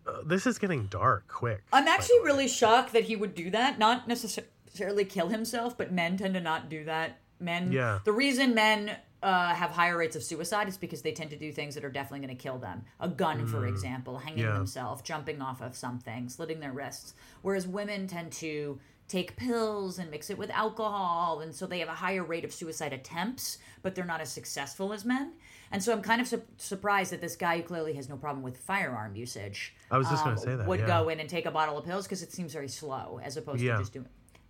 uh, 0.09 0.23
this 0.25 0.47
is 0.47 0.59
getting 0.59 0.87
dark 0.87 1.29
quick. 1.29 1.63
I'm 1.73 1.87
actually 1.89 2.21
really 2.21 2.49
shocked 2.49 2.93
that 2.95 3.05
he 3.05 3.17
would 3.17 3.35
do 3.35 3.51
that. 3.51 3.79
Not 3.79 4.09
necessarily 4.09 5.05
kill 5.05 5.29
himself, 5.29 5.77
but 5.77 5.93
men 5.93 6.17
tend 6.17 6.35
to 6.35 6.41
not 6.41 6.69
do 6.69 6.85
that. 6.85 7.19
Men, 7.41 7.71
Yeah. 7.73 7.99
The 8.05 8.13
reason 8.13 8.55
men 8.55 8.97
uh, 9.23 9.53
have 9.55 9.71
higher 9.73 9.97
rates 9.97 10.15
of 10.17 10.23
suicide 10.23 10.69
is 10.69 10.77
because 10.79 11.03
they 11.03 11.11
tend 11.13 11.31
to 11.31 11.37
do 11.37 11.51
things 11.53 11.75
that 11.75 11.85
are 11.85 11.91
definitely 11.91 12.25
going 12.25 12.37
to 12.37 12.41
kill 12.41 12.59
them. 12.59 12.83
A 13.01 13.09
gun, 13.09 13.47
for 13.49 13.67
example, 13.67 14.19
hanging 14.19 14.45
Mm. 14.45 14.49
Yeah. 14.49 14.53
themselves, 14.55 15.03
jumping 15.03 15.43
off 15.43 15.61
of 15.61 15.75
something, 15.77 16.29
slitting 16.29 16.61
their 16.61 16.73
wrists. 16.73 17.15
Whereas 17.43 17.67
women 17.67 18.07
tend 18.07 18.31
to 18.35 18.79
take 19.09 19.37
pills 19.37 19.99
and 19.99 20.11
mix 20.11 20.29
it 20.31 20.37
with 20.39 20.51
alcohol, 20.51 21.41
and 21.41 21.55
so 21.55 21.67
they 21.67 21.79
have 21.81 21.89
a 21.89 21.95
higher 21.95 22.23
rate 22.23 22.45
of 22.45 22.53
suicide 22.53 22.93
attempts, 22.93 23.59
but 23.83 23.95
they're 23.95 24.05
not 24.05 24.21
as 24.21 24.31
successful 24.31 24.93
as 24.93 25.05
men. 25.05 25.33
And 25.73 25.83
so 25.83 25.93
I'm 25.93 26.03
kind 26.03 26.21
of 26.21 26.29
su- 26.29 26.43
surprised 26.59 27.13
that 27.13 27.21
this 27.21 27.37
guy 27.37 27.59
who 27.59 27.63
clearly 27.63 27.95
has 27.95 28.09
no 28.09 28.17
problem 28.17 28.43
with 28.43 28.57
firearm 28.57 29.17
usage 29.17 29.75
I 29.91 29.99
was 29.99 30.09
just 30.09 30.23
um, 30.25 30.31
gonna 30.31 30.41
say 30.41 30.57
that, 30.57 30.67
would 30.67 30.81
yeah. 30.81 30.87
go 30.87 31.09
in 31.09 31.21
and 31.21 31.29
take 31.29 31.47
a 31.47 31.51
bottle 31.51 31.79
of 31.79 31.85
pills 31.85 32.05
because 32.05 32.23
it 32.23 32.33
seems 32.33 32.53
very 32.53 32.69
slow 32.69 33.21
as 33.23 33.37
opposed 33.37 33.61
Yeah. 33.63 33.73
to 33.73 33.79
just 33.79 33.93
doing. 33.93 34.09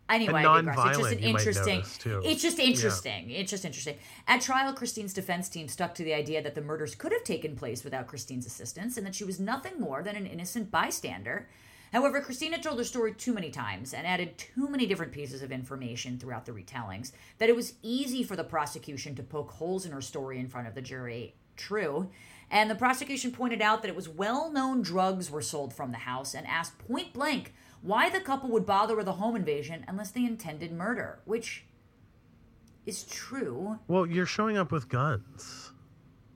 Anyway, 0.09 0.43
it's 0.43 0.99
just 0.99 1.13
an 1.13 1.19
interesting. 1.19 1.83
It's 2.25 2.43
just 2.43 2.59
interesting. 2.59 3.31
It's 3.31 3.51
just 3.51 3.65
interesting. 3.67 3.99
At 4.27 4.41
trial, 4.41 4.73
Christine's 4.73 5.13
defense 5.13 5.51
team 5.51 5.69
stuck 5.69 5.95
to 5.97 6.03
the 6.03 6.15
idea 6.15 6.43
that 6.43 6.55
the 6.55 6.63
murders 6.63 6.95
could 6.95 7.13
have 7.13 7.25
taken 7.25 7.55
place 7.55 7.85
without 7.85 8.07
Christine's 8.07 8.47
assistance 8.47 8.97
and 8.97 9.07
that 9.07 9.15
she 9.15 9.25
was 9.25 9.39
nothing 9.39 9.79
more 9.79 10.03
than 10.03 10.17
an 10.17 10.27
innocent 10.27 10.71
bystander. 10.71 11.47
However, 11.93 12.21
Christina 12.21 12.61
told 12.61 12.79
her 12.79 12.85
story 12.85 13.15
too 13.15 13.33
many 13.33 13.51
times 13.51 13.95
and 13.95 14.07
added 14.07 14.37
too 14.37 14.69
many 14.69 14.87
different 14.87 15.13
pieces 15.13 15.43
of 15.43 15.51
information 15.53 16.19
throughout 16.19 16.47
the 16.47 16.53
retellings 16.53 17.13
that 17.39 17.49
it 17.49 17.57
was 17.57 17.75
easy 17.83 18.23
for 18.23 18.37
the 18.37 18.45
prosecution 18.45 19.15
to 19.15 19.23
poke 19.23 19.53
holes 19.53 19.87
in 19.87 19.93
her 19.93 20.01
story 20.01 20.39
in 20.39 20.49
front 20.49 20.69
of 20.69 20.75
the 20.75 20.83
jury. 20.83 21.35
True. 21.57 22.11
And 22.51 22.71
the 22.71 22.75
prosecution 22.75 23.33
pointed 23.33 23.61
out 23.61 23.83
that 23.83 23.89
it 23.89 23.97
was 23.97 24.09
well 24.09 24.51
known 24.51 24.83
drugs 24.83 25.31
were 25.31 25.43
sold 25.43 25.73
from 25.75 25.93
the 25.93 25.99
house 25.99 26.35
and 26.35 26.47
asked 26.47 26.79
point 26.79 27.13
blank 27.13 27.55
why 27.83 28.09
the 28.09 28.21
couple 28.21 28.49
would 28.51 28.67
bother 28.67 28.97
with 28.97 29.09
a 29.09 29.13
home 29.13 29.37
invasion 29.37 29.85
unless 29.87 30.11
they 30.11 30.25
intended 30.25 30.73
murder, 30.73 31.21
which 31.25 31.65
is 32.87 33.05
true. 33.05 33.79
Well, 33.87 34.07
you're 34.07 34.27
showing 34.27 34.57
up 34.57 34.73
with 34.73 34.89
guns. 34.89 35.73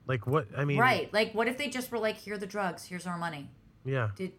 Like 0.05 0.27
what? 0.27 0.47
I 0.55 0.65
mean, 0.65 0.77
Right. 0.77 1.11
Like, 1.13 1.33
what 1.33 1.47
if 1.47 1.57
they 1.57 1.69
just 1.69 1.91
were 1.91 1.97
like, 1.97 2.17
here 2.17 2.35
are 2.35 2.37
the 2.37 2.45
drugs, 2.45 2.85
here's 2.85 3.07
our 3.07 3.17
money? 3.17 3.49
Yeah. 3.85 4.09
Did 4.15 4.33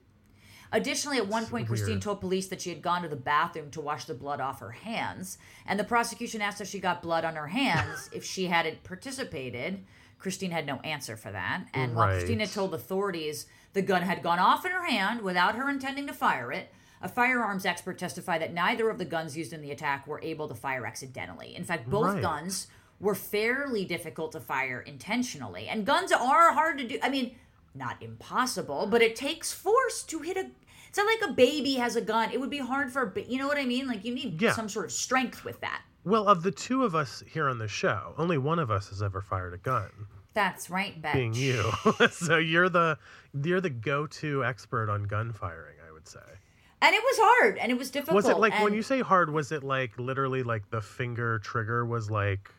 Additionally, 0.72 1.18
at 1.18 1.28
one 1.28 1.46
point, 1.46 1.68
Christine 1.68 2.00
told 2.00 2.20
police 2.20 2.48
that 2.48 2.60
she 2.60 2.70
had 2.70 2.82
gone 2.82 3.02
to 3.02 3.08
the 3.08 3.16
bathroom 3.16 3.70
to 3.70 3.80
wash 3.80 4.06
the 4.06 4.14
blood 4.14 4.40
off 4.40 4.60
her 4.60 4.72
hands. 4.72 5.38
And 5.66 5.78
the 5.78 5.84
prosecution 5.84 6.40
asked 6.42 6.60
if 6.60 6.68
she 6.68 6.80
got 6.80 7.02
blood 7.02 7.24
on 7.24 7.36
her 7.36 7.46
hands 7.48 8.10
if 8.12 8.24
she 8.24 8.46
hadn't 8.46 8.82
participated. 8.82 9.84
Christine 10.18 10.50
had 10.50 10.66
no 10.66 10.76
answer 10.80 11.16
for 11.16 11.30
that. 11.30 11.64
And 11.74 11.94
while 11.94 12.08
Christine 12.08 12.40
had 12.40 12.50
told 12.50 12.74
authorities 12.74 13.46
the 13.74 13.82
gun 13.82 14.02
had 14.02 14.22
gone 14.22 14.38
off 14.38 14.64
in 14.64 14.72
her 14.72 14.84
hand 14.86 15.20
without 15.20 15.54
her 15.56 15.68
intending 15.68 16.06
to 16.06 16.12
fire 16.14 16.50
it, 16.50 16.72
a 17.02 17.08
firearms 17.08 17.66
expert 17.66 17.98
testified 17.98 18.40
that 18.40 18.54
neither 18.54 18.88
of 18.88 18.96
the 18.98 19.04
guns 19.04 19.36
used 19.36 19.52
in 19.52 19.60
the 19.60 19.70
attack 19.70 20.06
were 20.06 20.20
able 20.22 20.48
to 20.48 20.54
fire 20.54 20.86
accidentally. 20.86 21.54
In 21.54 21.62
fact, 21.64 21.90
both 21.90 22.14
Right. 22.14 22.22
guns 22.22 22.68
were 23.00 23.14
fairly 23.14 23.84
difficult 23.84 24.32
to 24.32 24.40
fire 24.40 24.80
intentionally. 24.80 25.68
And 25.68 25.84
guns 25.84 26.10
are 26.10 26.52
hard 26.54 26.78
to 26.78 26.88
do. 26.88 26.98
I 27.02 27.10
mean, 27.10 27.36
not 27.74 28.02
impossible, 28.02 28.86
but 28.86 29.02
it 29.02 29.16
takes 29.16 29.52
force 29.52 30.02
to 30.04 30.20
hit 30.20 30.36
a. 30.36 30.50
It's 30.88 30.96
not 30.98 31.06
like 31.06 31.30
a 31.30 31.32
baby 31.32 31.74
has 31.74 31.96
a 31.96 32.00
gun. 32.00 32.30
It 32.32 32.38
would 32.40 32.50
be 32.50 32.58
hard 32.58 32.92
for 32.92 33.02
a. 33.16 33.22
You 33.22 33.38
know 33.38 33.48
what 33.48 33.58
I 33.58 33.64
mean? 33.64 33.86
Like 33.88 34.04
you 34.04 34.14
need 34.14 34.40
Yeah. 34.40 34.52
some 34.52 34.68
sort 34.68 34.84
of 34.86 34.92
strength 34.92 35.44
with 35.44 35.60
that. 35.60 35.82
Well, 36.04 36.28
of 36.28 36.42
the 36.42 36.50
two 36.50 36.84
of 36.84 36.94
us 36.94 37.22
here 37.26 37.48
on 37.48 37.58
the 37.58 37.66
show, 37.68 38.14
only 38.18 38.38
one 38.38 38.58
of 38.58 38.70
us 38.70 38.90
has 38.90 39.02
ever 39.02 39.20
fired 39.22 39.54
a 39.54 39.58
gun, 39.58 39.90
That's 40.34 40.68
right, 40.68 41.00
Betch. 41.00 41.14
being 41.14 41.32
you. 41.34 41.72
so 42.10 42.36
you're 42.36 42.68
the 42.68 42.98
you're 43.42 43.60
the 43.60 43.70
go-to 43.70 44.44
expert 44.44 44.90
on 44.90 45.04
gun 45.04 45.32
firing, 45.32 45.76
I 45.88 45.92
would 45.92 46.06
say. 46.06 46.20
And 46.82 46.94
it 46.94 47.02
was 47.02 47.16
hard, 47.18 47.56
and 47.58 47.72
it 47.72 47.78
was 47.78 47.90
difficult. 47.90 48.16
Was 48.16 48.28
it 48.28 48.36
like 48.38 48.52
when 48.62 48.74
you 48.74 48.82
say 48.82 49.00
hard? 49.00 49.30
Was 49.30 49.50
it 49.52 49.64
like 49.64 49.98
literally 49.98 50.42
like 50.42 50.68
the 50.70 50.82
finger 50.82 51.38
trigger 51.38 51.84
was 51.86 52.10
like? 52.10 52.50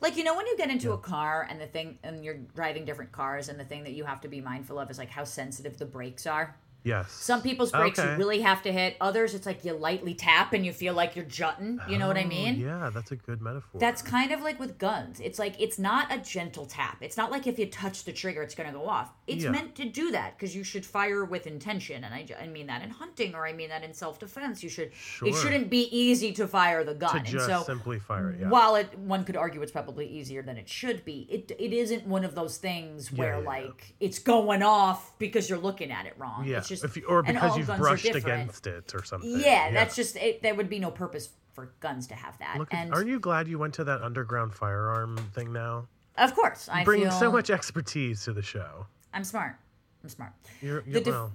Like 0.00 0.16
you 0.16 0.24
know 0.24 0.36
when 0.36 0.46
you 0.46 0.56
get 0.56 0.70
into 0.70 0.92
a 0.92 0.98
car 0.98 1.46
and 1.50 1.60
the 1.60 1.66
thing 1.66 1.98
and 2.02 2.24
you're 2.24 2.38
driving 2.54 2.84
different 2.84 3.12
cars 3.12 3.48
and 3.48 3.58
the 3.58 3.64
thing 3.64 3.84
that 3.84 3.92
you 3.92 4.04
have 4.04 4.20
to 4.20 4.28
be 4.28 4.40
mindful 4.40 4.78
of 4.78 4.90
is 4.90 4.98
like 4.98 5.10
how 5.10 5.24
sensitive 5.24 5.78
the 5.78 5.86
brakes 5.86 6.26
are. 6.26 6.56
Yes. 6.84 7.10
Some 7.12 7.42
people's 7.42 7.70
brakes 7.72 7.98
Okay. 7.98 8.12
you 8.12 8.16
really 8.18 8.40
have 8.40 8.62
to 8.62 8.72
hit. 8.72 8.96
Others 9.00 9.34
it's 9.34 9.46
like 9.46 9.64
you 9.64 9.72
lightly 9.74 10.14
tap 10.14 10.52
and 10.52 10.64
you 10.64 10.72
feel 10.72 10.94
like 10.94 11.16
you're 11.16 11.24
jutting. 11.24 11.80
You 11.88 11.98
know 11.98 12.06
what 12.08 12.16
I 12.16 12.22
Oh, 12.24 12.28
mean? 12.28 12.58
Yeah, 12.60 12.90
that's 12.92 13.10
a 13.12 13.16
good 13.16 13.42
metaphor. 13.42 13.80
That's 13.80 14.00
kind 14.02 14.32
of 14.32 14.40
like 14.40 14.58
with 14.58 14.78
guns. 14.78 15.20
It's 15.20 15.38
like 15.38 15.60
it's 15.60 15.78
not 15.78 16.12
a 16.12 16.18
gentle 16.18 16.66
tap. 16.66 16.98
It's 17.00 17.16
not 17.16 17.30
like 17.30 17.46
if 17.46 17.58
you 17.58 17.66
touch 17.66 18.04
the 18.04 18.12
trigger, 18.12 18.42
it's 18.42 18.54
going 18.54 18.72
to 18.72 18.76
go 18.78 18.88
off. 18.88 19.10
It's 19.26 19.44
Yeah. 19.44 19.50
meant 19.50 19.74
to 19.76 19.84
do 19.84 20.10
that 20.12 20.36
because 20.38 20.54
you 20.56 20.64
should 20.64 20.86
fire 20.86 21.24
with 21.24 21.46
intention, 21.46 22.04
and 22.04 22.14
I, 22.14 22.26
I 22.40 22.46
mean 22.46 22.66
that 22.68 22.82
in 22.82 22.90
hunting 22.90 23.34
or 23.34 23.46
I 23.46 23.52
mean 23.52 23.68
that 23.70 23.82
in 23.84 23.92
self 23.92 24.18
defense. 24.18 24.62
You 24.62 24.68
should. 24.68 24.94
Sure. 24.94 25.28
It 25.28 25.34
shouldn't 25.34 25.68
be 25.70 25.88
easy 25.96 26.32
to 26.34 26.46
fire 26.46 26.84
the 26.84 26.94
gun. 26.94 27.10
to 27.10 27.16
and 27.18 27.26
just 27.26 27.46
so, 27.46 27.62
simply 27.64 27.98
fire 27.98 28.30
it. 28.30 28.40
Yeah. 28.40 28.48
while 28.48 28.76
it 28.76 28.96
one 28.98 29.24
could 29.24 29.36
argue 29.36 29.60
it's 29.62 29.72
probably 29.72 30.06
easier 30.06 30.42
than 30.42 30.56
it 30.56 30.68
should 30.68 31.04
be, 31.04 31.26
it 31.30 31.50
it 31.58 31.72
isn't 31.72 32.06
one 32.06 32.24
of 32.24 32.34
those 32.34 32.56
things 32.58 33.12
where 33.12 33.40
yeah. 33.40 33.46
like 33.46 33.94
it's 34.00 34.18
going 34.18 34.62
off 34.62 35.18
because 35.18 35.50
you're 35.50 35.58
looking 35.58 35.90
at 35.90 36.06
it 36.06 36.14
wrong. 36.18 36.44
yeah. 36.46 36.58
It's 36.58 36.67
just 36.68 36.84
if 36.84 36.96
you, 36.96 37.04
or 37.06 37.22
because 37.22 37.56
you've 37.56 37.66
brushed 37.66 38.04
against 38.06 38.66
it 38.66 38.94
or 38.94 39.02
something. 39.02 39.38
Yeah, 39.38 39.70
that's 39.72 39.96
just 39.96 40.16
it, 40.16 40.42
there 40.42 40.54
would 40.54 40.68
be 40.68 40.78
no 40.78 40.90
purpose 40.90 41.30
for 41.54 41.72
guns 41.80 42.06
to 42.08 42.14
have 42.14 42.38
that. 42.38 42.56
Look, 42.58 42.68
and 42.72 42.92
aren't 42.92 43.08
you 43.08 43.18
glad 43.18 43.48
you 43.48 43.58
went 43.58 43.74
to 43.74 43.84
that 43.84 44.02
underground 44.02 44.54
firearm 44.54 45.16
thing 45.34 45.52
now? 45.52 45.88
of 46.16 46.34
course, 46.34 46.68
I 46.70 46.84
Bringing 46.84 47.08
feel 47.08 47.18
so 47.18 47.32
much 47.32 47.48
expertise 47.50 48.24
to 48.24 48.32
the 48.32 48.42
show. 48.42 48.86
I'm 49.14 49.24
smart. 49.24 49.56
I'm 50.02 50.08
smart. 50.08 50.32
You're, 50.60 50.82
The 50.82 50.90
you're 50.90 51.00
def- 51.00 51.14
well. 51.14 51.32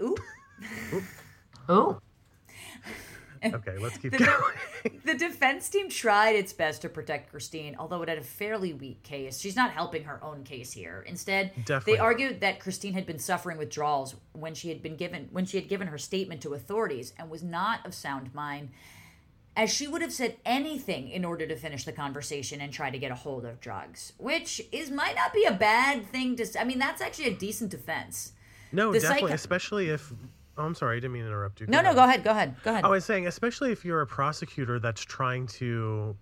Ooh. 0.00 0.16
Ooh. 1.70 2.00
Okay, 3.54 3.76
let's 3.78 3.98
keep 3.98 4.12
The, 4.12 4.18
going. 4.18 5.00
the 5.04 5.14
defense 5.14 5.68
team 5.68 5.88
tried 5.88 6.36
its 6.36 6.52
best 6.52 6.82
to 6.82 6.88
protect 6.88 7.30
Christine, 7.30 7.74
although 7.78 8.02
it 8.02 8.08
had 8.08 8.18
a 8.18 8.22
fairly 8.22 8.72
weak 8.72 9.02
case. 9.02 9.38
She's 9.40 9.56
not 9.56 9.72
helping 9.72 10.04
her 10.04 10.22
own 10.22 10.44
case 10.44 10.72
here. 10.72 11.04
Instead, 11.06 11.52
Definitely 11.64 11.94
they 11.94 11.98
argued 11.98 12.40
that 12.40 12.60
Christine 12.60 12.94
had 12.94 13.06
been 13.06 13.18
suffering 13.18 13.58
withdrawals 13.58 14.14
when 14.32 14.54
she 14.54 14.68
had 14.68 14.82
been 14.82 14.96
given 14.96 15.28
when 15.32 15.44
she 15.44 15.56
had 15.58 15.68
given 15.68 15.88
her 15.88 15.98
statement 15.98 16.40
to 16.42 16.54
authorities 16.54 17.12
and 17.18 17.28
was 17.30 17.42
not 17.42 17.84
of 17.86 17.94
sound 17.94 18.32
mind, 18.34 18.70
as 19.56 19.70
she 19.70 19.86
would 19.88 20.02
have 20.02 20.12
said 20.12 20.36
anything 20.46 21.08
in 21.08 21.24
order 21.24 21.46
to 21.46 21.56
finish 21.56 21.84
the 21.84 21.92
conversation 21.92 22.60
and 22.60 22.72
try 22.72 22.90
to 22.90 22.98
get 22.98 23.10
a 23.10 23.14
hold 23.14 23.44
of 23.44 23.60
drugs, 23.60 24.12
which 24.18 24.60
is 24.72 24.90
might 24.90 25.14
not 25.16 25.32
be 25.32 25.44
a 25.44 25.52
bad 25.52 26.06
thing 26.06 26.36
to. 26.36 26.46
I 26.60 26.64
mean, 26.64 26.78
that's 26.78 27.00
actually 27.02 27.26
a 27.26 27.34
decent 27.34 27.70
defense. 27.70 28.32
No, 28.72 28.92
the 28.92 29.00
definitely, 29.00 29.22
psycho- 29.28 29.34
especially 29.34 29.88
if. 29.90 30.12
Oh, 30.58 30.64
I'm 30.64 30.74
sorry, 30.74 30.96
I 30.96 31.00
didn't 31.00 31.12
mean 31.12 31.22
to 31.22 31.28
interrupt 31.28 31.60
you. 31.60 31.66
No, 31.66 31.80
no, 31.80 31.94
go 31.94 32.04
ahead, 32.04 32.22
go 32.24 32.30
ahead, 32.30 32.56
go 32.62 32.72
ahead. 32.72 32.84
Oh, 32.84 32.88
I 32.88 32.90
was 32.90 33.04
saying, 33.04 33.26
especially 33.26 33.72
if 33.72 33.84
you're 33.84 34.02
a 34.02 34.06
prosecutor 34.06 34.78
that's 34.78 35.02
trying 35.02 35.46
to, 35.48 36.14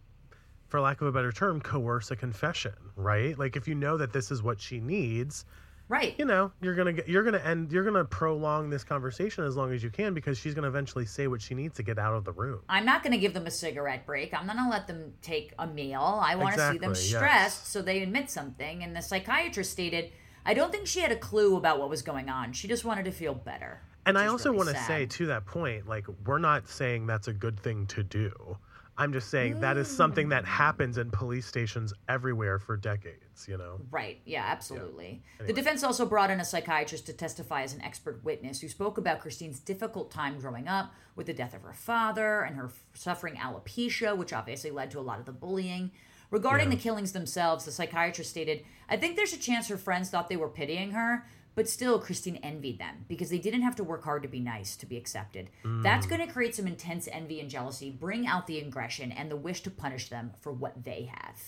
for 0.69 0.81
lack 0.81 1.01
of 1.01 1.09
a 1.09 1.13
better 1.13 1.33
term, 1.33 1.61
coerce 1.61 2.11
a 2.13 2.17
confession, 2.17 2.75
right? 2.95 3.37
Like 3.39 3.57
if 3.57 3.67
you 3.67 3.75
know 3.75 3.97
that 3.97 4.13
this 4.13 4.31
is 4.31 4.41
what 4.41 4.61
she 4.61 4.79
needs, 4.79 5.45
right. 5.89 6.15
you 6.17 6.25
know, 6.25 6.53
you're 6.61 6.77
gonna 6.77 6.93
get, 6.93 7.09
you're 7.09 7.25
gonna 7.25 7.39
end, 7.39 7.73
you're 7.73 7.83
gonna 7.83 8.05
prolong 8.05 8.71
this 8.71 8.85
conversation 8.85 9.43
as 9.43 9.57
long 9.57 9.73
as 9.73 9.83
you 9.83 9.91
can 9.91 10.15
because 10.15 10.39
she's 10.39 10.55
gonna 10.55 10.69
eventually 10.69 11.07
say 11.07 11.27
what 11.27 11.43
she 11.43 11.55
needs 11.55 11.75
to 11.77 11.83
get 11.83 11.99
out 11.99 12.15
of 12.15 12.25
the 12.25 12.33
room. 12.33 12.61
I'm 12.69 12.85
not 12.85 13.03
going 13.03 13.13
to 13.13 13.19
give 13.19 13.35
them 13.35 13.47
a 13.49 13.51
cigarette 13.51 14.07
break. 14.07 14.33
I'm 14.33 14.47
not 14.47 14.55
going 14.55 14.67
to 14.67 14.71
let 14.71 14.87
them 14.87 15.13
take 15.23 15.55
a 15.59 15.67
meal. 15.67 16.21
I 16.23 16.37
want 16.37 16.55
to 16.55 16.71
see 16.71 16.79
them 16.79 16.91
Exactly, 16.91 17.11
yes. 17.11 17.19
stressed 17.19 17.67
so 17.67 17.83
they 17.83 18.01
admit 18.03 18.31
something. 18.31 18.85
And 18.85 18.95
the 18.95 19.03
psychiatrist 19.03 19.73
stated, 19.73 20.13
I 20.47 20.55
don't 20.55 20.71
think 20.71 20.87
she 20.87 21.01
had 21.01 21.11
a 21.11 21.17
clue 21.17 21.57
about 21.57 21.81
what 21.81 21.91
was 21.91 22.03
going 22.03 22.29
on. 22.29 22.53
She 22.53 22.69
just 22.69 22.85
wanted 22.85 23.05
to 23.07 23.11
feel 23.11 23.35
better. 23.35 23.83
And 24.07 24.19
I 24.19 24.27
also 24.27 24.51
really 24.51 24.65
want 24.65 24.77
to 24.77 24.83
say 24.85 25.07
to 25.07 25.27
that 25.27 25.47
point, 25.47 25.87
like 25.89 26.07
we're 26.27 26.39
not 26.39 26.69
saying 26.69 27.07
that's 27.07 27.29
a 27.29 27.33
good 27.33 27.59
thing 27.61 27.87
to 27.89 28.03
do. 28.03 28.57
I'm 28.99 29.13
just 29.15 29.31
saying 29.31 29.61
that 29.61 29.79
is 29.79 29.89
something 29.89 30.27
Mm. 30.27 30.31
that 30.31 30.45
happens 30.45 30.99
in 30.99 31.11
police 31.11 31.47
stations 31.47 31.95
everywhere 32.09 32.59
for 32.59 32.77
decades, 32.77 33.49
you 33.49 33.57
know. 33.57 33.81
Right. 33.91 34.21
Yeah, 34.27 34.45
absolutely. 34.45 35.23
The 35.39 35.45
Anyway. 35.45 35.55
defense 35.55 35.83
also 35.83 36.05
brought 36.05 36.31
in 36.31 36.39
a 36.39 36.45
psychiatrist 36.45 37.07
to 37.07 37.15
testify 37.15 37.63
as 37.63 37.73
an 37.73 37.81
expert 37.81 38.23
witness 38.25 38.61
who 38.61 38.69
spoke 38.69 38.99
about 38.99 39.21
Christine's 39.21 39.59
difficult 39.59 40.11
time 40.11 40.39
growing 40.39 40.69
up 40.69 40.93
with 41.17 41.27
the 41.27 41.33
death 41.33 41.55
of 41.55 41.63
her 41.63 41.73
father 41.73 42.43
and 42.43 42.57
her 42.57 42.71
suffering 42.93 43.37
alopecia, 43.37 44.15
which 44.15 44.35
obviously 44.35 44.71
led 44.71 44.91
to 44.91 44.99
a 44.99 45.03
lot 45.03 45.19
of 45.19 45.25
the 45.25 45.33
bullying. 45.33 45.93
Regarding 46.31 46.71
Yeah. 46.71 46.77
the 46.77 46.83
killings 46.83 47.13
themselves, 47.13 47.65
the 47.65 47.73
psychiatrist 47.73 48.29
stated, 48.31 48.65
I 48.89 48.99
think 48.99 49.17
there's 49.17 49.33
a 49.33 49.39
chance 49.39 49.69
her 49.69 49.79
friends 49.79 50.11
thought 50.11 50.29
they 50.29 50.37
were 50.37 50.49
pitying 50.51 50.91
her, 50.91 51.25
but 51.55 51.69
still, 51.69 51.99
Christine 51.99 52.37
envied 52.37 52.79
them 52.79 53.05
because 53.09 53.29
they 53.31 53.39
didn't 53.39 53.63
have 53.63 53.77
to 53.77 53.85
work 53.85 54.05
hard 54.05 54.23
to 54.23 54.29
be 54.29 54.41
nice, 54.41 54.77
to 54.77 54.87
be 54.87 54.97
accepted. 54.97 55.51
That's 55.65 56.07
Mm. 56.07 56.11
going 56.11 56.27
to 56.27 56.33
create 56.33 56.55
some 56.55 56.67
intense 56.67 57.09
envy 57.11 57.41
and 57.41 57.51
jealousy, 57.51 57.91
bring 57.91 58.27
out 58.27 58.47
the 58.47 58.59
aggression 58.59 59.13
and 59.13 59.31
the 59.31 59.37
wish 59.37 59.61
to 59.63 59.71
punish 59.71 60.09
them 60.09 60.33
for 60.41 60.53
what 60.53 60.85
they 60.85 61.11
have. 61.13 61.41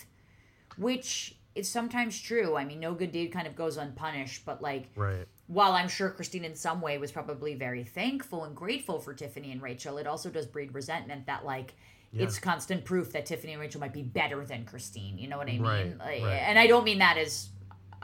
Which 0.76 1.36
is 1.55 1.68
sometimes 1.68 2.18
true. 2.20 2.57
I 2.57 2.64
mean, 2.64 2.80
no 2.80 2.94
good 2.94 3.12
deed 3.12 3.28
kind 3.30 3.46
of 3.46 3.55
goes 3.55 3.76
unpunished, 3.76 4.44
but 4.46 4.62
like, 4.62 4.88
Right. 4.96 5.26
while 5.46 5.72
I'm 5.72 5.88
sure 5.88 6.09
Christine 6.11 6.44
in 6.46 6.55
some 6.57 6.80
way 6.80 6.96
was 6.96 7.12
probably 7.12 7.55
very 7.55 7.84
thankful 7.84 8.44
and 8.44 8.57
grateful 8.57 8.98
for 9.00 9.12
Tiffany 9.12 9.53
and 9.53 9.61
Rachel, 9.61 9.98
it 9.98 10.07
also 10.07 10.30
does 10.30 10.46
breed 10.46 10.74
resentment 10.74 11.26
that 11.26 11.44
like 11.44 11.74
it's 12.14 12.38
constant 12.38 12.84
proof 12.84 13.12
that 13.12 13.24
Tiffany 13.24 13.53
and 13.53 13.61
Rachel 13.61 13.80
might 13.80 13.94
be 13.94 14.03
better 14.03 14.44
than 14.44 14.66
Christine. 14.66 15.16
You 15.18 15.28
know 15.28 15.38
what 15.38 15.48
I 15.48 15.53
mean? 15.53 15.62
Right, 15.62 15.98
Like, 15.98 16.22
right. 16.22 16.42
And 16.46 16.59
I 16.59 16.66
don't 16.66 16.84
mean 16.84 16.98
that 16.98 17.16
as 17.16 17.48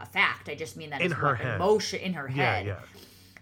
a 0.01 0.07
fact. 0.07 0.49
I 0.49 0.55
just 0.55 0.76
mean 0.76 0.90
that 0.90 1.01
In 1.01 1.11
her 1.12 1.34
head. 1.34 1.57
emotion 1.57 2.01
in 2.01 2.14
her 2.14 2.28
head. 2.28 2.66
yeah. 2.66 2.80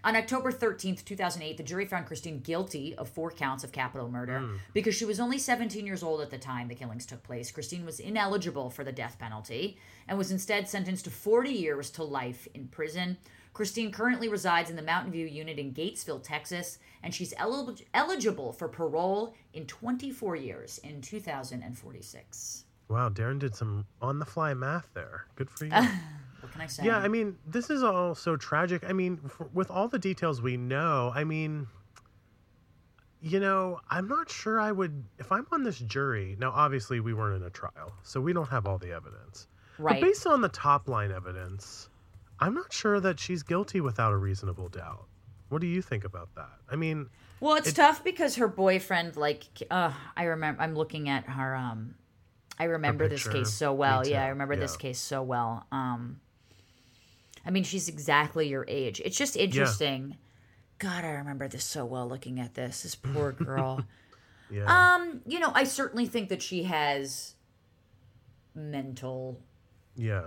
On 0.03 0.15
October 0.15 0.51
13th, 0.51 1.03
2008, 1.03 1.57
the 1.57 1.63
jury 1.63 1.85
found 1.85 2.05
Christine 2.05 2.39
guilty 2.39 2.95
of 2.95 3.09
four 3.09 3.29
counts 3.31 3.63
of 3.63 3.71
capital 3.71 4.09
murder. 4.09 4.39
Hmm. 4.39 4.55
Because 4.73 4.95
she 4.95 5.03
was 5.05 5.19
only 5.19 5.37
17 5.37 5.85
years 5.85 6.01
old 6.03 6.21
at 6.21 6.29
the 6.29 6.37
time 6.37 6.67
the 6.67 6.75
killings 6.75 7.05
took 7.05 7.23
place, 7.23 7.51
Christine 7.51 7.83
was 7.85 7.99
ineligible 7.99 8.69
for 8.69 8.83
the 8.85 8.91
death 8.91 9.17
penalty 9.19 9.77
and 10.07 10.17
was 10.17 10.31
instead 10.31 10.69
sentenced 10.69 11.05
to 11.05 11.09
40 11.11 11.49
years 11.49 11.89
to 11.91 12.03
life 12.03 12.47
in 12.53 12.67
prison. 12.67 13.17
Christine 13.53 13.91
currently 13.91 14.29
resides 14.29 14.69
in 14.69 14.75
the 14.75 14.83
Mountain 14.83 15.11
View 15.11 15.25
unit 15.25 15.57
in 15.57 15.73
Gatesville, 15.73 16.21
Texas, 16.23 16.77
and 17.01 17.13
she's 17.13 17.33
el- 17.37 17.75
eligible 17.95 18.53
for 18.53 18.67
parole 18.67 19.33
in 19.53 19.65
24 19.65 20.35
years 20.35 20.77
in 20.83 21.01
2046. 21.01 22.63
Wow, 22.87 23.09
Darren 23.09 23.39
did 23.39 23.55
some 23.55 23.85
on 24.01 24.19
the 24.19 24.25
fly 24.25 24.53
math 24.53 24.87
there. 24.93 25.25
Good 25.35 25.49
for 25.49 25.65
you. 25.65 25.71
What 26.47 26.53
can 26.53 26.61
I 26.61 26.67
say? 26.67 26.85
Yeah, 26.85 26.97
I 26.97 27.09
mean, 27.09 27.37
this 27.45 27.69
is 27.69 27.83
all 27.83 28.15
so 28.15 28.37
tragic. 28.37 28.83
I 28.87 28.93
mean, 28.93 29.19
f 29.25 29.41
with 29.53 29.69
all 29.69 29.89
the 29.89 29.99
details 29.99 30.41
we 30.41 30.55
know, 30.55 31.11
I 31.13 31.25
mean, 31.25 31.67
you 33.21 33.39
know, 33.39 33.81
I'm 33.89 34.07
not 34.07 34.29
sure 34.29 34.59
I 34.59 34.71
would, 34.71 35.03
if 35.19 35.29
I'm 35.31 35.45
on 35.51 35.63
this 35.63 35.79
jury, 35.79 36.37
now 36.39 36.51
obviously 36.51 36.99
we 37.01 37.13
weren't 37.13 37.41
in 37.41 37.47
a 37.47 37.49
trial, 37.49 37.91
so 38.03 38.21
we 38.21 38.31
don't 38.31 38.47
have 38.47 38.65
all 38.65 38.77
the 38.77 38.91
evidence. 38.91 39.47
right. 39.77 39.99
But 39.99 40.07
based 40.07 40.25
on 40.25 40.41
the 40.41 40.49
top 40.49 40.87
line 40.87 41.11
evidence, 41.11 41.89
I'm 42.39 42.53
not 42.53 42.71
sure 42.71 42.99
that 43.01 43.19
she's 43.19 43.43
guilty 43.43 43.81
without 43.81 44.13
a 44.13 44.17
reasonable 44.17 44.69
doubt. 44.69 45.05
What 45.49 45.59
do 45.61 45.67
you 45.67 45.81
think 45.81 46.05
about 46.05 46.33
that? 46.35 46.59
I 46.71 46.75
mean, 46.75 47.09
Well, 47.41 47.55
it's 47.55 47.73
tough 47.73 48.03
because 48.03 48.35
her 48.35 48.47
boyfriend, 48.47 49.17
like, 49.17 49.43
uh, 49.69 49.91
I 50.15 50.23
remember, 50.23 50.61
I'm 50.61 50.75
looking 50.75 51.09
at 51.09 51.25
her, 51.25 51.55
um, 51.55 51.95
I 52.59 52.65
remember 52.65 53.07
this 53.07 53.27
case 53.27 53.53
so 53.53 53.71
well. 53.73 54.07
Yeah, 54.07 54.23
I 54.23 54.29
remember 54.29 54.55
this 54.55 54.77
case 54.77 54.99
so 54.99 55.21
well. 55.21 55.65
Um, 55.71 56.19
I 57.47 57.51
mean, 57.51 57.63
she's 57.63 57.87
exactly 57.87 58.47
your 58.49 58.65
age. 58.67 59.01
It's 59.03 59.17
just 59.17 59.37
interesting. 59.37 60.17
God, 60.79 61.05
I 61.05 61.11
remember 61.11 61.47
this 61.47 61.63
so 61.63 61.85
well 61.85 62.07
looking 62.07 62.39
at 62.39 62.53
this. 62.53 62.83
This 62.83 62.93
poor 62.93 63.31
girl. 63.49 63.83
yeah. 64.51 64.65
um, 64.95 65.21
you 65.25 65.39
know, 65.39 65.51
I 65.55 65.63
certainly 65.63 66.05
think 66.05 66.29
that 66.29 66.41
she 66.41 66.63
has 66.63 67.35
mental 68.57 69.39
yeah. 69.95 70.23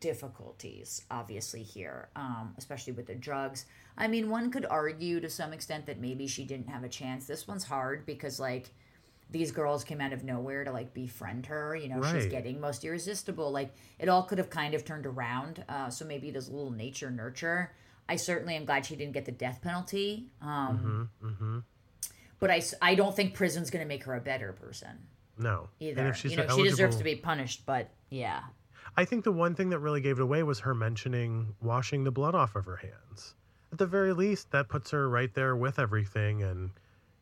difficulties 0.00 1.02
obviously 1.10 1.62
here 1.62 2.08
um, 2.16 2.54
especially 2.56 2.92
with 2.92 3.06
the 3.06 3.14
drugs 3.14 3.66
i 3.98 4.06
mean 4.06 4.30
one 4.30 4.50
could 4.50 4.66
argue 4.66 5.20
to 5.20 5.28
some 5.28 5.52
extent 5.52 5.86
that 5.86 6.00
maybe 6.00 6.26
she 6.26 6.44
didn't 6.44 6.68
have 6.68 6.84
a 6.84 6.88
chance 6.88 7.26
this 7.26 7.46
one's 7.46 7.64
hard 7.64 8.06
because 8.06 8.38
like 8.38 8.70
these 9.32 9.50
girls 9.50 9.82
came 9.82 10.00
out 10.00 10.12
of 10.12 10.22
nowhere 10.24 10.62
to 10.64 10.70
like 10.70 10.92
befriend 10.94 11.46
her 11.46 11.74
you 11.74 11.88
know 11.88 12.02
she's 12.12 12.26
getting 12.26 12.60
most 12.60 12.84
irresistible 12.84 13.50
like 13.50 13.72
it 13.98 14.08
all 14.08 14.22
could 14.22 14.38
have 14.38 14.50
kind 14.50 14.74
of 14.74 14.84
turned 14.84 15.06
around 15.06 15.64
uh, 15.68 15.88
so 15.90 16.04
maybe 16.04 16.28
it 16.28 16.36
is 16.36 16.48
a 16.48 16.52
little 16.52 16.70
nature 16.70 17.10
nurture 17.10 17.72
i 18.08 18.16
certainly 18.16 18.54
am 18.54 18.64
glad 18.64 18.84
she 18.86 18.94
didn't 18.94 19.12
get 19.14 19.24
the 19.24 19.32
death 19.32 19.60
penalty 19.62 20.26
um, 20.42 21.08
Mm-hmm. 21.24 21.58
but 22.38 22.50
I, 22.50 22.62
I 22.80 22.94
don't 22.94 23.14
think 23.16 23.34
prison's 23.34 23.70
going 23.70 23.82
to 23.84 23.88
make 23.88 24.04
her 24.04 24.14
a 24.14 24.20
better 24.20 24.52
person 24.52 25.06
No. 25.38 25.68
either 25.80 26.00
And 26.00 26.08
if 26.10 26.16
she's 26.16 26.32
you 26.32 26.36
know 26.36 26.54
she 26.56 26.62
deserves 26.64 26.96
to 26.96 27.04
be 27.04 27.16
punished 27.16 27.64
but 27.66 27.88
yeah 28.10 28.42
I 28.94 29.06
think 29.06 29.24
the 29.24 29.32
one 29.32 29.54
thing 29.54 29.70
that 29.70 29.78
really 29.78 30.02
gave 30.02 30.18
it 30.18 30.22
away 30.22 30.42
was 30.42 30.60
her 30.60 30.74
mentioning 30.74 31.54
washing 31.62 32.04
the 32.04 32.10
blood 32.10 32.34
off 32.34 32.54
of 32.56 32.66
her 32.66 32.76
hands. 32.76 33.34
At 33.72 33.78
the 33.78 33.86
very 33.86 34.12
least, 34.12 34.50
that 34.50 34.68
puts 34.68 34.90
her 34.90 35.08
right 35.08 35.32
there 35.32 35.56
with 35.56 35.78
everything. 35.78 36.42
And, 36.42 36.72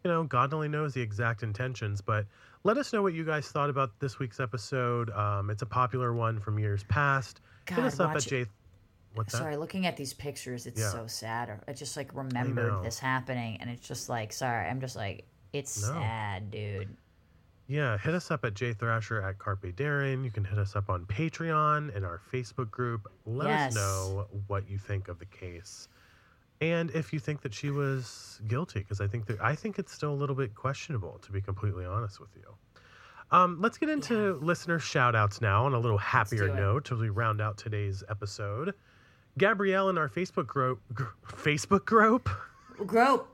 you 0.05 0.11
know, 0.11 0.22
God 0.24 0.55
only 0.55 0.68
knows 0.68 0.94
the 0.94 1.01
exact 1.01 1.42
intentions. 1.42 2.01
But 2.01 2.26
let 2.64 2.76
us 2.78 2.92
know 2.92 3.03
what 3.03 3.14
you 3.14 3.24
guys 3.24 3.48
thought 3.48 3.70
about 3.70 3.98
this 4.01 4.18
week's 4.18 4.40
episode. 4.40 5.11
Um, 5.11 5.51
it's 5.51 5.62
a 5.62 5.66
popular 5.66 6.12
one 6.14 6.40
from 6.40 6.59
years 6.59 6.82
past. 6.84 7.40
Hit 7.68 7.76
God, 7.76 7.84
us 7.86 8.01
up 8.01 8.16
at 8.16 8.22
J. 8.22 8.46
What's 9.14 9.32
that? 9.32 9.38
Sorry, 9.38 9.57
looking 9.57 9.86
at 9.86 9.96
these 9.96 10.14
pictures, 10.14 10.66
it's 10.66 10.80
Yeah. 10.80 10.90
so 10.90 11.07
sad. 11.07 11.61
I 11.66 11.72
just 11.72 11.96
like 11.96 12.14
remembered 12.14 12.84
this 12.84 12.98
happening, 13.01 13.57
and 13.61 13.68
it's 13.68 13.86
just 13.86 14.09
like, 14.09 14.32
sorry, 14.32 14.66
I'm 14.68 14.80
just 14.80 14.94
like, 14.94 15.24
it's 15.53 15.80
No. 15.82 15.94
sad, 15.94 16.51
dude. 16.53 16.96
Yeah, 17.66 17.98
hit 17.98 18.14
us 18.14 18.30
up 18.30 18.44
at 18.44 18.55
J 18.55 18.72
Thrasher 18.72 19.20
at 19.22 19.38
Carpe 19.38 19.74
Darren. 19.76 20.24
You 20.24 20.30
can 20.30 20.44
hit 20.44 20.59
us 20.59 20.74
up 20.76 20.90
on 20.90 21.07
Patreon 21.07 21.94
and 21.94 22.05
our 22.05 22.20
Facebook 22.32 22.70
group. 22.70 23.11
Let 23.26 23.48
Yes. 23.48 23.70
us 23.70 23.74
know 23.76 24.26
what 24.48 24.68
you 24.68 24.78
think 24.78 25.09
of 25.09 25.18
the 25.18 25.26
case, 25.26 25.88
and 26.61 26.90
if 26.90 27.12
you 27.12 27.18
think 27.18 27.40
that 27.42 27.54
she 27.54 27.70
was 27.70 28.40
guilty, 28.46 28.80
because 28.80 29.00
I 29.00 29.06
think 29.06 29.26
that 29.26 29.40
I 29.40 29.54
think 29.54 29.78
it's 29.78 29.92
still 29.92 30.12
a 30.12 30.14
little 30.14 30.36
bit 30.36 30.54
questionable, 30.54 31.18
to 31.22 31.32
be 31.32 31.40
completely 31.40 31.84
honest 31.84 32.20
with 32.20 32.30
you. 32.36 32.54
Um, 33.32 33.61
let's 33.61 33.78
get 33.78 33.88
into 33.88 34.34
listener 34.42 34.78
shout 34.78 35.14
outs 35.14 35.40
now 35.40 35.64
on 35.64 35.72
a 35.72 35.78
little 35.78 35.98
happier 35.98 36.52
note 36.52 36.90
as 36.90 36.98
we 36.98 37.11
round 37.11 37.40
out 37.40 37.56
today's 37.56 38.02
episode. 38.11 38.74
Gabrielle 39.38 39.88
in 39.88 39.96
our 39.96 40.08
Facebook 40.08 40.46
group, 40.46 40.80
gr- 40.92 41.04
Facebook 41.28 41.84
group, 41.84 42.28
Grope. 42.84 43.26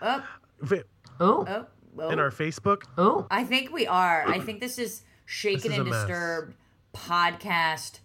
Oh, 0.00 0.24
Oh, 0.62 0.84
oh, 1.20 1.66
oh. 1.98 2.08
in 2.08 2.18
our 2.18 2.30
Facebook 2.30 2.82
oh, 2.96 3.26
I 3.30 3.44
think 3.44 3.70
we 3.72 3.86
are. 3.86 4.26
I 4.26 4.40
think 4.40 4.60
this 4.60 4.78
is 4.78 5.02
Shaken 5.26 5.72
is 5.72 5.78
and 5.78 5.88
a 5.88 5.90
mess. 5.90 6.00
Disturbed 6.02 6.54
podcast 6.94 8.00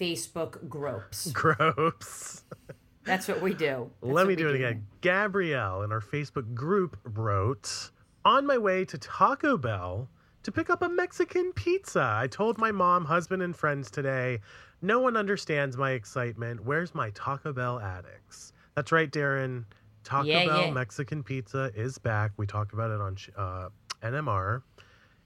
Facebook 0.00 0.68
gropes. 0.68 1.30
groups. 1.32 2.44
That's 3.06 3.28
what 3.28 3.40
we 3.40 3.54
do. 3.54 3.90
That's 4.02 4.12
Let 4.12 4.26
me 4.26 4.34
do 4.34 4.48
it 4.48 4.56
again. 4.56 4.86
Gabrielle 5.00 5.82
in 5.82 5.92
our 5.92 6.00
Facebook 6.00 6.52
group 6.54 6.98
wrote, 7.04 7.90
On 8.24 8.44
my 8.44 8.58
way 8.58 8.84
to 8.84 8.98
Taco 8.98 9.56
Bell 9.56 10.08
to 10.42 10.52
pick 10.52 10.68
up 10.70 10.82
a 10.82 10.88
Mexican 10.88 11.52
pizza. 11.52 12.16
I 12.20 12.26
told 12.26 12.58
my 12.58 12.72
mom, 12.72 13.04
husband, 13.04 13.42
and 13.42 13.56
friends 13.56 13.90
today, 13.90 14.40
no 14.82 15.00
one 15.00 15.16
understands 15.16 15.76
my 15.76 15.92
excitement. 15.92 16.64
Where's 16.64 16.94
my 16.94 17.10
Taco 17.10 17.52
Bell 17.52 17.80
addicts? 17.80 18.52
That's 18.74 18.92
right, 18.92 19.10
Darren. 19.10 19.64
Taco 20.04 20.26
Yeah, 20.26 20.46
Bell 20.46 20.62
yeah. 20.66 20.70
Mexican 20.72 21.22
pizza 21.22 21.70
is 21.74 21.98
back. 21.98 22.32
We 22.36 22.46
talked 22.46 22.72
about 22.72 22.90
it 22.90 23.00
on 23.00 23.16
uh, 23.36 23.68
NMR. 24.02 24.62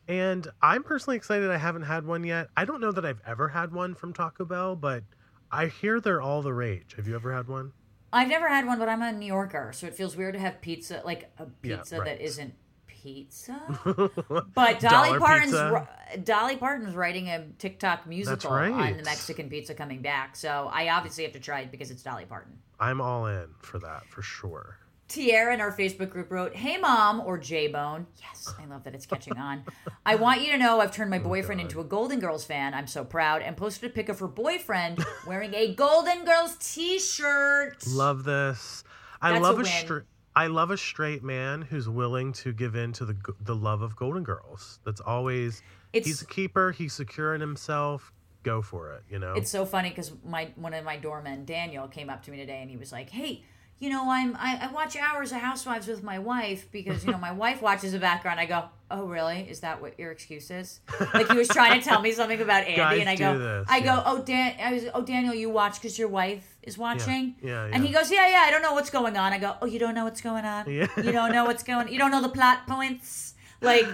And 0.09 0.49
I'm 0.63 0.83
personally 0.83 1.17
excited. 1.17 1.51
I 1.51 1.57
haven't 1.57 1.83
had 1.83 2.07
one 2.07 2.25
yet. 2.25 2.49
I 2.57 2.65
don't 2.65 2.81
know 2.81 2.93
that 2.93 3.05
I've 3.05 3.21
ever 3.27 3.49
had 3.49 3.73
one 3.73 3.95
from 3.95 4.13
Taco 4.13 4.45
Bell, 4.45 4.75
but 4.75 5.05
I 5.53 5.67
hear 5.67 6.01
they're 6.01 6.23
all 6.23 6.43
the 6.43 6.53
rage. 6.55 6.95
Have 6.97 7.07
you 7.09 7.15
ever 7.15 7.33
had 7.35 7.49
one? 7.49 7.73
I've 8.13 8.29
never 8.29 8.49
had 8.49 8.67
one, 8.67 8.79
but 8.79 8.89
I'm 8.89 9.03
a 9.03 9.13
New 9.13 9.27
Yorker, 9.27 9.73
so 9.73 9.87
it 9.87 9.95
feels 9.95 10.17
weird 10.17 10.35
to 10.35 10.41
have 10.41 10.61
pizza, 10.61 11.03
like 11.05 11.31
a 11.39 11.47
Yeah, 11.63 11.77
pizza 11.77 11.99
right. 11.99 12.05
that 12.07 12.25
isn't 12.25 12.55
pizza. 12.87 13.61
But 14.55 14.81
Dolly 14.81 15.19
Parton's 15.19 15.53
pizza. 15.53 15.89
Dolly 16.23 16.57
Parton's 16.57 16.95
writing 16.95 17.29
a 17.29 17.47
TikTok 17.59 18.07
musical 18.07 18.51
right. 18.51 18.71
on 18.73 18.97
the 18.97 19.03
Mexican 19.05 19.49
pizza 19.49 19.75
coming 19.75 20.03
back, 20.03 20.37
so 20.37 20.71
I 20.73 20.91
obviously 20.91 21.25
have 21.25 21.33
to 21.33 21.41
try 21.41 21.61
it 21.61 21.71
because 21.71 21.91
it's 21.91 22.03
Dolly 22.03 22.25
Parton. 22.27 22.59
I'm 22.79 23.01
all 23.01 23.27
in 23.27 23.49
for 23.61 23.79
that 23.79 24.07
for 24.09 24.23
sure. 24.23 24.79
Tierra 25.11 25.53
in 25.53 25.61
our 25.61 25.73
Facebook 25.73 26.09
group 26.11 26.31
wrote, 26.31 26.55
Hey 26.55 26.79
mom, 26.79 27.21
or 27.21 27.37
J 27.37 27.67
Bone. 27.67 28.07
Yes, 28.23 28.55
I 28.59 28.65
love 28.67 28.85
that 28.85 28.95
it's 28.95 29.07
catching 29.07 29.37
on. 29.37 29.65
I 30.07 30.15
want 30.15 30.41
you 30.41 30.53
to 30.53 30.59
know 30.59 30.81
I've 30.81 30.93
turned 30.93 31.11
my 31.11 31.19
oh, 31.19 31.25
boyfriend 31.25 31.61
into 31.61 31.81
a 31.81 31.85
Golden 31.85 32.21
Girls 32.21 32.45
fan. 32.45 32.73
I'm 32.73 32.87
so 32.87 33.05
proud. 33.05 33.43
And 33.43 33.57
posted 33.57 33.91
a 33.91 33.93
pic 33.93 34.09
of 34.09 34.21
her 34.21 34.29
boyfriend 34.29 35.05
wearing 35.27 35.53
a 35.55 35.75
Golden 35.75 36.25
Girls 36.25 36.57
t 36.61 36.99
shirt. 37.01 37.85
Love 37.89 38.25
this. 38.25 38.85
I 39.21 39.33
That's 39.33 39.43
love 39.43 39.59
a 39.59 39.63
a, 39.63 39.65
straight. 39.65 40.03
I 40.37 40.47
love 40.47 40.71
a 40.71 40.77
straight 40.77 41.25
man 41.25 41.63
who's 41.63 41.89
willing 41.89 42.33
to 42.35 42.53
give 42.53 42.77
in 42.77 42.93
to 42.95 43.05
the 43.05 43.17
the 43.41 43.57
love 43.57 43.83
of 43.83 43.97
Golden 43.97 44.23
Girls. 44.23 44.79
That's 44.85 45.01
always 45.01 45.61
It's- 45.93 46.07
he's 46.07 46.23
a 46.23 46.27
keeper. 46.27 46.71
He's 46.71 46.93
secure 46.93 47.35
in 47.35 47.41
himself. 47.41 48.13
Go 48.45 48.63
for 48.63 48.93
it. 48.95 49.03
You 49.11 49.19
know. 49.19 49.35
It's 49.35 49.51
so 49.51 49.67
funny 49.67 49.91
because 49.91 50.13
my 50.25 50.53
one 50.55 50.73
of 50.73 50.85
my 50.85 50.97
doormen, 50.97 51.45
Daniel, 51.45 51.89
came 51.89 52.09
up 52.09 52.23
to 52.23 52.31
me 52.31 52.37
today 52.37 52.63
and 52.63 52.71
he 52.71 52.77
was 52.77 52.93
like, 52.93 53.11
"Hey, 53.11 53.45
you 53.81 53.89
know, 53.89 54.11
I'm 54.11 54.37
I, 54.37 54.59
I 54.63 54.73
watch 54.73 54.95
Hours 54.95 55.33
of 55.33 55.39
Housewives 55.39 55.89
with 55.89 56.03
my 56.03 56.19
wife 56.19 56.71
because 56.71 57.05
you 57.05 57.11
know 57.11 57.19
my 57.19 57.33
wife 57.45 57.61
watches 57.63 57.93
the 57.93 57.99
background." 57.99 58.39
I 58.39 58.45
go, 58.47 58.65
"Oh, 58.91 59.07
really? 59.07 59.41
Is 59.49 59.61
that 59.61 59.81
what 59.81 59.99
your 59.99 60.13
excuse 60.13 60.51
is?" 60.51 60.81
Like 61.15 61.29
he 61.31 61.37
was 61.37 61.49
trying 61.49 61.81
to 61.81 61.85
tell 61.85 62.01
me 62.01 62.13
something 62.13 62.41
about 62.41 62.65
Andy, 62.65 62.77
Guys 62.77 63.01
and 63.01 63.09
I 63.09 63.17
go, 63.17 63.39
this, 63.39 63.67
"I 63.69 63.81
go, 63.81 64.03
oh 64.05 64.23
Dan, 64.23 64.55
I 64.63 64.75
was, 64.75 64.85
oh 64.95 65.03
Daniel, 65.03 65.35
you 65.35 65.49
watch 65.49 65.81
because 65.81 65.99
your 65.99 66.09
wife 66.09 66.59
is 66.63 66.77
watching." 66.77 67.37
yeah, 67.43 67.67
yeah. 67.67 67.71
And 67.73 67.85
he 67.85 67.93
goes, 67.93 68.11
"Yeah, 68.13 68.29
yeah, 68.29 68.45
I 68.47 68.51
don't 68.51 68.63
know 68.63 68.75
what's 68.75 68.91
going 68.91 69.17
on." 69.17 69.33
I 69.33 69.39
go, 69.39 69.57
"Oh, 69.63 69.67
you 69.67 69.79
don't 69.79 69.95
know 69.95 70.05
what's 70.05 70.21
going 70.21 70.45
on? 70.45 70.71
Yeah. 70.71 70.87
You 70.99 71.13
don't 71.13 71.33
know 71.33 71.47
what's 71.47 71.63
going? 71.63 71.89
You 71.89 71.99
don't 71.99 72.11
know 72.11 72.23
the 72.23 72.29
plot 72.29 72.67
points?" 72.67 73.35
Like. 73.61 73.87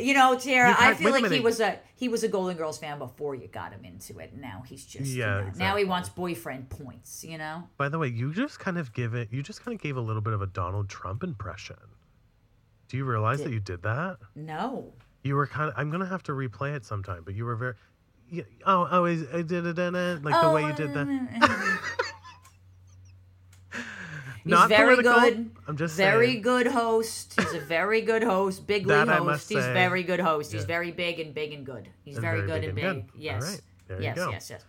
You 0.00 0.14
know, 0.14 0.38
Tara, 0.38 0.74
I 0.78 0.94
feel 0.94 1.10
like 1.10 1.30
he 1.30 1.40
was 1.40 1.60
a 1.60 1.78
he 1.96 2.08
was 2.08 2.24
a 2.24 2.28
Golden 2.28 2.56
Girls 2.56 2.78
fan 2.78 2.98
before 2.98 3.34
you 3.34 3.48
got 3.48 3.72
him 3.72 3.84
into 3.84 4.18
it. 4.18 4.36
Now 4.36 4.62
he's 4.66 4.84
just 4.84 5.10
you 5.10 5.20
Yeah, 5.20 5.40
know, 5.40 5.52
now 5.56 5.76
he 5.76 5.84
wants 5.84 6.08
boyfriend 6.08 6.68
points. 6.70 7.24
You 7.24 7.38
know, 7.38 7.68
By 7.76 7.88
the 7.88 7.98
way, 7.98 8.08
you 8.08 8.32
just 8.32 8.58
kind 8.58 8.78
of 8.78 8.92
give 8.92 9.14
it. 9.14 9.28
You 9.32 9.42
just 9.42 9.64
kind 9.64 9.74
of 9.74 9.80
gave 9.82 9.96
a 9.96 10.00
little 10.00 10.22
bit 10.22 10.32
of 10.32 10.42
a 10.42 10.46
Donald 10.46 10.88
Trump 10.88 11.22
impression. 11.22 11.76
Do 12.88 12.96
you 12.96 13.04
realize 13.04 13.42
that 13.42 13.52
you 13.52 13.60
did 13.60 13.82
that? 13.82 14.18
no. 14.34 14.92
You 15.22 15.36
were 15.36 15.46
kind 15.46 15.70
of. 15.70 15.74
I'm 15.78 15.90
gonna 15.90 16.04
have 16.06 16.22
to 16.24 16.32
replay 16.32 16.76
it 16.76 16.84
sometime, 16.84 17.22
but 17.24 17.34
you 17.34 17.46
were 17.46 17.56
very. 17.56 17.74
Yeah, 18.30 18.42
oh, 18.66 18.86
oh, 18.90 19.04
is- 19.06 19.26
I 19.32 19.40
did 19.42 19.64
it, 19.64 19.78
in 19.78 19.94
it, 19.94 20.22
like 20.22 20.38
the 20.40 20.50
way 20.50 20.66
you 20.66 20.72
did 20.74 20.92
that. 20.92 21.06
Oh, 21.42 21.80
He's 24.44 24.50
Not 24.50 24.68
very 24.68 24.96
political. 24.96 25.20
good. 25.20 25.50
I'm 25.66 25.76
just 25.76 25.96
very 25.96 26.32
saying. 26.32 26.42
good 26.42 26.66
host. 26.66 27.40
He's 27.40 27.54
a 27.54 27.60
very 27.60 28.02
good 28.02 28.22
host. 28.22 28.66
Big 28.66 28.86
league 28.86 29.08
host. 29.08 29.48
He's 29.48 29.62
say. 29.62 29.72
very 29.72 30.02
good 30.02 30.20
host. 30.20 30.52
He's 30.52 30.64
very 30.66 30.90
big 30.92 31.18
and 31.18 31.34
big 31.34 31.52
and 31.54 31.64
good. 31.64 31.88
He's 32.04 32.16
And 32.16 32.22
very, 32.22 32.42
very 32.42 32.60
good 32.60 32.74
big 32.74 32.84
and 32.84 32.96
and 32.98 33.06
big. 33.12 33.20
Yes. 33.20 33.42
All 33.42 33.50
right. 33.50 33.60
There 33.88 33.96
you 33.98 34.02
yes, 34.04 34.16
go. 34.16 34.30
yes, 34.30 34.50
yes. 34.50 34.64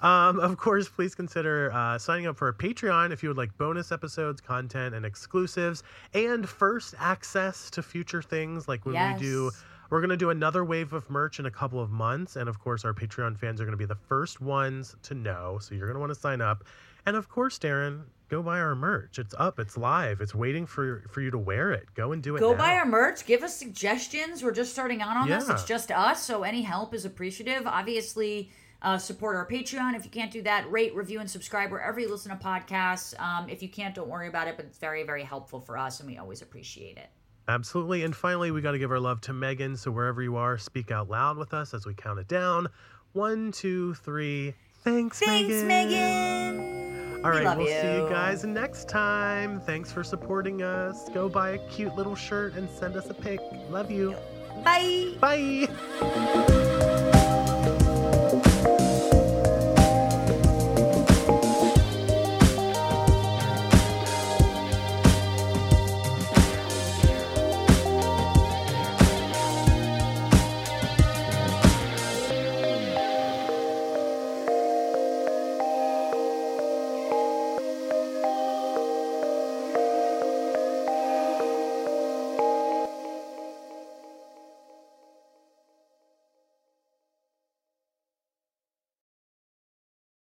Um, 0.00 0.40
of 0.40 0.56
course, 0.56 0.88
please 0.88 1.14
consider 1.14 1.70
uh, 1.74 1.98
signing 1.98 2.26
up 2.26 2.36
for 2.36 2.46
our 2.46 2.54
Patreon 2.54 3.12
if 3.12 3.22
you 3.22 3.28
would 3.28 3.36
like 3.36 3.56
bonus 3.58 3.92
episodes, 3.92 4.40
content, 4.40 4.94
and 4.94 5.04
exclusives, 5.04 5.82
and 6.14 6.48
first 6.48 6.94
access 6.98 7.68
to 7.70 7.82
future 7.82 8.22
things 8.22 8.66
like 8.68 8.86
when 8.86 8.94
we 9.12 9.20
do. 9.20 9.50
We're 9.90 10.00
going 10.00 10.10
to 10.10 10.16
do 10.16 10.30
another 10.30 10.64
wave 10.64 10.92
of 10.92 11.10
merch 11.10 11.40
in 11.40 11.46
a 11.46 11.50
couple 11.50 11.80
of 11.80 11.90
months. 11.90 12.36
And 12.36 12.48
of 12.48 12.60
course, 12.60 12.84
our 12.84 12.94
Patreon 12.94 13.36
fans 13.36 13.60
are 13.60 13.64
going 13.64 13.72
to 13.72 13.76
be 13.76 13.84
the 13.86 13.96
first 14.08 14.40
ones 14.40 14.94
to 15.02 15.14
know. 15.14 15.58
So 15.60 15.74
you're 15.74 15.86
going 15.88 15.96
to 15.96 16.00
want 16.00 16.14
to 16.14 16.18
sign 16.18 16.40
up. 16.40 16.64
And 17.10 17.16
of 17.16 17.28
course, 17.28 17.58
Darren, 17.58 18.04
go 18.28 18.40
buy 18.40 18.60
our 18.60 18.76
merch. 18.76 19.18
It's 19.18 19.34
up, 19.36 19.58
it's 19.58 19.76
live, 19.76 20.20
it's 20.20 20.32
waiting 20.32 20.64
for, 20.64 21.02
for 21.10 21.20
you 21.20 21.32
to 21.32 21.38
wear 21.38 21.72
it. 21.72 21.92
Go 21.96 22.12
and 22.12 22.22
do 22.22 22.36
it. 22.36 22.38
Go 22.38 22.52
now. 22.52 22.58
buy 22.58 22.76
our 22.76 22.86
merch. 22.86 23.26
Give 23.26 23.42
us 23.42 23.56
suggestions. 23.56 24.44
We're 24.44 24.52
just 24.52 24.70
starting 24.70 25.02
out 25.02 25.16
on 25.16 25.28
this. 25.28 25.48
It's 25.48 25.64
just 25.64 25.90
us, 25.90 26.22
so 26.24 26.44
any 26.44 26.62
help 26.62 26.94
is 26.94 27.04
appreciative. 27.04 27.66
Obviously, 27.66 28.52
uh, 28.80 28.96
support 28.96 29.34
our 29.34 29.44
Patreon. 29.44 29.96
If 29.96 30.04
you 30.04 30.10
can't 30.12 30.30
do 30.30 30.40
that, 30.42 30.70
rate, 30.70 30.94
review, 30.94 31.18
and 31.18 31.28
subscribe 31.28 31.72
wherever 31.72 31.98
you 31.98 32.08
listen 32.08 32.30
to 32.30 32.36
podcasts. 32.40 33.20
Um, 33.20 33.48
if 33.48 33.60
you 33.60 33.68
can't, 33.68 33.92
don't 33.92 34.08
worry 34.08 34.28
about 34.28 34.46
it, 34.46 34.54
but 34.56 34.66
it's 34.66 34.78
very, 34.78 35.02
very 35.02 35.24
helpful 35.24 35.58
for 35.58 35.76
us, 35.76 35.98
and 35.98 36.08
we 36.08 36.16
always 36.16 36.42
appreciate 36.42 36.96
it. 36.96 37.08
Absolutely. 37.48 38.04
And 38.04 38.14
finally, 38.14 38.52
we 38.52 38.60
got 38.60 38.70
to 38.70 38.78
give 38.78 38.92
our 38.92 39.00
love 39.00 39.20
to 39.22 39.32
Megan. 39.32 39.76
So 39.76 39.90
wherever 39.90 40.22
you 40.22 40.36
are, 40.36 40.58
speak 40.58 40.92
out 40.92 41.10
loud 41.10 41.38
with 41.38 41.54
us 41.54 41.74
as 41.74 41.86
we 41.86 41.94
count 41.94 42.20
it 42.20 42.28
down. 42.28 42.68
One, 43.14 43.50
two, 43.50 43.94
three. 43.94 44.54
Thanks, 44.84 45.18
Thanks, 45.18 45.64
Megan. 45.64 45.66
Megan. 45.66 46.89
All 47.24 47.30
we 47.32 47.40
love 47.40 47.58
we'll 47.58 47.66
see 47.66 47.72
you 47.72 48.04
you. 48.04 48.08
guys 48.08 48.44
next 48.44 48.88
time. 48.88 49.60
Thanks 49.60 49.92
for 49.92 50.02
supporting 50.02 50.62
us. 50.62 51.08
Go 51.10 51.28
buy 51.28 51.50
a 51.50 51.58
cute 51.68 51.94
little 51.94 52.14
shirt 52.14 52.54
and 52.54 52.68
send 52.70 52.96
us 52.96 53.10
a 53.10 53.14
pic. 53.14 53.40
Love 53.68 53.90
you. 53.90 54.16
Bye. 54.64 55.14
Bye. 55.20 56.48